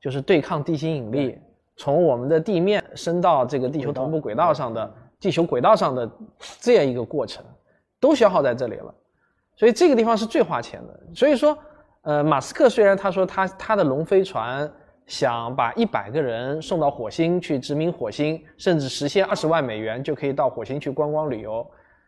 [0.00, 1.38] 就是对抗地心引力。
[1.76, 6.10] 从我们的地面升到这个地球同步轨道上的地球轨道上的
[6.60, 7.44] 这样一个过程，
[8.00, 8.94] 都消耗在这里了，
[9.56, 11.00] 所以这个地方是最花钱的。
[11.14, 11.56] 所以说，
[12.02, 14.70] 呃，马斯克虽然他说他他的龙飞船
[15.06, 21.66] 想把一百个人送到火星去殖民火星，甚至实现二十万美元就可以到火星去观光旅游，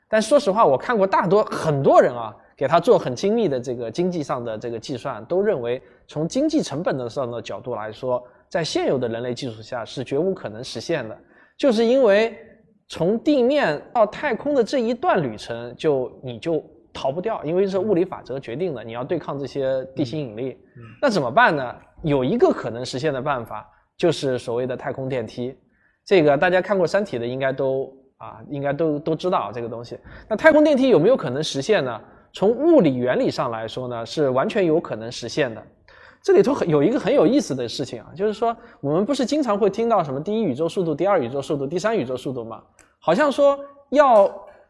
[0.09, 8.23] 但说实话，我看过大多很多人啊，给他做很精密的这个经济上的这个计算，都认为从经济成本的上的角度来说。
[8.47, 11.19] 在现有的人类技术下是绝无可能实现的，
[11.59, 12.39] 就是因为
[12.87, 16.63] 从地面到太空的这一段旅程，就你就
[16.95, 20.57] 逃不掉，因为是物理法则决定的，你要对抗这些地心引力。
[21.03, 21.75] 那怎么办呢？
[22.03, 25.55] 有一个可能实现的办法，就是所谓的太空电梯。
[26.07, 29.99] 这个大家看过《三体》的应该都啊，应该都都知道这个东西。
[30.29, 32.01] 那太空电梯有没有可能实现呢？
[32.33, 35.63] 从物理原理上来说呢，是完全有可能实现的。
[36.23, 42.63] 这里头很有一个很有意思的事情啊，就是说我们不是经常会听到什么第一宇宙速度、第二宇宙速度、第三宇宙速度吗？
[42.99, 43.59] 好像说
[43.91, 44.27] 要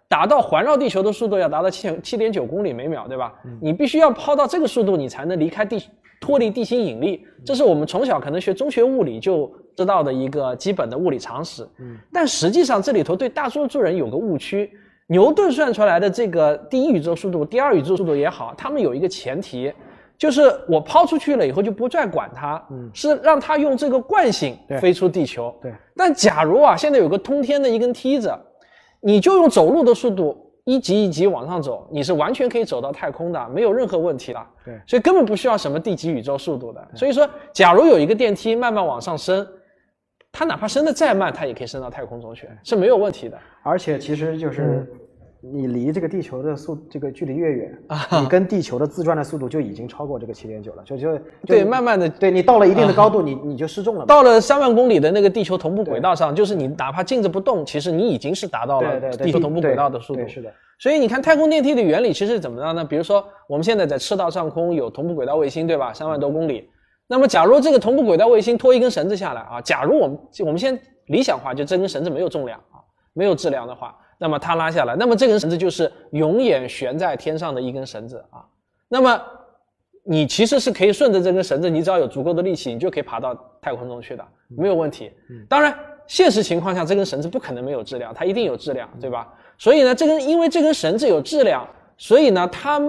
[0.09, 3.33] 达到环绕地球的速度要达到七七点九公里每秒，对吧？
[3.61, 5.83] 你必须要抛到这个速度，你才能离开地
[6.21, 7.27] 脱离地心引力。
[7.45, 11.67] 这是我们从小可能学中学物理就知道的一个基本的物理常识。
[12.13, 14.71] 但实际上这里头对大多数人有个误区。
[15.07, 19.73] 牛顿算出来的这个第一宇宙速度、第二宇宙速度也好，他们有一个前提。
[20.17, 25.53] 就是我抛出去了以后就不再管它，嗯，是让它用这个惯性飞出地球。
[25.61, 28.33] 对，但假如啊，现在有个通天的一根梯子，
[29.05, 30.35] 你就用走路的速度
[30.65, 34.47] 一级一级往上走，你是完全可以走到太空的，没有任何问题的。
[34.65, 36.89] 对，所以根本不需要什么地级宇宙速度的。
[36.95, 39.47] 所以说，假如有一个电梯慢慢往上升，
[40.33, 43.39] 它哪怕升的再慢，它也可以升到太空中去，是没有问题的。
[43.63, 44.91] 而且其实就是。
[45.53, 54.07] 你离这个地球的速这个距离越远，啊你跟地球的自转的速度就已经超过这个七点九了，就就对，慢慢的，对你到了一定的高度，你你就失重了。
[54.07, 60.27] 到了三万公里的那个地球同步轨道上，就是你哪怕静着不动，其实你已经是达到了地球同步轨道的速度。
[60.27, 60.51] 是的。
[60.79, 62.85] 所以你看太空电梯的原理其实怎么样呢？
[62.85, 65.93] 比如说我们现在在赤道上空有同步轨道卫星，对吧？
[65.93, 66.69] 三万多公里。
[67.07, 70.79] 那么假如这个同步轨道卫星拖一根绳子下来啊，假如我们我们先
[71.09, 72.81] 理想化，就这根绳子没有重量啊，
[73.13, 73.95] 没有质量的话。
[74.25, 78.43] 那么它拉下来，那么这根绳子就是永远悬在天上的一根绳子啊。
[78.89, 79.21] 那么
[80.03, 85.13] 你其实是可以顺着这根绳子，你只要有足够的力气，你就可以爬到太空中去的，没有问题。
[85.47, 89.31] 当然，现实情况下这根绳子不可能没有质量，它一定有质量，对吧？
[89.59, 91.69] 所以呢，这根因为这根绳子有质量，
[91.99, 92.81] 所以呢，它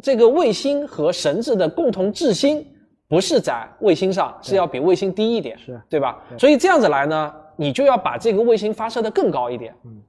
[0.00, 2.64] 这个卫星和绳子的共同质心
[3.08, 6.22] 不是在卫星上，是要比卫星低一点，是对吧？
[6.38, 9.74] 所以这样子来呢，你就要把这个卫星发射的更高一点。
[9.84, 10.00] 嗯。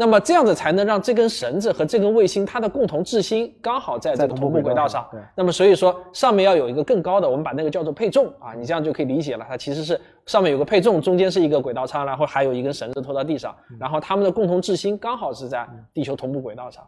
[0.00, 5.04] 那么这样子才能让这根绳子和这根卫星它的共同质心刚好在这个同步轨道上。
[5.10, 5.20] 对。
[5.34, 9.44] 那么所以说上面要有一个更高的，我们把那个叫做配重啊，你这样就可以理解了。
[9.48, 16.84] 它其实是上面有个配重，中间是一个轨道舱，然后还有一根绳子拖到地上，然后它们的共同质心刚好是在地球同步轨道上。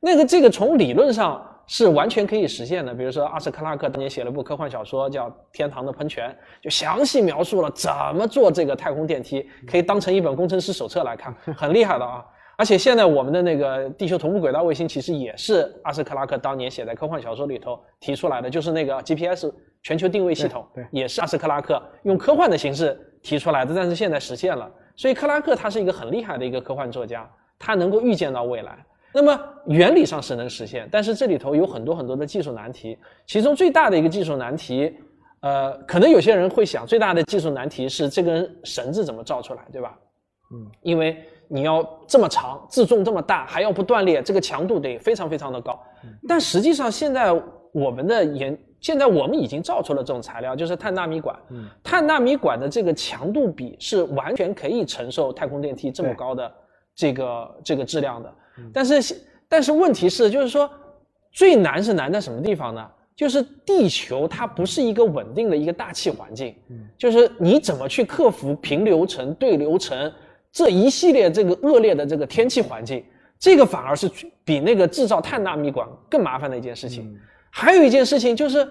[0.00, 2.94] 那个这个从理论上是完全可以实现的。
[2.94, 6.30] 比如说阿斯克拉克当年写了部科幻小说叫《天堂的喷泉》，
[6.64, 12.24] 就详细描述了怎么做这个太空电梯，可以当成一本工程师手册来看，很厉害的啊。
[12.56, 19.52] 而且现在我们的那个地球同步轨道卫星，其实也是阿斯克拉克当年写在科幻小说里头提出来的，就是那个 GPS
[19.82, 24.70] 全球定位系统，对，也是阿斯克拉克用科幻的形式提出来的，但是现在实现了。
[24.96, 27.28] 所以克拉克他是一个很厉害的一个科幻作家，
[27.58, 28.84] 他能够预见到未来。
[29.12, 32.96] 那么原理上是能实现，但是这里头有很多很多的技术难题，
[33.26, 34.92] 其中最大的一个技术难题，
[35.40, 39.98] 呃，可能有些人会想，最大的技术难题是这根绳子怎么造出来，对吧？
[40.54, 41.22] 嗯，因为。
[41.48, 45.78] 你要这么长，自重这么大，还要不断裂，这个强度得非常非常的高。
[46.28, 47.32] 但实际上，现在
[47.72, 51.34] 我们的研现在我们已经造出了这种材料，就是碳纳米管。
[51.50, 56.52] 嗯，碳纳米管的这个强度比是完全可以承受太空电梯这么高的
[56.94, 58.28] 这个这个质量的。
[58.58, 59.16] 嗯但是
[59.48, 60.70] 但是问题是，就是说
[61.32, 62.86] 最难是难在什么地方呢？
[63.16, 70.12] 就是地球它不是一个稳定的一个大气环境，嗯就是你怎么去克服平流层、对流层
[70.54, 73.04] 这一系列这个恶劣的这个天气环境，
[73.40, 74.08] 这个反而是
[74.44, 77.18] 比那个制造碳纳米管更麻烦的一件事情。
[77.50, 78.66] 还有一件事情就是，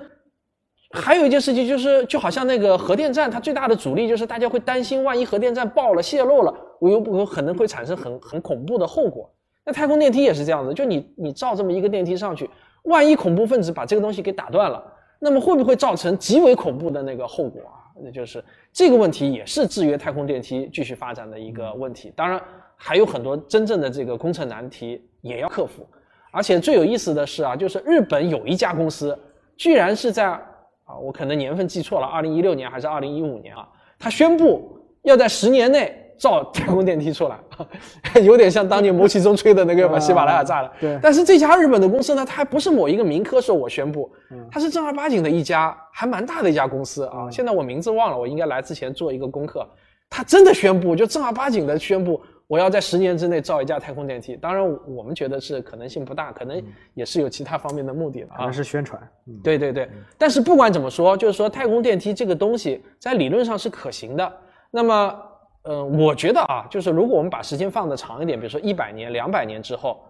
[0.91, 9.29] 还有一件事情就是，就好像那个核电站，它最大的阻力就是大家会担心，万一核电站爆了、泄漏了，我有有可能会产生很很恐怖的后果。
[9.65, 12.49] 那太空电梯也是这样子，就你你造这么一个电梯上去，
[12.83, 14.81] 万一恐怖分子把这个东西给打断了，
[15.19, 17.82] 那么会不会造成极为恐怖的那个后果啊？
[18.01, 22.11] 那就是这个问题也是制约太空电梯继续发展的一个问题。
[22.15, 22.41] 当然
[22.75, 25.85] 还有很多真正的这个工程难题也要克服。
[26.31, 29.17] 而且最有意思的是啊，就是日本有一家公司，
[29.55, 33.69] 居然是在啊，我可能年份记错了，二零一六年还是二零一五年啊，
[33.99, 37.39] 他宣布要在十年内造太空电梯出来，
[38.21, 40.71] 有点像当年牟其中吹的那个把喜马拉雅炸了。
[40.79, 44.11] 对但是这家日本的公司呢，它还不是某一个民科说我宣布，
[44.51, 47.29] 它是正儿八经的一家还蛮大的一家公司啊。
[47.31, 49.67] 现在我名字忘了，我应该来之前做一个功课。
[50.09, 54.35] 他真的宣布，就正儿八经的宣布，我要在十年之内造一架太空电梯。
[54.35, 56.61] 当然，我们觉得是可能性不大，可能
[56.93, 58.53] 也是有其他方面的目的的啊可能。
[58.53, 59.01] 是宣传。
[59.25, 64.31] 嗯对对对，但是不管怎么说，就是说太空电梯这个东西在理论上是可行的。
[64.69, 65.19] 那么，
[65.63, 70.01] 呃，我觉得啊，就是如果我们把时间放得长一点，比如说一百年、两百年之后，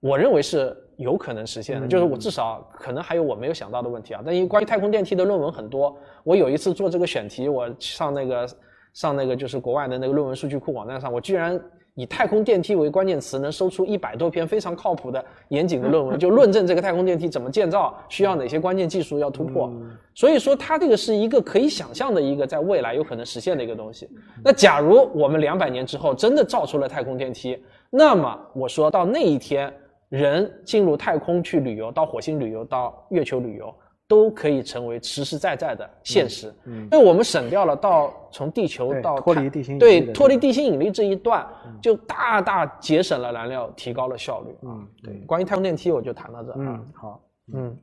[0.00, 1.86] 我认为是有可能实现的。
[1.86, 4.22] 就是我至少可能还有我没有想到的问题啊。
[4.24, 8.48] 但因为关于太空电梯的论文很多，我有一次做这个选题，我上那个
[8.94, 11.60] 上那个就是国外的那个论文数据库网站上，我居然
[11.96, 19.72] 以太空电梯为关键词，能搜出一百多篇非常靠谱的严谨的论文，就论证这个太空电梯怎么建造，需要哪些关键技术要突破。
[20.14, 24.08] 所以说，它这个是一个可以想象的一个在未来有可能实现的一个东西。
[24.44, 29.72] 那假如我们两百年之后真的造出了太空电梯，那么我说到那一天，
[30.10, 33.74] 人进入太空去旅游，到火星旅游，到月球旅游。
[34.08, 41.44] 都可以成为实实在在的现实，因为我们省掉了到从地球到脱离地心引力对脱离地心引力这一段，
[41.82, 44.70] 就大大节省了燃料，提高了效率啊。
[44.74, 46.56] 嗯对，关于太空电梯我就谈到这啊。
[46.58, 47.20] 嗯，好。
[47.54, 47.76] 嗯，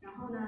[0.00, 0.38] 然后呢，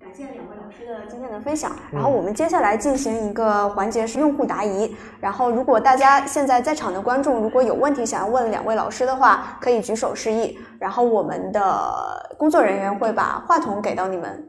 [0.00, 1.72] 感谢两位老师的今天的分享。
[1.92, 4.94] 然后我们接下来进行一个环节是用户答疑。
[5.20, 10.58] 然后如果大家现在在场的观众如果有问题想要问两位老师的话，可以举手示意。
[10.80, 14.47] 然后我们的工作人员会把话筒给到你们。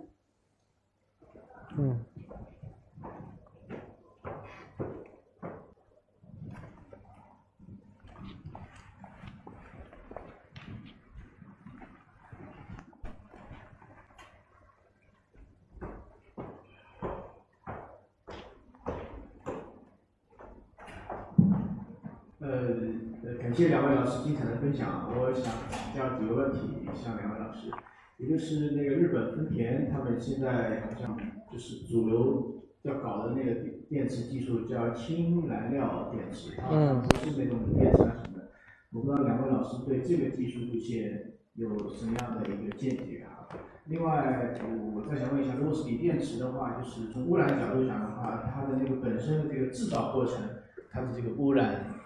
[22.42, 22.48] 呃，
[23.22, 25.12] 呃，感谢两位老师精彩的分享。
[25.12, 27.70] 我想请教几个问题，向两位老师，
[28.16, 31.18] 也就是那个日本丰田，他们现在好像
[31.52, 38.52] 就是主流要搞的那个电电池技术叫氢燃料电池，它不是那种锂电池啊什么的。
[38.94, 43.52] 我不知道两位老师对这个技术路线有什么样的一个见解啊？
[43.88, 44.58] 另外，
[44.96, 50.38] 我再想问一下，如果是锂电池的话，就是从污染角度讲的话，它的那个本身的这个制造过程，
[50.90, 51.99] 它的这个污染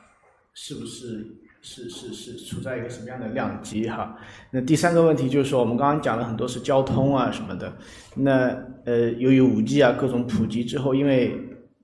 [0.54, 1.26] 是不是
[1.62, 4.16] 是是是处在一个什么样的量级哈？
[4.52, 7.74] 那第三个问题就是说，我们刚刚讲了很多是交通啊什么的，
[8.16, 11.28] 那呃，由于五 G 啊各种普及之后，因为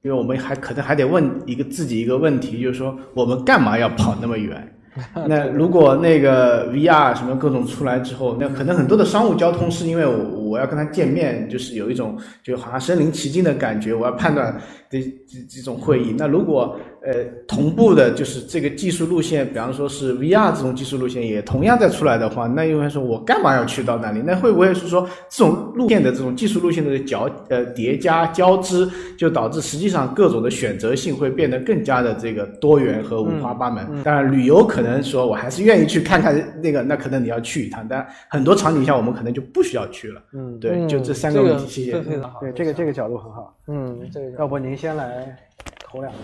[0.02, 4.76] 因为我们还可能还得问一个自己一个问题，就是说我们干嘛要跑那么远？
[5.28, 14.60] 那如果那个 VR 什么各种出来之后，那可能很多的商务交通是因为我我要跟他见面，就是有一种就好像身临其境的感觉，我要判断
[14.90, 16.16] 这这这种会议。
[16.18, 24.22] 那如果呃同步的，就是这个技术路线，比方说是 VR 这种技术路线也同样再出来的话，那又会说我干嘛要去到那里？
[24.26, 28.88] 那会不会是说这种路线的这种技术路线的交呃叠加交织，
[29.18, 34.04] 就导致实际上各种的选择性会变得更加的这个多元和五花八门？
[34.04, 40.22] 当然，旅游可能说我还是愿意去看看那个，那可能你要去一趟，但很多场景下我们可能就不需要去了。
[40.34, 42.02] 嗯，对，嗯就这三个问题，谢谢。
[42.02, 42.40] 非常好。
[42.40, 43.56] 对，这个这个角度很好。
[43.68, 45.38] 嗯，这个要不您先来
[45.84, 46.18] 投两个？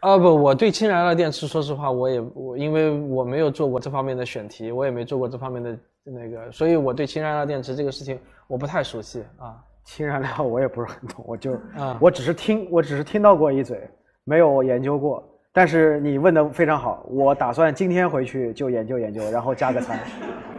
[0.00, 9.56] 啊不，我对氢燃料电池，说实话，我也我因为我没有做过这方面的选题，我也没做过这方面的那个，所以我对氢燃料电池这个事情我不太熟悉啊。
[9.84, 13.88] 氢燃料我也不是很懂，我就啊我只是听，我只是听到过一嘴，
[14.24, 15.22] 没有研究过。
[15.52, 19.98] 但是你问的非常好，我打算今天回去就研究研究，然后加个餐。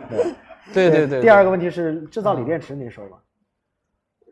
[0.73, 1.21] 对对对对。
[1.21, 3.17] 第二个问题是制造锂电池，您说吧。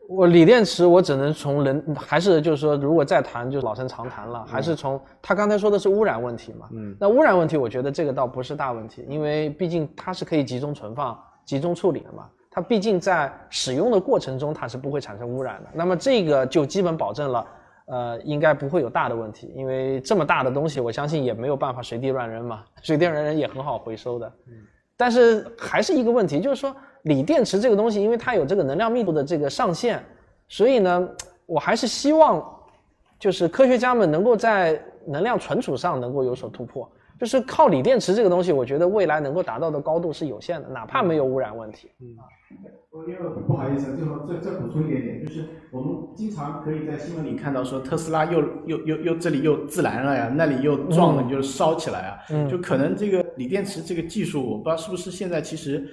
[0.10, 6.68] 我锂电池，我只能从人还是就是说，如果再谈就老生常谈了，还是从他刚才说的是污染问题嘛。
[6.72, 12.28] 嗯那污染问题，我觉得这个倒不是大问题，因为毕竟它是可以集中存放、集中处理的嘛。
[12.50, 15.70] 它毕竟在使用的过程中，它是不会产生污染的。
[15.74, 17.48] 那么这个就基本保证了，
[17.86, 24.28] 呃，应该不会有大的问题，因为这么大的东西，我相信也没有办法随地乱扔嘛，随地乱扔也很好回收的。
[24.48, 24.54] 嗯
[24.98, 30.04] 但是还是一个问题，就是说锂电池这个东西，因为它有这个能量密度的这个上限，
[30.48, 31.10] 所以呢，
[31.46, 32.44] 我还是希望
[33.20, 36.90] 就是科学家们能够在能量存储上能够有所突破。
[37.20, 41.92] 就是靠锂电池这个东西，我觉得未来能够达到的高度是有限的，哪怕没有污染问题。
[42.92, 55.86] 我因为不好意思，最后再再补充一点点，就是我们经常可以在新闻里看到说特斯拉又又又又这里又自燃了呀，那里又撞了，就是烧起来啊，嗯就可能这个锂电池这个技术，我不知道是不是现在其实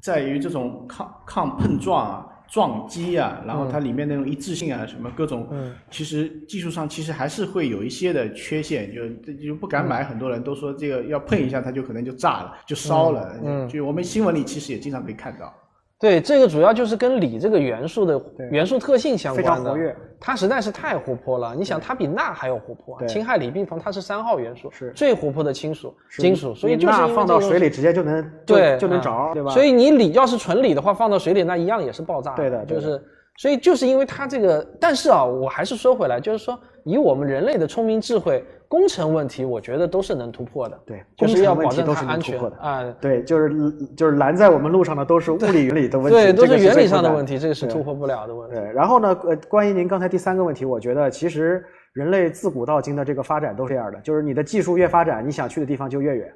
[0.00, 5.74] 在于这种抗抗碰撞啊、撞击啊，然后它里面那种一致性啊，什么各种，嗯。
[5.90, 13.66] 其实技术上其实还是会有一些的缺陷，就就不敢买，很多人都说这个要碰一下它就可能就炸了，就烧了，嗯。
[13.66, 13.68] 嗯。
[13.68, 15.54] 就我们新闻里其实也经常可以看到。
[16.00, 18.20] 对，这个主要就是跟锂这个元素的
[18.50, 19.70] 元素特性相关的。
[19.70, 19.94] 活跃。
[20.18, 29.50] 它实在是太活泼了，你想，它比钠还要活泼氢氦锂铋硼它是三号元素，是最活泼的金属，金属，所以钠放到水里直接就能就对就能嗯着，对吧？
[29.50, 33.02] 所以你锂要是纯锂的话，放到水里那一样也是爆炸的对的就是
[33.38, 40.80] 所以就是因为它这个，但是啊，我还是说回来，就是说以我们人类的聪明智慧，工程问题我觉得都是能突破的。
[40.86, 42.56] 对，就是要工程问保证题都是能它安全突破的。
[42.58, 42.94] 啊。
[43.00, 48.54] 对，就是就是拦在我们路上的都是物理原理的问题，对，都是原理上的问题，这个是突破不了的问题。
[48.54, 51.64] 对，然后呢，呃，关于您刚才第三个问题，我觉得其实
[51.94, 56.32] 人类自古到今的这个发展都是这样的，就是你的技术越发展，你想去的地方就越远，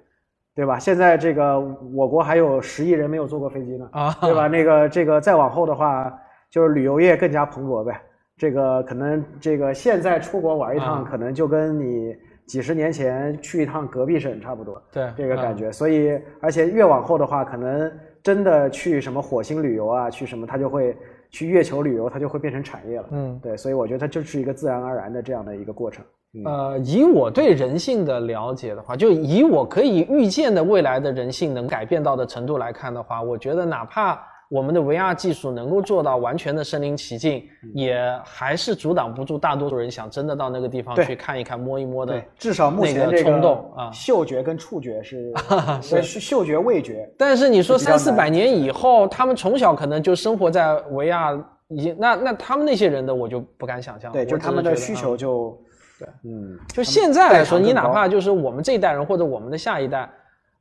[0.57, 0.77] 对吧？
[0.77, 1.61] 现在这个
[1.95, 4.49] 我国还有十亿人没有坐过飞机呢，啊，对吧？
[4.49, 6.13] 那个这个再往后的话，
[6.51, 8.03] 就是旅游业更加蓬勃呗。
[8.37, 12.17] 这个可能这个现在出国玩一趟，啊可能就跟你
[12.47, 14.83] 几十年前去一趟隔壁省差不多。
[14.93, 15.71] 对嗯这个感觉。
[15.71, 17.91] 所以，而且越往后的话，可能
[18.23, 20.97] 真的去什么火星旅游啊，去什么，它就会
[21.31, 23.07] 去月球旅游，它就会变成产业了。
[23.13, 26.05] 嗯，对，所以我觉得它就是一个自然而然的这样的一个过程。
[26.35, 34.21] 嗯，呃，以我对人性的了解的话，就以我可以预见的未来的人性能改变到的程度来看的话，我觉得哪怕
[34.51, 43.91] 我们的 VR 技术能够做到完全的身临其境，嗯也还是阻挡不住大多数人想真的到那个地方去看一看、摸一摸的对，至少目前那个冲动啊。
[43.93, 45.33] 嗅觉跟触觉是
[45.83, 47.11] 是对嗅嗅觉、味觉。
[47.19, 54.13] 但是你说三四百年以后，他们从小可能就生活在 VR，已经那那他们那些人的我就不敢想象了。
[54.13, 55.59] 对，就他们的需求就
[55.99, 60.09] 对，嗯，就现在来说，你哪怕就是我们这一代人或者我们的下一代，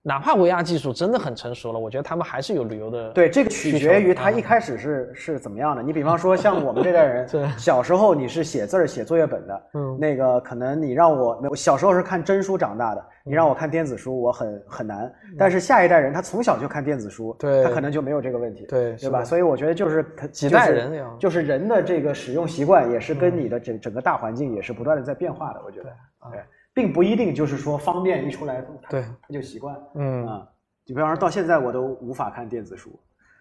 [0.06, 3.10] 哪怕 VR 技术真的很成熟了，我觉得他们还是有旅游的。
[3.12, 5.82] 对，这个取决于他一开始是是怎么样的。
[5.82, 7.26] 你比方说，像我们这代人，
[7.58, 15.10] 小时候你是写字儿、写作业本的，嗯那个可能你让我，我小时候是看真书长大的，你嗯让我看电子书，我很很难。
[15.40, 19.24] 但是下一代人他从小就看电子书，对他可能就没有这个问题，对对吧？
[19.24, 25.90] 所以我觉得就是几代人呀就是人的这个使用习惯也是嗯跟你的整整个大环境也是不断的在变化的，我觉得，
[26.20, 26.42] 啊对，
[26.74, 30.48] 并不一定就是说方便一出来，他对他就习惯，嗯，啊，
[30.86, 33.00] 你比方说到现在我都无法看电子书，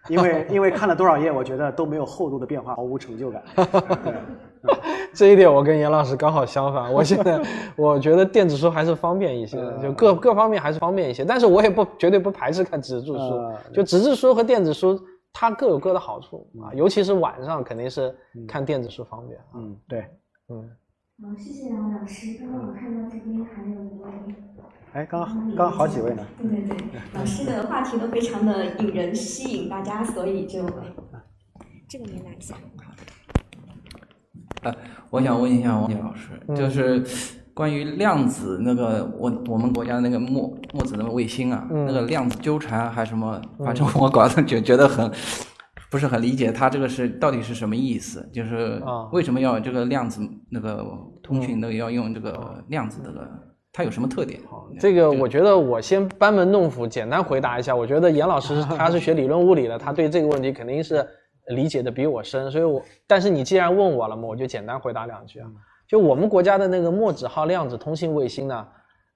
[0.08, 3.42] 因为 因为看了多少页，我觉得都没有厚度的变化，毫无成就感。
[4.04, 4.14] 对
[5.12, 6.90] 这一点我跟严老师刚好相反。
[6.92, 7.40] 我现在
[7.76, 11.24] 我觉得电子书还是方便一些的，就各各方面还是方便一些。
[11.24, 14.98] 但是我也不绝对不排斥看纸质书呃，就纸质书和电子书
[15.32, 18.14] 它各有各的好处啊，尤其是晚上肯定是
[18.46, 19.44] 看电子书方便啊。
[19.56, 20.06] 嗯，对。
[20.48, 20.70] 嗯，
[21.22, 22.36] 好，谢谢两位老师。
[22.36, 24.34] 刚刚我看到这边还有一位，
[24.92, 26.26] 哎，刚刚好几位呢。
[26.36, 30.68] 对对对，老师的话题都非常的引人吸引大家，所以就
[31.88, 32.56] 这个您拿一下。
[34.62, 34.74] 呃，
[35.10, 37.04] 我想问一下王杰老师，就是
[37.54, 45.08] 关于量子那个，我我们国家那个墨墨子那个卫星啊，嗯那个量子纠缠还什么，反正我搞得觉觉得很
[45.88, 48.28] 不是很理解，它这个是到底是什么意思？
[48.32, 50.20] 就是啊为什么要这个量子
[50.52, 50.86] 那个
[51.22, 53.26] 通讯那个要用这个量子这个，
[53.72, 54.38] 它有什么特点？
[54.78, 57.74] 这个我觉得我先班门弄斧，简单回答一下。
[57.74, 61.06] 我觉得严老师 他是学理论物理的，他对这个问题肯定是
[61.54, 65.46] 理解的比我深，所以我但是你既然问我了嘛，我就简单回答两句啊。
[65.88, 68.66] 就我们国家的那个墨子号量子通信卫星呢，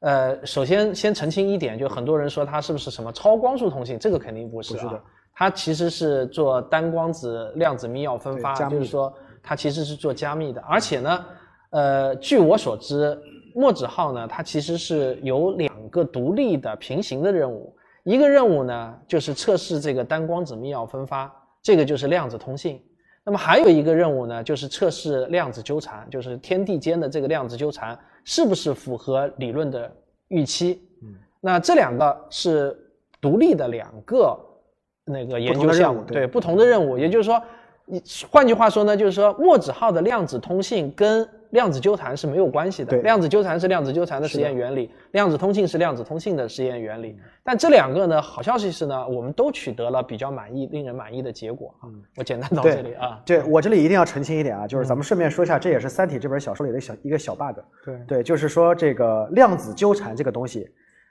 [0.01, 5.03] 呃，首先先澄清一点，就很多人说它是不是什么超光速通信，这个肯定不是、啊，不是的
[5.35, 9.13] 它其实是做单光子量子密钥分发，就是说
[9.49, 11.25] 它其实是做加密的，而且呢，
[11.71, 13.17] 呃，据我所知，
[13.55, 17.73] 墨子号呢，它其实是有两个独立的平行的任务，
[18.03, 21.33] 一个任务呢就是测试这个单光子密钥分发，
[21.63, 22.83] 这个就是量子通信。
[23.25, 29.91] 那么还有一个任务呢，就是测试量子纠缠，就是天地间的这个量子纠缠是不是符合理论的
[30.29, 30.83] 预期。
[31.03, 32.77] 嗯，那这两个是
[33.21, 34.37] 独立的两个
[35.05, 36.99] 那个研究项目，对不同的任务。
[36.99, 37.41] 也就是说，
[37.87, 42.91] 你换句话说呢，就是说墨子号的量子通信跟量子纠缠是没有关系的。
[42.91, 47.17] 对，量子纠缠是量子纠缠的实验原理，量子通信是量子通信的实验原理。
[47.45, 51.87] 但这两个呢，好消息是呢，我们都取得了比较满意、令人满意的结果啊。
[52.17, 53.23] 我简单到这里啊。
[53.25, 57.61] 对我这里一定要澄清一点啊，就是咱们顺便说一下，这也是《三体》这本小说里的小一个小 bug。
[57.85, 60.69] 对对，就是说这个量子纠缠这个东西，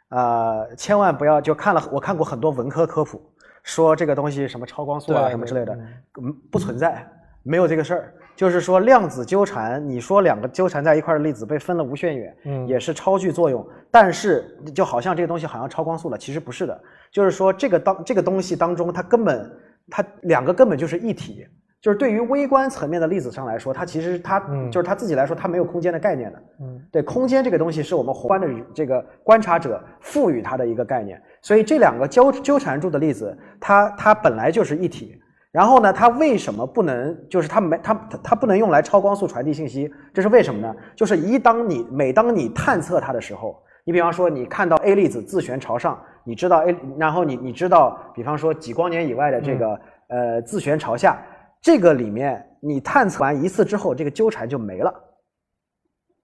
[0.09, 3.21] 呃，千万不要就看了，我看过很多文科科普，
[3.65, 5.73] 说这个东西什么超光速啊什么之类的，
[6.21, 7.03] 嗯，不存在，
[7.41, 8.13] 没有这个事儿。
[8.35, 14.45] 就是说量子纠缠，你说两个纠缠在一块的粒子被分了无限远，嗯，也是超距作用，但是
[14.75, 16.79] 就好像这个东西好像超光速了，其实不是的。
[17.11, 19.51] 就是说这个当这个东西当中，它根本
[19.89, 21.47] 它两个根本就是一体。
[21.81, 24.39] 就是对于微观层面的粒子上来说，它其实它
[24.71, 26.43] 就是它自己来说，它没有空间的概念的。
[26.61, 31.21] 嗯，对，空间这个东西是我们宏观的这个观察者赋予它的一个概念。
[31.45, 35.15] 所以这两个纠纠缠住的粒子，它它本来就是一体。
[35.51, 37.15] 然后呢，它为什么不能？
[37.29, 37.93] 就是它没它
[38.23, 40.75] 它不能用来超光速传递信息，这是为什么呢？
[40.95, 51.23] 就是一当你每当你探测它的时候，你比方说你看到 A 粒子自旋朝上，你知道 A，然后你你知道，比方说几光年以外的这个呃自旋朝下，
[51.61, 54.91] 这个里面你探测完一次之后，这个纠缠就没了，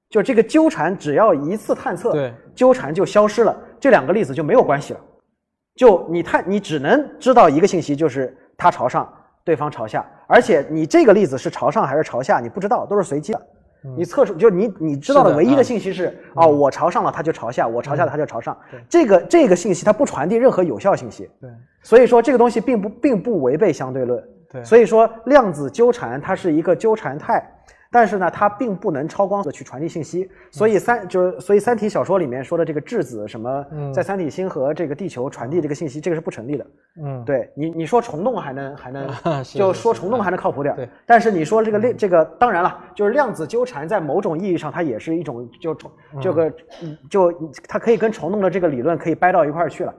[0.09, 4.99] 就这个纠缠只要一次探测，对，纠缠就消失了，这两个粒子就没有关系了，
[5.81, 9.11] 就你太你只能知道一个信息，就是它朝上。
[9.43, 13.41] 对方朝下，而且你这个例子是朝上还是朝下，你不知道，都是随机的。
[13.97, 18.55] 你测出就你你知道的唯一的信息是哦，我朝上了，它就朝下；我朝下了，它就朝上。
[18.87, 21.27] 这个这个信息它不传递任何有效信息。
[21.41, 21.49] 对，
[21.81, 24.23] 所以说这个东西并不并不违背相对论。
[24.51, 27.43] 对，所以说量子纠缠它是一个纠缠态。
[27.93, 36.65] 但是呢，它并不能超光速去传递信息，所以三就是所以三体小说里面说的这个质子什么，在三体星和这个地球传递这个信息，这个是不成立的。
[37.03, 39.09] 嗯，对你你说虫洞还能还能
[39.43, 40.87] 就说虫洞还能靠谱点，对。
[41.05, 46.49] 但是你说这个量这个当然了，就是量子纠缠在某种意义上它也是一种就虫这个
[47.09, 49.93] 就它可以跟虫洞的这个理论可以掰到一块儿去了。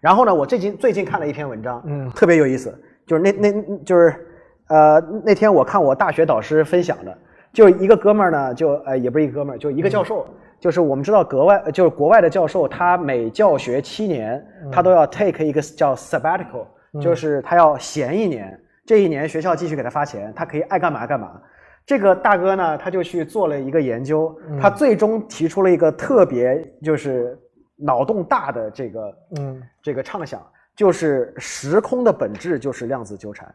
[0.00, 4.24] 然后呢，我最近最近看了一篇文章，嗯，特别有意思，就是那那就是。
[4.68, 7.16] 呃，那天我看我大学导师分享的，
[7.52, 10.26] 就一个哥们儿呢，就呃也不是一个哥们儿，就一个教授，
[10.60, 16.66] 就是我们知道国外就是国外的教授，他每教学七年，他都要 take 一个叫 sabbatical，
[17.00, 21.40] 就是他要闲一年，这一年学校继续给他发钱，他可以爱干嘛干嘛。
[21.86, 27.38] 这个大哥呢，他就去做了一个研究，他最终提出了一个特别就是
[27.76, 30.46] 脑洞大的这个嗯这个畅想，
[30.76, 33.50] 就是时空的本质就是量子纠缠。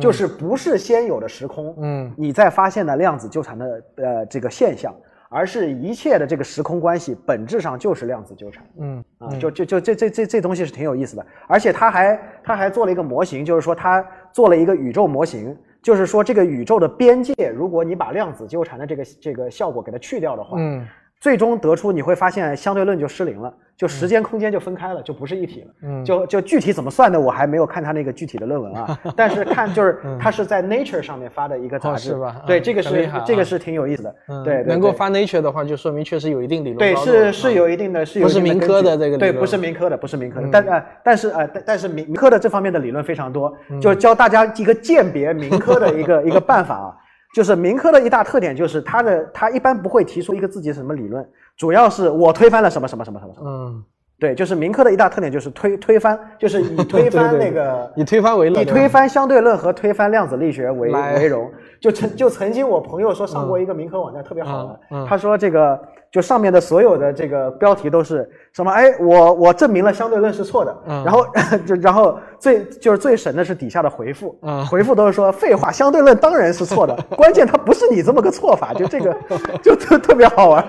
[0.00, 4.94] 就是不是先有的时空，嗯，你再发现的量子纠缠的呃这个现象，
[5.28, 20.86] 而是一切的这个时空关系本质上就是量子纠缠，嗯啊，就就就这这这这东西是挺有意思的，而且他还他还做了一个模型，就是说他做了一个宇宙模型，就是说这个宇宙的边界，如果你把量子纠缠的这个这个效果给它去掉的话，嗯。
[21.20, 25.66] 最终得出你会发现相对论就失灵了，就时间空间就分开了，就不是一体了。
[25.82, 28.98] 嗯，就就具体怎么算的，我还没有看他那个具体的论文啊。
[29.16, 32.42] 但是看就是他是在 Nature 上面发的一个杂志，是吧？
[32.46, 34.14] 对，这个是这个是挺有意思的。
[34.44, 36.78] 对，能够发 Nature 的话，就说明确实有一定理论。
[36.78, 39.18] 对，是是有一定的，是有不是民科的这个？
[39.18, 40.48] 对，不是民科的，不是民科的。
[40.52, 46.94] 但呃，但是呃，但但是民科的这方面的理论非常多，就教大家一个鉴别民科的一个 一个办法啊。
[47.36, 51.22] 就是民科的一大特点就是他的他一般不会提出一个自己什么理论。
[51.54, 53.84] 主要是我推翻了什么什么什么什么什么，嗯，
[54.18, 61.52] 对，就是民科的一大特点就是推推翻，就是以推 翻那个以推翻为以推翻相对论和推翻量子力学为为荣。
[61.78, 65.78] 就曾就曾经我朋友说上过一个民科网站特别好玩，他说这个
[66.16, 68.72] 就上面的所有的这个标题都是什么？
[68.72, 70.74] 哎，我我证明了相对论是错的。
[71.04, 71.26] 然后
[71.66, 74.34] 就然后最就是最神的是底下的回复，
[74.70, 79.14] 回复都是说废话，相对论当然是错的，关键它不是你这么个错法，就这个
[79.62, 80.66] 就特特别好玩。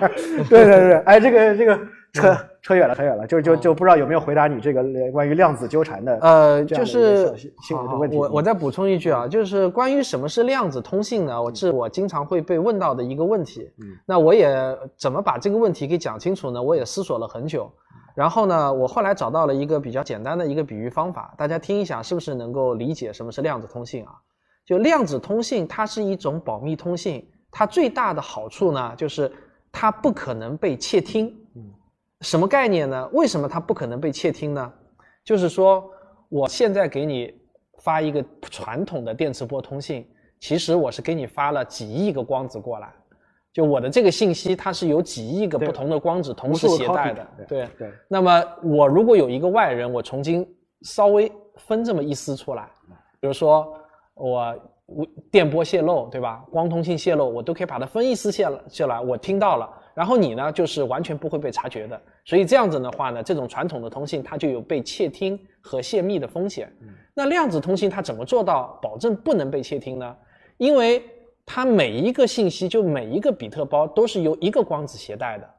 [0.49, 1.79] 对对对，哎，这个这个
[2.21, 7.33] 扯扯远了，扯远了，就就就不知道有没有回答你这个关于量子纠缠的呃，就是
[7.99, 8.17] 问题。
[8.17, 11.41] 我我再补充一句啊，就是关于什么是量子通信呢？
[11.41, 13.61] 我是我经常会被问到的一个问题。
[13.79, 16.61] 嗯，那我也怎么把这个问题给讲清楚呢？
[16.61, 17.71] 我也思索了很久。
[18.15, 24.11] 然后呢，我后来找到了一个比较简单的一个比喻方法，大家听一下，是不是能够理解什么是量子通信啊？
[24.65, 29.31] 就量子通信，它是一种保密通信，它最大的好处呢，就是
[29.71, 31.31] 它不可能被窃听。
[32.19, 33.09] 嗯，什么概念呢？
[33.13, 34.73] 为什么它不可能被窃听呢？
[35.23, 35.89] 就是说，
[36.29, 37.33] 我现在给你
[37.79, 40.07] 发一个传统的电磁波通信，
[40.39, 42.93] 其实我是给你发了几亿个光子过来，
[43.53, 47.27] 就我的这个信息，它是有几亿个不同的光子同时携带的。
[47.47, 47.91] 对对。
[48.07, 50.47] 那么我如果有一个外人，我重新
[50.81, 52.69] 稍微分这么一丝出来，
[53.19, 53.73] 比如说
[54.13, 54.55] 我
[55.29, 56.43] 电波泄漏，对吧？
[56.51, 59.69] 光通信泄漏，我都可以把它分一丝下来下来，我听到了。
[59.97, 61.99] 然后你呢，就是完全不会被察觉的。
[62.23, 66.71] 所以这样子的话呢，这种传统的通信它就有被窃听和泄密的风险。
[67.15, 70.15] 那量子通信它怎么做到保证不能被窃听呢？
[70.57, 71.03] 因为
[71.47, 75.49] 它每一个信息，就每一个比特包都是由一个光子携带的。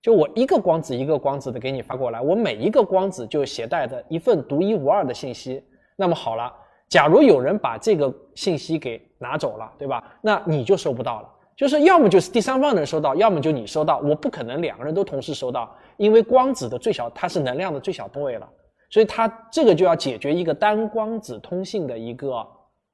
[0.00, 5.60] 就我一个光子一个光子的给你发过来，我每一个光子就携带的一份独一无二的信息。
[5.96, 6.52] 那么好了，
[6.88, 10.04] 假如有人把这个信息给拿走了，对吧？
[10.22, 11.28] 那你就收不到了。
[11.58, 13.98] 就是要么就是第三方能收到，要么就你收到。
[13.98, 18.48] 我不可能两个人都同时收到，因为光子的最小它是能量的最小部位了，
[18.88, 22.46] 所以它这个就要解决一个单光子通信的一个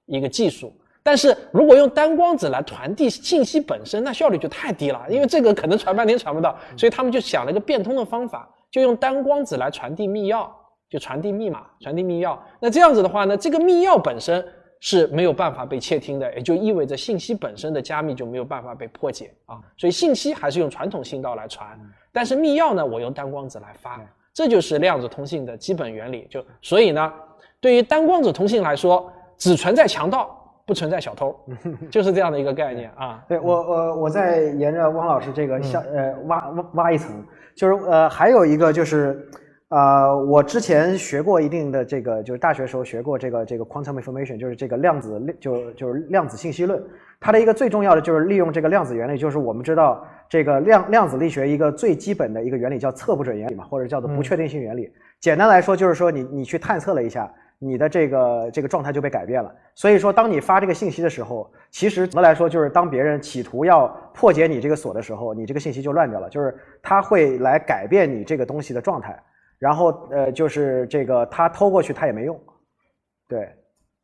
[0.07, 0.74] 一个技术。
[1.03, 10.49] 但是如果用单光子来传递信息本身，那效率就太低了，因为这个可能传半天传不到，所以他们就想了一个变通的方法，就用单光子来传递密钥，
[10.89, 12.35] 就传递密码、传递密钥。
[12.61, 14.43] 那这样子的话呢，这个密钥本身。
[14.80, 19.59] 是没有办法被窃听的，也就意味着信息本身的加密就没有办法被破解啊。
[19.76, 21.68] 所以信息还是用传统信道来传，
[22.12, 24.01] 但是密钥呢，我用单光子来发，
[24.32, 26.26] 这就是量子通信的基本原理。
[26.30, 27.12] 就所以呢，
[27.60, 31.34] 对于单光子通信来说，只存在强盗，不存在小偷，
[31.90, 33.24] 就是这样的一个概念啊。
[33.28, 37.24] 对我我我再沿着汪老师这个向呃挖挖挖一层，
[37.56, 39.28] 就是呃还有一个就是。
[39.69, 46.81] 啊，我之前学过一定的这个，就是大学时候学过这个这个 quantum information，就是这个量子就就是量子信息论。
[47.19, 54.93] 它的一个最重要的就是利用这个量子原理，就是我们知道这个量量子力学一个最基本的一个原理叫测不准原理嘛，或者叫做不确定性原理。
[55.19, 57.28] 简单来说就是说你你去探测了一下，
[57.59, 59.53] 你的这个这个状态就被改变了。
[59.74, 69.19] 所以说当你发这个信息的时候，其实总的来说就是当别人企图要破解你这个锁的时候，你这个信息就乱掉了，就是它会来改变你这个东西的状态。
[69.65, 72.39] 然后呃，就是这个他偷过去他也没用，
[73.27, 73.49] 对，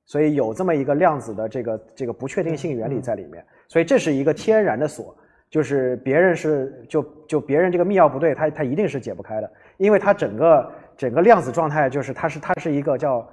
[0.07, 5.15] 所以有这么一个量子的这个这个不确定性原理在里面，所以这是一个天然的锁，
[5.51, 13.29] 就是别人是就就别人这个密钥不对，他他一定是解不开的，因为它整个整个量子状态就是它是它是一个叫。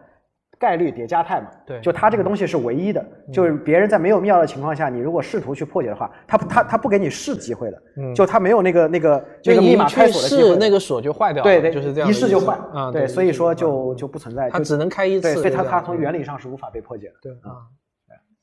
[0.59, 17.67] 概率叠加态嘛，对，就它这个东西是唯一的，就是别人在没有密钥的情况下，你如果试图去破解的话，他他他不给你试机会的，嗯，就他没有那个那个那个密码开锁的机会，那个锁就坏掉了，对对，就是这样，一试就坏，啊，对，所以说就就不存在，它只能开一次，对，所以它它从原理上是无法被破解的，对啊。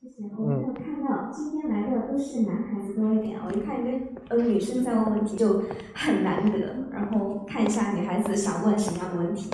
[0.01, 5.63] 谢谢，我没有看到今天来的都是男孩子多一点，我一看一个呃女生在问问题就
[5.95, 6.59] 很难得，
[6.93, 9.49] 然后看一下女孩子想问什么样的问题。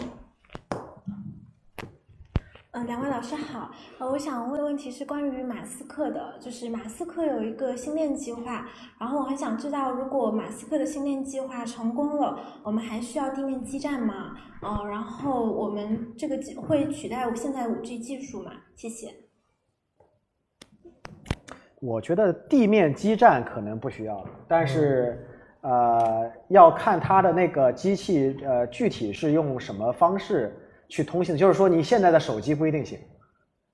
[2.74, 3.70] 嗯，两位老师好。
[4.00, 8.66] 呃，我想问的问题是关于马斯克的，就是马斯克有一个星链计划，
[8.98, 14.38] 然后我很想知道，如果马斯克的星链计划成功了，我们还需要地面基站吗？
[14.62, 18.54] 嗯，然后我们这个会取代现在五 G 技术吗？
[18.78, 19.14] 谢谢。
[21.82, 25.28] 我觉得地面基站可能不需要，但是
[25.60, 30.56] 呃，要看它的那个机器呃具体是用什么方式。
[30.92, 33.00] 去通信，就是说你现在的手机不一定行，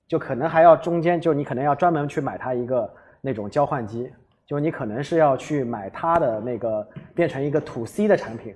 [0.07, 2.88] 就可能还要中间，就你可能要专门去买它一个
[3.22, 4.07] 那种交换机，
[4.45, 8.53] 就你可能是要去买它的那个变成一个 to C 的产品，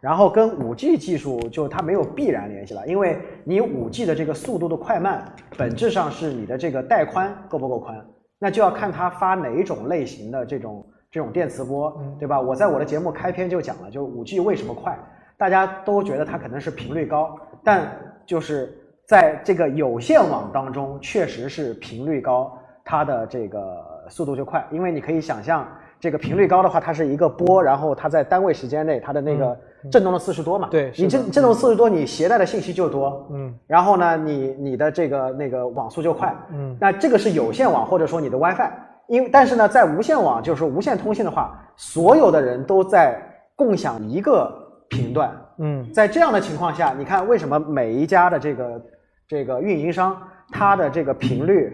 [0.00, 8.02] 然后跟五 G 技术就它没有必然联系了，因为你五 G 的这个速度的快慢，本质上是你的这个带宽够不够宽，
[8.38, 12.40] 那就要看它发哪一种类型的这种这种电磁波，对吧？
[12.40, 14.98] 我在我的节目开篇就讲了，就五 G 为什么快。
[15.36, 17.90] 大家都觉得它可能是频率高，但
[18.26, 18.72] 就是
[19.06, 22.52] 在这个有线网当中，确实是频率高，
[22.84, 24.66] 它的这个速度就快。
[24.70, 25.66] 因为你可以想象，
[26.00, 29.56] 这个频率高的话，它是一个波，然后它在单位时间内，它的那个
[29.90, 30.68] 振动的次数多嘛？
[30.70, 33.28] 对，你振振动次数多，你携带的信息就多。
[33.32, 36.34] 嗯，然后呢，你你的这个那个网速就快。
[36.52, 38.70] 嗯，那这个是有线网或者说你的 WiFi，
[39.08, 43.20] 因为但是呢，在无线网就是无线通信的话，所有的人都在
[43.54, 44.60] 共享一个。
[44.92, 48.82] 频段，嗯，在这样的情况下，你看为什么每一家的这个
[49.28, 50.20] 这个运营商，
[50.50, 51.72] 它的这个频率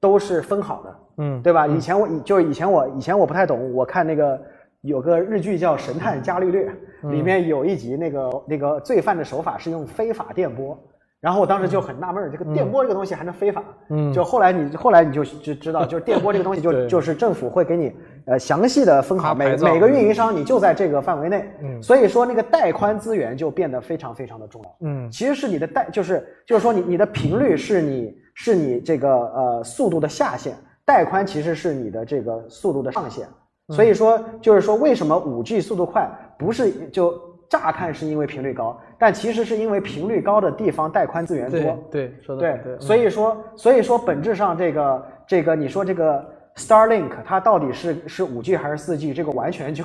[0.00, 1.66] 都是分好的，嗯，对吧？
[1.66, 4.40] 以前我以就是以前我以前我不太懂，我看那个
[4.82, 6.70] 有个日剧叫《神探伽利略》，
[7.10, 10.78] 里面有一集那个那个罪犯的手法是用非法电波。
[11.20, 13.62] 然后我当时就很纳闷儿，这个电波这个东西还能非法？
[13.90, 17.92] 嗯，就后来你后来你就就知道，就是电波这个东西就 就是政府会给你
[18.24, 21.44] 呃详细的分好每每个运营商，你就在这个范围内。
[21.62, 24.76] 嗯，所以说那个带宽资源就变得非常非常的重要。
[24.80, 30.56] 嗯，其实是你的带就是就是说你你的频率是你是你这个呃速度的下限，
[30.86, 33.28] 带宽其实是你的这个速度的上限。
[33.68, 37.12] 所以说，就是说，为什么五 G 速度快，不是就
[37.50, 41.60] 乍看是因为频率高，但其实是因为频率高的地方带宽资源多。
[41.90, 46.24] 对对，说的对对，所以说，所以说本质上这个这个，你说这个
[46.54, 49.84] Starlink 它到底是是五 G 还是四 G，这个完全就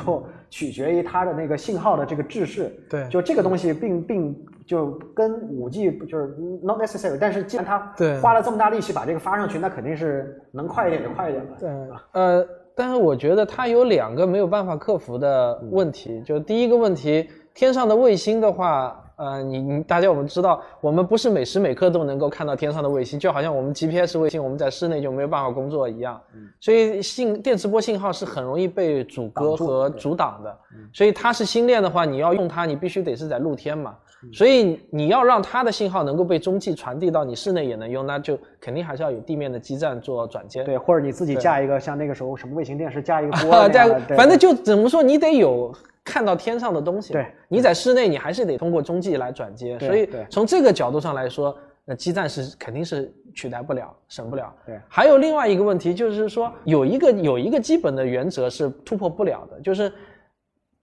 [0.49, 2.71] 取决于它的那个信号的这个制式。
[2.87, 7.79] 对就这个东西并并就跟五 G 就是 not necessary，但是既然它
[8.21, 11.51] 花了这么大力气把这个发上去，那肯定是能快一点就快一点了。
[11.59, 11.69] 对，
[12.11, 26.21] 呃，但是我觉得它有两个没有办法克服的问题，就第一个问题，天上的卫星的话，呃，你你大家我们知道，我们不是每时每刻都能够看到天上的卫星，就好像我们 GPS 卫星我们在室内就没有办法工作一样，
[26.59, 30.55] 所以信电磁波信号是很容易被阻隔和阻挡的，
[30.93, 33.95] 所以它是星链的话，你要用它，你必须得是在露天嘛。
[34.33, 40.63] 所以你要让它的信号能够被中继传递到你室内也能用，那就肯定还是要有地面的基站做转接。
[40.63, 45.71] 对，或者你自己架一个像那个时候什么卫星电视架一个 锅啊，那样的，对，反正就怎么说，你得有
[46.05, 47.11] 看到天上的东西。
[47.11, 49.77] 对，你在室内，你还是得通过中继来转接。
[49.79, 51.53] 所以从这个角度上来说，
[51.83, 54.53] 那基站是肯定是取代不了、省不了。
[54.65, 59.91] 对还有另外一个问题就是说，有一个有一个基本的原则是突破不了的，就是。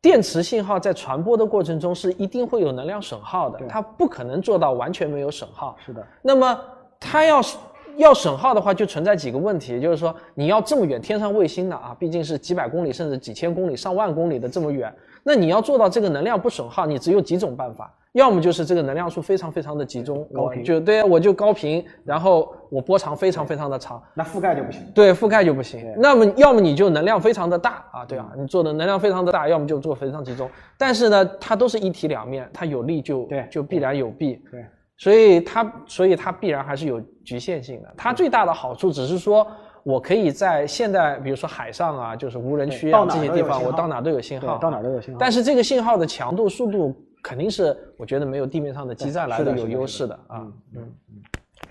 [0.02, 5.76] 电磁信号在传播的过程中是一定会有能量损耗的，它不可能做到完全没有损耗。
[5.86, 6.60] 是的，那么
[6.98, 7.56] 它要是
[7.96, 14.92] 要损耗的话，就存在几个问题，就是说你要这么远，天上卫星的啊，毕竟是几百公里甚至几千公里、上万公里的这么远，
[15.22, 24.82] 那你要做到这个能量不损耗，你只有几种办法，要么就是这个能量数非常非常的集中，我高频就对我就高频，然后我波长非常非常的长，那覆盖就不行。
[24.94, 25.94] 对，覆盖就不行。
[25.96, 30.50] 那么要么你就能量非常的大啊，对啊，你做的能量非常的大，要么就做非常集中。
[30.76, 34.42] 但是呢，它都是一体两面，它有利就对就必然有弊。
[34.50, 34.64] 对，
[34.98, 37.94] 所以它所以它必然还是有局限性的。
[37.96, 39.46] 它最大的好处只是说。
[39.84, 50.46] 我可以在现在，比如说海上啊，就是无人区啊这些地方，我到哪都有信号，到哪都有信号但是这个信号的强度、速度肯定是我觉得没有地面上的基站来的是的是的优势的啊。
[50.76, 50.92] 嗯。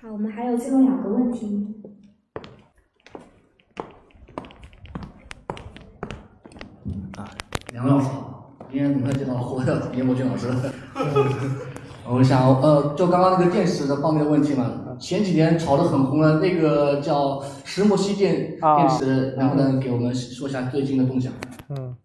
[0.01, 1.67] 好，我们还有最后两个问题。
[7.17, 7.29] 啊，
[7.71, 10.49] 梁老师好，今天很快见到活的严伯俊老师。
[12.13, 14.65] 我想，呃，就刚刚那个电池的方面的问题嘛，
[14.99, 21.31] 前几年炒得很红的那个叫石墨烯电啊电池，能不能给我们说一下最近的动向？
[21.69, 21.95] 嗯，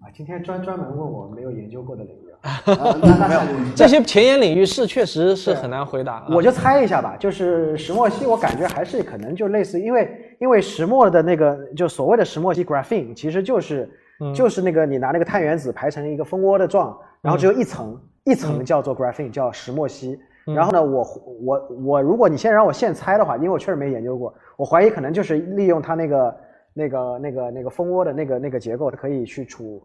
[0.00, 6.26] 啊，今天专专门问我没有研究过的领域啊，啊那那下一个问题， 这些前沿领域是确实是很难回答啊。
[6.30, 10.10] 我就猜一下吧，就是石墨烯，我感觉还是可能就类似，因为
[10.40, 13.88] 因为石墨的那个就所谓的石墨烯 graphene，其实就是、
[14.20, 20.18] 嗯就是那个你拿那个碳原子排成一个蜂窝的状，然后只有一层、一层嗯叫做 graphene，叫石墨烯。
[20.44, 21.06] 然后呢，我
[21.40, 26.36] 我我，如果你现在让我现猜的话，因为我确实没研究过，我怀疑可能就是利用它那个
[26.74, 29.80] 那个那个那个蜂窝的那个那个结构，它可以去储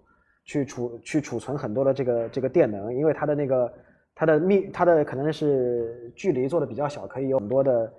[0.45, 3.71] 去储去储存很多的这个这个电能，因为它的那个
[4.15, 7.93] 它的密它的可能是距离做的比较小，可以有很多的。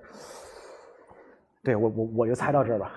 [1.62, 2.92] 对我我我就猜到这儿吧。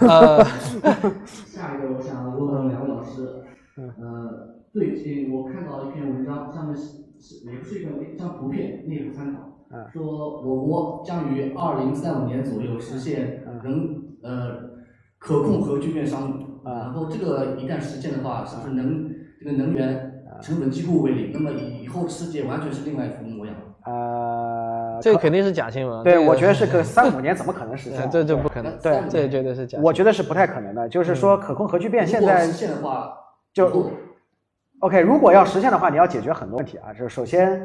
[0.00, 0.44] 呃
[1.24, 3.28] 下一个我想问问两位老师，
[3.76, 14.80] 呃，最近我看到一篇文章，上面是是也不是一个一张图片，内部参考，嗯说我国将于二零三五年左右实现能呃
[15.16, 21.30] 可控核聚变商业，然后这个一旦实现的话，是不是能这个能源成本几乎为零？
[21.32, 23.54] 那么以以后世界完全是另外一副模样。
[23.86, 26.02] 呃，这个肯定是假新闻。
[26.02, 28.10] 对，我觉得是个 三五年怎么可能实呃现？
[28.10, 29.78] 这这不可能，对这绝对是假。
[29.80, 30.88] 我觉得是不太可能的。
[30.88, 33.12] 就是说，可控核聚变现在实现的话，
[33.52, 33.68] 就
[34.84, 36.92] OK，如果要实现的话，你要解决很多问题啊。
[36.92, 37.58] 就是首先，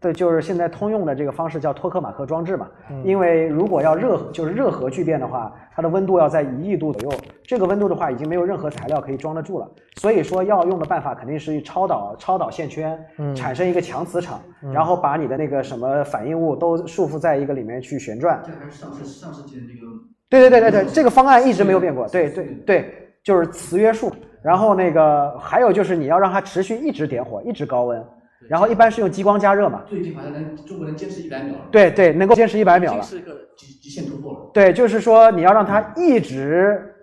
[0.00, 2.68] 对，就是现在通用的这个方式叫托克马克装置嘛。
[2.92, 7.18] 嗯因为如果要热，就是热核聚变的话，它的温度要在一亿度左右。
[7.42, 9.68] 这个温度的话，已经没有任何材料可以装得住了。
[9.96, 18.40] 所以说，要用的办法肯定是超导超导线圈，嗯产生一个强磁场，嗯然后把你的那个什么反应物都束缚在一个里面去旋转。
[18.46, 19.92] 这还是上世上世纪的这个
[20.28, 22.06] 对对对对对，这个方案一直没有变过。
[22.06, 22.94] 对对对，
[23.24, 24.12] 就是磁约束。
[24.42, 28.04] 然后那个还有就是你要让它持续一直点火，一直高温，
[28.48, 29.82] 然后一般是用激光加热嘛。
[29.88, 31.68] 最近好像能中国能坚持一百秒了。
[31.70, 34.50] 对对，能够坚持一百秒了是一个极极限突破了。
[34.52, 36.94] 对，就是说你要让它一直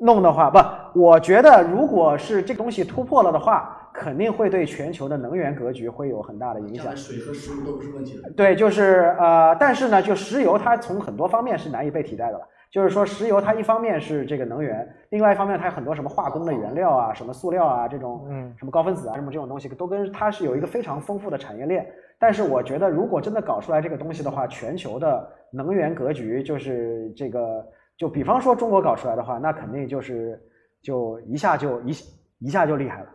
[0.00, 6.96] 弄的话，不，我觉得如果是这个东西突破了的话，肯定会对全球的能源格局会有很大的影响。
[6.96, 8.30] 水和食物都不是问题了。
[8.34, 12.48] 对，就是呃，但是呢，就石油它从很多方面是难以被替代的了。
[12.70, 21.84] 就是说，石油它一方面是这个能源，另外一方面它有很多什么化工的原料啊，什么塑料啊这种，嗯，什么高分子啊什么这种东西，都跟它是有一个非常丰富的产业链。
[22.18, 27.66] 但是我觉得，如果真的搞出来这个东西的话，全球的能源格局就是这个，
[27.96, 30.40] 就比方说中国搞出来的话，那肯定就是
[30.82, 31.90] 就一下就一
[32.38, 33.06] 一下就厉害了。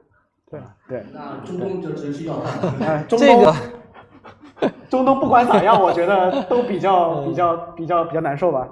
[0.51, 0.59] 对
[0.89, 3.53] 对，那中东就只是要看哎， 中这东个
[4.89, 8.67] 中东不管咋样，我觉得都比较比较比较比较难受吧。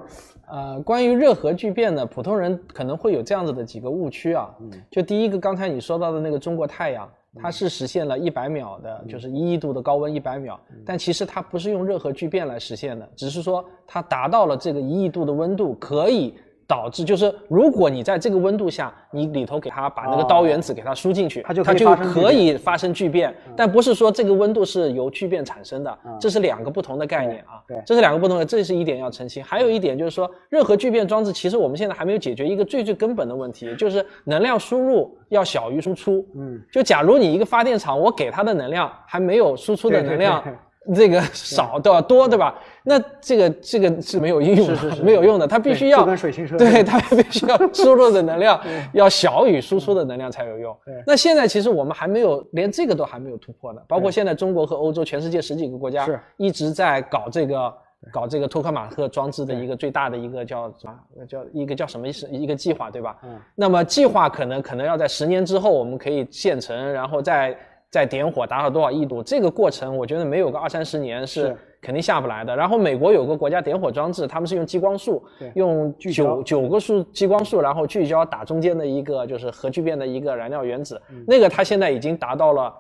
[0.54, 4.54] 呃，关于热核聚变呢，普通人可能会有这样子的几个误区啊。
[4.60, 7.10] 嗯就第一个，刚才你说到的那个中国太阳，
[7.42, 16.36] 它是实现了一百秒的，就是一亿度的高温一百秒，但其实它不是用热核聚变来实现的，只是说它达到了这个一亿度的温度，可以
[16.68, 27.62] 导致就是如果你在这个温度下，你里头给它把那个刀原子给它输进去，它就可它就以发生聚变可以发生聚变，但不是说这个温度是由聚变产生的，这是两个不同的概念啊。
[27.68, 29.44] 对对这是两个不同的，这是一点要澄清。
[29.44, 36.26] 还有一点就是说，任何聚变装置其实我们现在还没有解决一个最最根本的问题，就是能量输入要小于输出。
[36.36, 40.54] 嗯，就假如你一个发电厂，我给它的能量还没有输出的能量对
[40.96, 42.02] 这个少对吧？
[42.02, 42.56] 多对吧？
[42.84, 48.60] 那这个这个是没有应用的，是是是没有用的，它必须要对就跟水星车对它必须要输入的能量
[48.94, 51.04] 要小于输出的能量才有用对。
[51.08, 57.74] 那现在其实我们还没有连这个都还没有突破呢，包括现在中国和欧洲，全世界十几个国家是一直在搞这个。
[58.12, 61.26] 搞这个托克马克装置的一个最大的一个叫什么？
[61.26, 63.18] 叫一个叫什么一个计划，对吧？
[63.24, 63.40] 嗯。
[63.56, 67.58] 那么计划可能可能要在十年之后我们可以建成，然后再
[67.90, 69.24] 再点火达到多少亿度？
[69.24, 72.56] 这个过程我觉得没有个二三十年是是肯定下不来的。
[72.56, 75.24] 然后美国有个国家点火装置，他们是用激光束，
[75.56, 82.74] 用九九个束激光束，然后聚焦打中间的一个就是核聚变的一个燃料原子，嗯那个它现在已经达到了。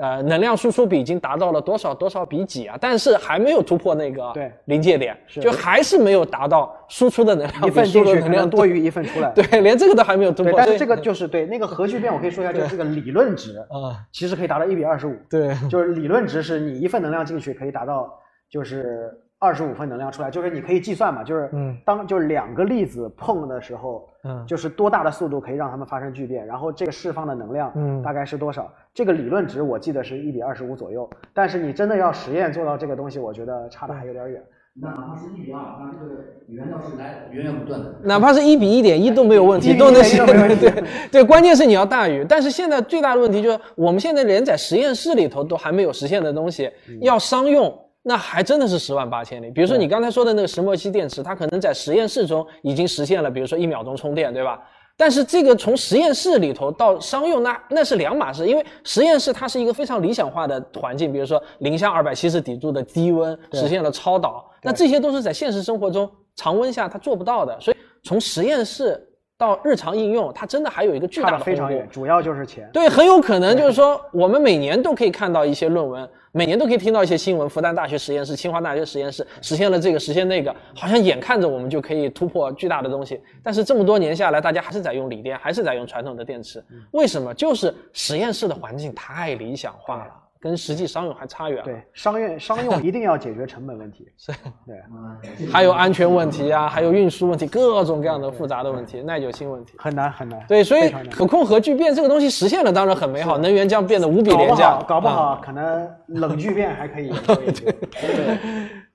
[0.00, 2.78] 呃，能量输出比已经达到了多少多少比几啊？
[2.80, 9.32] 但是还没有突破那个对临界点，是就还是没有达到输出的能量一份进去能量多于一份出来。
[9.32, 10.52] 对，连这个都还没有突，破。
[10.56, 15.16] 但是这个就是对那个核聚变，我可以说一下， 就是这个理论值啊，其实可以达到一比二十五。
[15.28, 18.08] 对，就是理论值是你一份能量进去可以达到
[18.50, 28.72] 就是二十五份能量出来，就是你可以计算嘛，就是嗯当就是两个粒子碰的时候，嗯就是多大的速度可以让它们发生聚变，然后这个释放的能量嗯大概是多少？
[28.92, 34.42] 这个理论值我记得是一比二十五左右，但是你真的要实验做到这个东西，我觉得差的还有点远。
[34.80, 37.94] 那哪怕是一比二，那这个原料是来源源不断的。
[38.02, 42.24] 哪怕是一比一点一都没有问题，1比1.1都能实都没问题对对，关键是你要大于。
[42.28, 47.76] 但是现在最大的问题就是，我们现在连在实验室里头都还没有实现的东西，嗯要商用。
[48.08, 49.50] 那还真的是十万八千里。
[49.50, 54.58] 比如说你刚才说的那个石墨烯电池，它可能在实验室中已经实现了，比如说一秒钟充电，对吧？
[54.96, 58.46] 但是这个从实验室里头到商用，那那是两码事。
[58.46, 67.60] 因为实验室它是一个非常理想化的环境，比如说零下二百七十几度的低温，实现了超导，那这些都是在现实生活中常温下它做不到的。
[67.60, 68.98] 所以从实验室
[69.36, 72.70] 到日常应用，它真的还有一个巨大的非常远，主要就是钱。
[72.72, 76.08] 对，很有可能就是说，我们每年都可以看到一些论文，
[76.38, 83.20] 每年都可以听到一些新闻，复旦大学实验室、清华大学实验室实现了这个，实现那个，好像眼看着我们就可以突破巨大的东西。
[83.42, 87.34] 但是这么多年下来，大家还是在用锂电，还是在用传统的电池，为什么？
[87.34, 91.64] 就是实验室的环境太理想化了，跟实际商用还差远了。
[91.64, 94.08] 对，商用商用 一定要解决成本问题。
[94.16, 94.32] 是，
[94.66, 99.74] 对， 还有安全问题啊，还有运输问题，各种各样的复杂的问题，耐久性问题。
[99.78, 100.44] 很难很难。
[100.46, 107.64] 对，所以可控核聚变这个东西实现了，当然很美好，能源将变得无比廉价好，搞不啊好可能冷聚变还可以研究研究。
[107.90, 108.38] 对，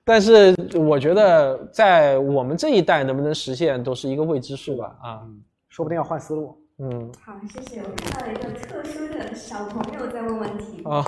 [0.04, 4.96] 但是我觉得在我们这一代能不能实现，都是一个未知数吧。
[5.02, 5.20] 啊，
[5.68, 6.58] 说不定要换思路。
[6.78, 7.80] 嗯，好，谢谢。
[7.82, 11.04] 我看到了一个特殊的小朋友在问问题，啊，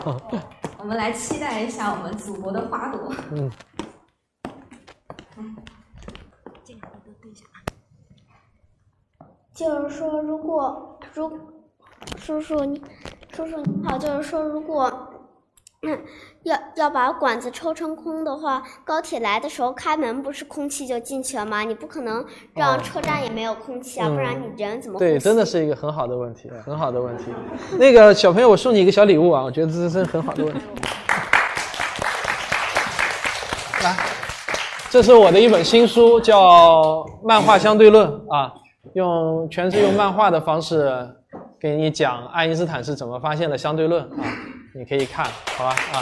[0.79, 3.13] 我们来期待一下我们祖国的花朵。
[3.33, 3.51] 嗯，
[9.53, 11.37] 就是说，如果如
[12.17, 12.81] 叔叔你
[13.33, 15.16] 叔叔你好，就是说，如果嗯
[16.43, 21.63] 要要把管子抽成空的话，高铁来的时候开门不是空气就进去了吗？
[21.63, 22.25] 你不可能
[22.55, 24.99] 让哦车站也没有空气啊，嗯不然你人怎么？
[24.99, 27.25] 对，真的是一个很好的问题，很好的问题。
[27.79, 30.61] 那个小朋友，我送你一个小礼物啊，我觉得这是很好的问题。
[33.83, 33.97] 来，
[34.91, 38.53] 这是我的一本新书，叫《漫画相对论》啊，
[38.95, 40.91] 用全是用漫画的方式
[41.61, 44.09] 给你讲爱因斯坦是怎么发现的相对论啊，
[44.77, 45.25] 你可以看，
[45.57, 45.97] 好吧啊。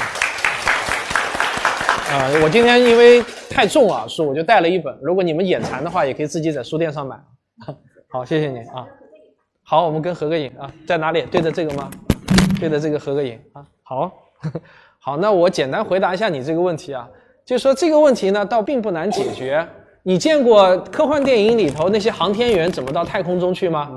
[2.10, 4.98] 啊、我今天因为太重啊，书我就带了一本。
[5.00, 7.16] 如果你们眼馋的话，也可以自己在书店上买。
[8.08, 8.84] 好，谢谢你啊。
[9.62, 11.22] 好，我们跟合个影啊，在哪里？
[11.22, 11.88] 对着这个吗？
[12.58, 13.64] 对着这个合个影啊。
[13.84, 14.12] 好，
[14.98, 17.08] 好，那我简单回答一下你这个问题啊，
[17.44, 19.64] 就说这个问题呢，倒并不难解决。
[20.06, 23.90] 你见过科幻电影里头那些航天员怎么到太空中去吗？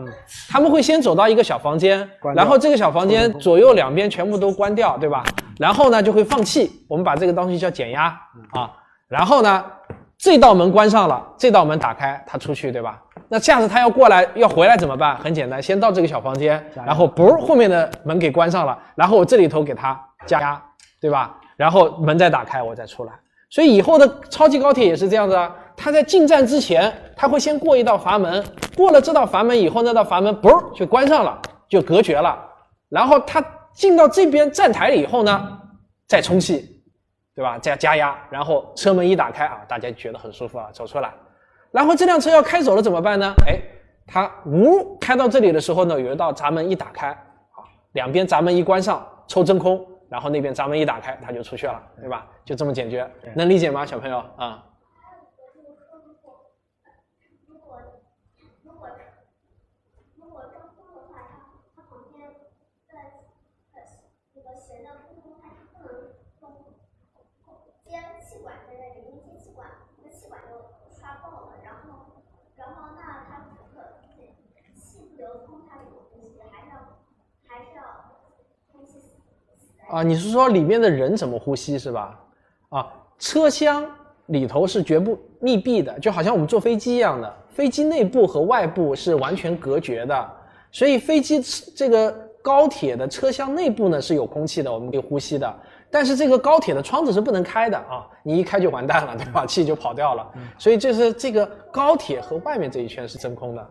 [0.50, 5.22] 他们会先走到一个小房间，然后这个小房间左右两边全部都关掉，对吧？
[5.60, 8.06] 然后呢就会放气，我们把这个东西叫减压
[8.52, 8.72] 啊。
[9.10, 9.66] 然后呢，
[10.18, 13.02] 这道门关上了，这道门打开，他出去，对吧？
[13.28, 15.18] 那下次他要过来要回来怎么办？
[15.18, 20.64] 很简单，先到这个小房间，然后不后面的门给关上了，然后我这里头给他加压，
[21.02, 21.38] 对吧？
[21.58, 23.12] 然后门再打开，我再出来。
[23.50, 28.44] 所以以后的超级高铁也是这样子啊，它在进站之前，它会先过一道阀门，
[28.76, 31.40] 过了这道阀门以后，那道阀门嘣就关上了，
[31.70, 32.38] 就隔绝了。
[32.90, 33.40] 然后它
[33.74, 35.62] 进到这边站台了以后呢，
[36.08, 36.84] 再充气，
[37.36, 37.60] 对吧？
[37.60, 41.14] 再加压，然后车门一打开啊，大家觉得很舒服啊，走出来。
[41.72, 43.32] 然后这辆车要开走了怎么办呢？
[43.46, 43.62] 哎，
[44.08, 52.26] 它呜开到这里的时候呢，有一道闸门一打开，啊，两边闸门一关上，抽真空，然后那边闸门一打开，它就出去了，对吧？
[52.44, 54.64] 就这么解决，能理解吗，小朋友啊？
[67.88, 69.66] 接气管在那里面接气管，
[70.04, 70.52] 那气管就
[71.00, 72.20] 刷爆了，然后，
[72.58, 74.36] 然后那它可气
[75.00, 76.40] 不流通，它怎么呼吸？
[76.52, 76.78] 还是要
[77.48, 77.84] 还是要
[78.72, 79.10] 空气死
[79.90, 82.20] 啊，你是说里面的人怎么呼吸是吧？
[82.70, 82.88] 啊，
[83.18, 83.86] 车厢
[84.28, 90.32] 里头是绝不密闭的，就好像我们坐飞机一样的，飞机内部和外部是完全隔绝的，
[90.72, 91.42] 所以飞机
[91.76, 92.12] 这个
[92.42, 95.56] 高铁的车厢内部呢是有空气的，我们可以呼吸的。
[95.90, 99.46] 但是这个高铁的窗子是不能开的啊，你一开就完蛋了，对吧？
[99.48, 100.32] 气就跑掉了。
[100.58, 103.70] 所以这是这个高铁和外面这一圈是真空的。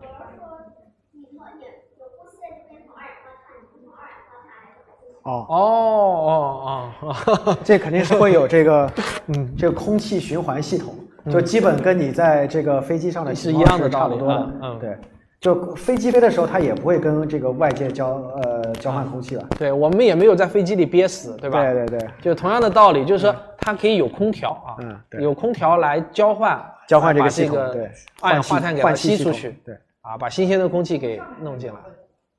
[5.26, 5.46] 哦。
[5.48, 7.14] 哦哦
[7.46, 8.90] 哦，这肯定是会有这个，
[9.28, 10.94] 嗯，这个空气循环系统，
[11.30, 14.34] 就基本跟你在这个飞机上的是一样的道理差不多的。
[14.34, 14.78] 嗯嗯。
[14.78, 14.96] 对，
[15.40, 19.46] 就飞机飞的时候，它也不会跟这个外界交呃交换空气了。
[19.58, 21.62] 对我们也没有在飞机里憋死，对吧？
[21.62, 25.22] 对对对，就同样的道理，就是说它可以有空调啊，嗯，对。
[25.22, 26.58] 有空调来交换
[26.88, 27.90] 交换这个把系统对。
[28.20, 29.76] 二氧化碳给它吸出去，对。
[30.02, 31.76] 啊，把新鲜的空气给弄进来，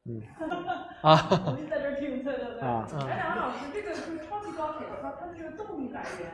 [0.09, 0.21] 嗯。
[1.01, 1.29] 啊。
[2.61, 6.29] 啊哎，两位老师，这个就是超级高铁的话，它这个动力来源，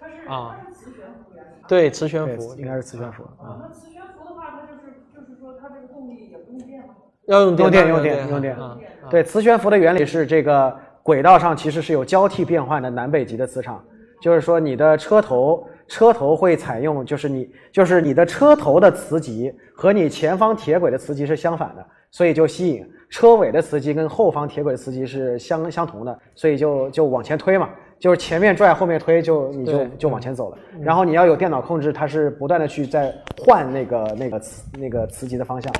[0.00, 1.48] 它是啊它是磁悬浮原理？
[1.68, 6.88] 对，磁悬浮应该是磁悬浮啊，那磁悬浮的话，它就是就是说它这个动力也不用电了。
[7.26, 8.78] 要用用电用电用电啊。
[9.08, 13.82] 对，磁悬浮的原理是这个轨道上其实是有交替变换的南北极的磁场，
[14.20, 27.70] 就是说你的车头车头会采用就是你就是你的车头的磁极和你前方铁轨的磁极是相反的，所以就吸引车尾的磁极跟后方铁轨的磁极是相相同的，所以就就往前推嘛。
[28.00, 30.58] 就是前面拽，后面推，就你就就往前走了。
[30.80, 35.72] 然后你要有电脑控制，它是不断的去在换那个那个磁那个磁极的方向。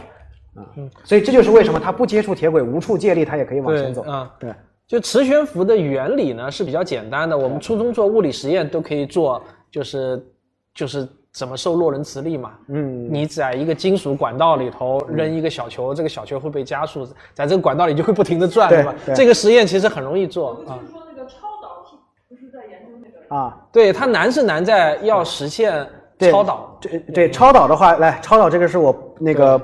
[0.55, 0.63] 啊，
[1.03, 4.03] 所以这就是为什么它不接触铁轨，无处借力，它也可以往前走。
[4.03, 4.55] 啊，对，
[4.87, 9.43] 就磁悬浮的原理呢是比较简单的，我们初中做物理实验都可以做，
[9.73, 10.25] 就是
[10.73, 11.05] 就是
[11.35, 12.53] 怎么受洛伦磁力嘛。
[12.69, 17.05] 嗯，你在一个金属管道里头扔一个小球，这个小球会被加速，
[17.35, 18.95] 在这个管道里就会不停的转，对吧？
[19.15, 20.79] 这个实验其实很容易做啊。
[20.91, 21.99] 说那个超导体，
[22.29, 25.87] 不是在研究那个啊，对，它难是难在要实现
[26.21, 26.79] 超导。
[26.81, 29.61] 对对，超导的话，来超导这个是我那个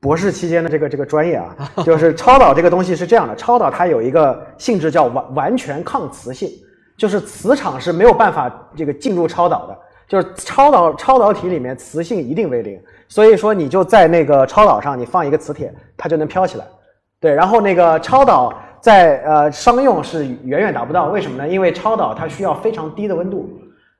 [0.00, 1.54] 博士期间的这个这个专业啊，
[1.86, 6.50] 就是超导这个东西是这样的，超导它有一个性质叫完完全抗磁性，
[6.96, 9.78] 就是磁场是没有办法这个进入超导的，
[10.10, 16.64] 就是超导超导体里面磁性一定为零，所以说你就在那个超导上你放一个磁铁，它就能飘起来。
[17.20, 21.48] 对，然后那个超导在呃商用是远远达不到，为什么呢？
[21.48, 23.48] 因为超导它需要非常低的温度，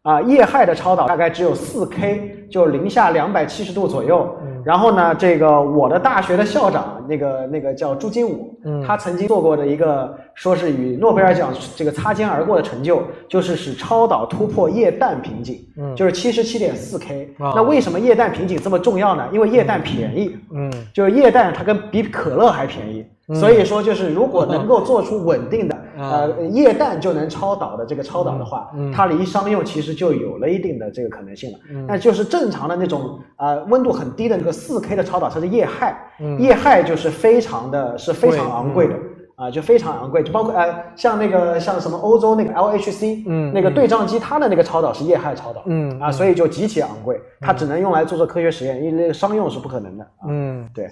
[0.02, 4.34] 啊，液氦的超导大概只有四 K，就零下两百七十度左右。
[4.62, 8.82] 然后呢，这个我的大学的校长，那个那个叫朱金武，嗯。
[8.82, 15.96] 他曾经做过的一个，说是与诺贝尔奖这个擦肩而过的成就，就是使超导突破液氮瓶颈，嗯。
[15.96, 17.34] 就是七十七点四 K。
[17.38, 17.52] 啊。
[17.56, 19.26] 那为什么液氮瓶颈这么重要呢？
[19.32, 20.70] 因为液氮便宜，嗯。
[20.92, 23.36] 就是液氮它跟比可乐还便宜，嗯。
[23.36, 25.66] 所以说就是如果能够做出稳定
[26.00, 31.58] 呃液氮就能超导的这个超导的话它离商用其实就有了一定的这个可能性了。
[31.70, 31.86] 嗯。
[31.86, 35.94] 那就是正常的那种呃温度很低的那个四 K 的超导，它是液氦。
[36.20, 38.94] 嗯，液氦就是非常的是非常昂贵的。
[39.36, 50.04] 啊，就非常昂贵，就包括呃，像那个像什么欧洲那个 LHC，嗯那个对撞机，它的那个超导是液氦超导，啊，嗯啊所以就极其昂贵，它只能用来做做科学实验，因为那个商用是不可能的。
[50.04, 50.90] 啊嗯，对。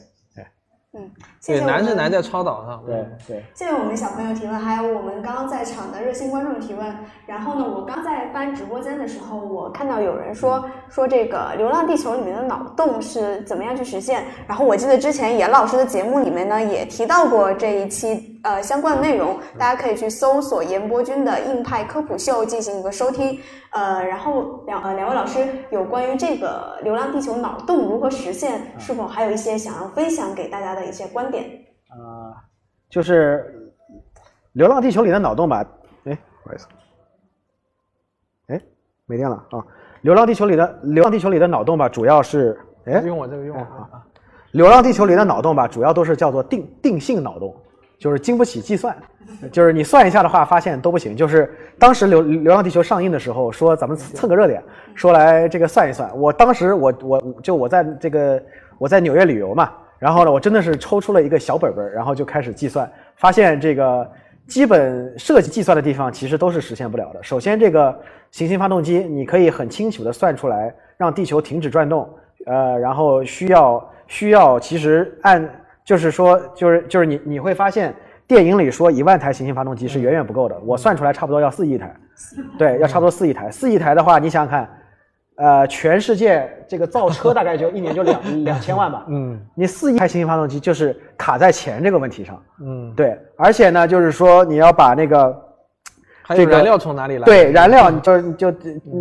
[0.94, 2.82] 嗯，谢谢对，我们难是难在超导上。
[2.86, 3.44] 对对。
[3.54, 6.96] 谢谢我们小朋友提问，还有我们刚刚在场的热心观众提问。
[7.26, 14.24] 然后呢，我刚在翻直播间的时候，我看到有人说说这个《流浪地球》里面的脑洞是怎么样去实现。
[14.46, 23.38] 然后我记得之前严老师的节目里面呢也提到过这一期呃相关的内容，大家可以去搜索严伯君的硬派科普秀进行一个收听。
[23.70, 31.44] 呃，然后两呃两位老师有关于这个《流浪地球》脑洞如何实现，是否还有一些想要分享给大家的一些观点？
[31.90, 32.34] 呃，
[32.88, 33.70] 就是
[34.52, 35.64] 《流浪地球》里的脑洞吧？
[36.04, 36.66] 哎，不好意思，
[38.48, 38.60] 哎，
[39.06, 39.58] 没电了啊！
[40.02, 43.88] 《流浪地球》里的《流浪地球》里的脑洞吧，主要是哎这个，用我这个用我啊。
[44.52, 47.54] 《流浪地球》里的脑洞吧，主要都是叫做定定性脑洞，
[47.98, 48.96] 就是经不起计算，
[49.50, 51.16] 就是你算一下的话，发现都不行。
[51.16, 54.62] 就是当时流《流浪地球》上映的时候，说咱们蹭个热点，
[54.94, 56.08] 说来这个算一算。
[56.16, 58.40] 我当时我我就我在这个
[58.78, 64.08] 我在纽约旅游嘛，然后呢，我真的是抽出了一个小本本，然后就开始计算，发现这个
[64.46, 67.20] 基本设计计算的地方其实都是实现不了的。
[67.22, 67.98] 首先，这个
[68.30, 72.08] 行星发动机你可以很清楚的算出来，让地球停止转动，
[72.46, 75.48] 呃，然后需要需要其实按
[75.88, 77.94] 就是说就是就是你你会发现
[78.26, 81.96] 电影里说一万台行星发动机是远远不够的，我算出来差不多要四亿台，
[82.58, 83.50] 对，要差不多四亿台。
[83.50, 84.68] 四亿台的话，你想想看，
[85.36, 95.34] 呃，全世界这个造车大概就一年就两 两千万吧，嗯你四亿台行星发动机就是卡在钱这个问题上，嗯，对，而且呢，就是说你要把那个
[96.34, 97.24] 这个燃料从哪里来？
[97.24, 98.52] 对，燃料你就是就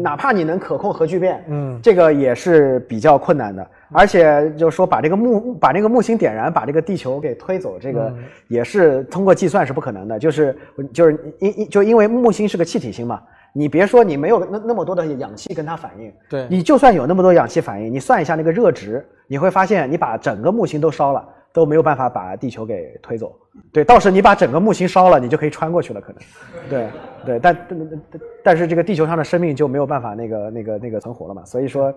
[0.02, 3.68] 哪怕你能可控核聚变，嗯这个也是比较困难的。
[3.94, 10.20] 而且就是说把这个木把那个木星点燃，把这个地球给推走，这个嗯也是通过计算是不可能的。
[10.20, 10.58] 就是
[10.92, 13.22] 就是因因就因为木星是个气体星嘛，
[13.54, 23.36] 你别说你没有那那么多的氧气跟它反应，对你就算有那么多氧气反应，你算一下那个热值，你会发现你把整个木星都烧了，都没有办法把地球给推走。
[23.72, 26.22] 对，到时你把整个木星烧了，你就可以穿过去了，可能。
[26.70, 26.90] 对
[27.26, 31.94] 对，但但但但是这个地球上的生命就没有办法那个那个那个存活了嘛，所以说，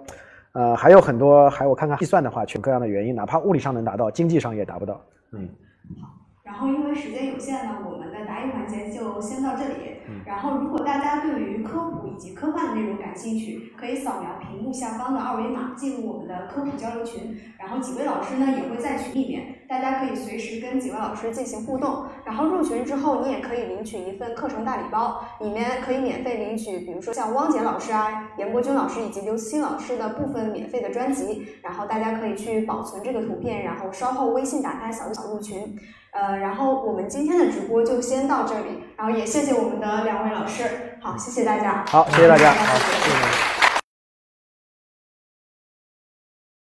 [0.53, 5.01] 呃，还有很多，还我看看计算的话，全各样的原因，哪怕物理上能达到，经济上也达不到。
[5.33, 5.49] 嗯，
[6.51, 9.75] 然后因为时间有限呢，我们的答疑环节就先到这里。
[10.09, 17.39] 嗯然后如果大家对于科普以及科幻的内容感兴趣，可以扫描屏幕下方的二维码进入我们的科普交流群。
[17.57, 22.05] 然后几位老师呢也会在群里面，大家可以随时跟几位老师进行互动。
[22.25, 31.47] 然后入群之后，你也可以领取一份课程大礼包，里面可以免费领取，比如说像汪杰老师啊、严国军老师以及刘慈欣老师的部分免费的专辑。
[31.63, 35.79] 然后大家可以去保存这个图片，然后稍后微信打开小小入群。
[36.11, 40.65] 呃，然后我们今天的直播就先到这里，然后也谢谢我们的两位老师，
[41.01, 41.85] 好，谢谢大家。
[41.87, 42.51] 好，谢谢大家。
[42.51, 43.30] 好，谢谢。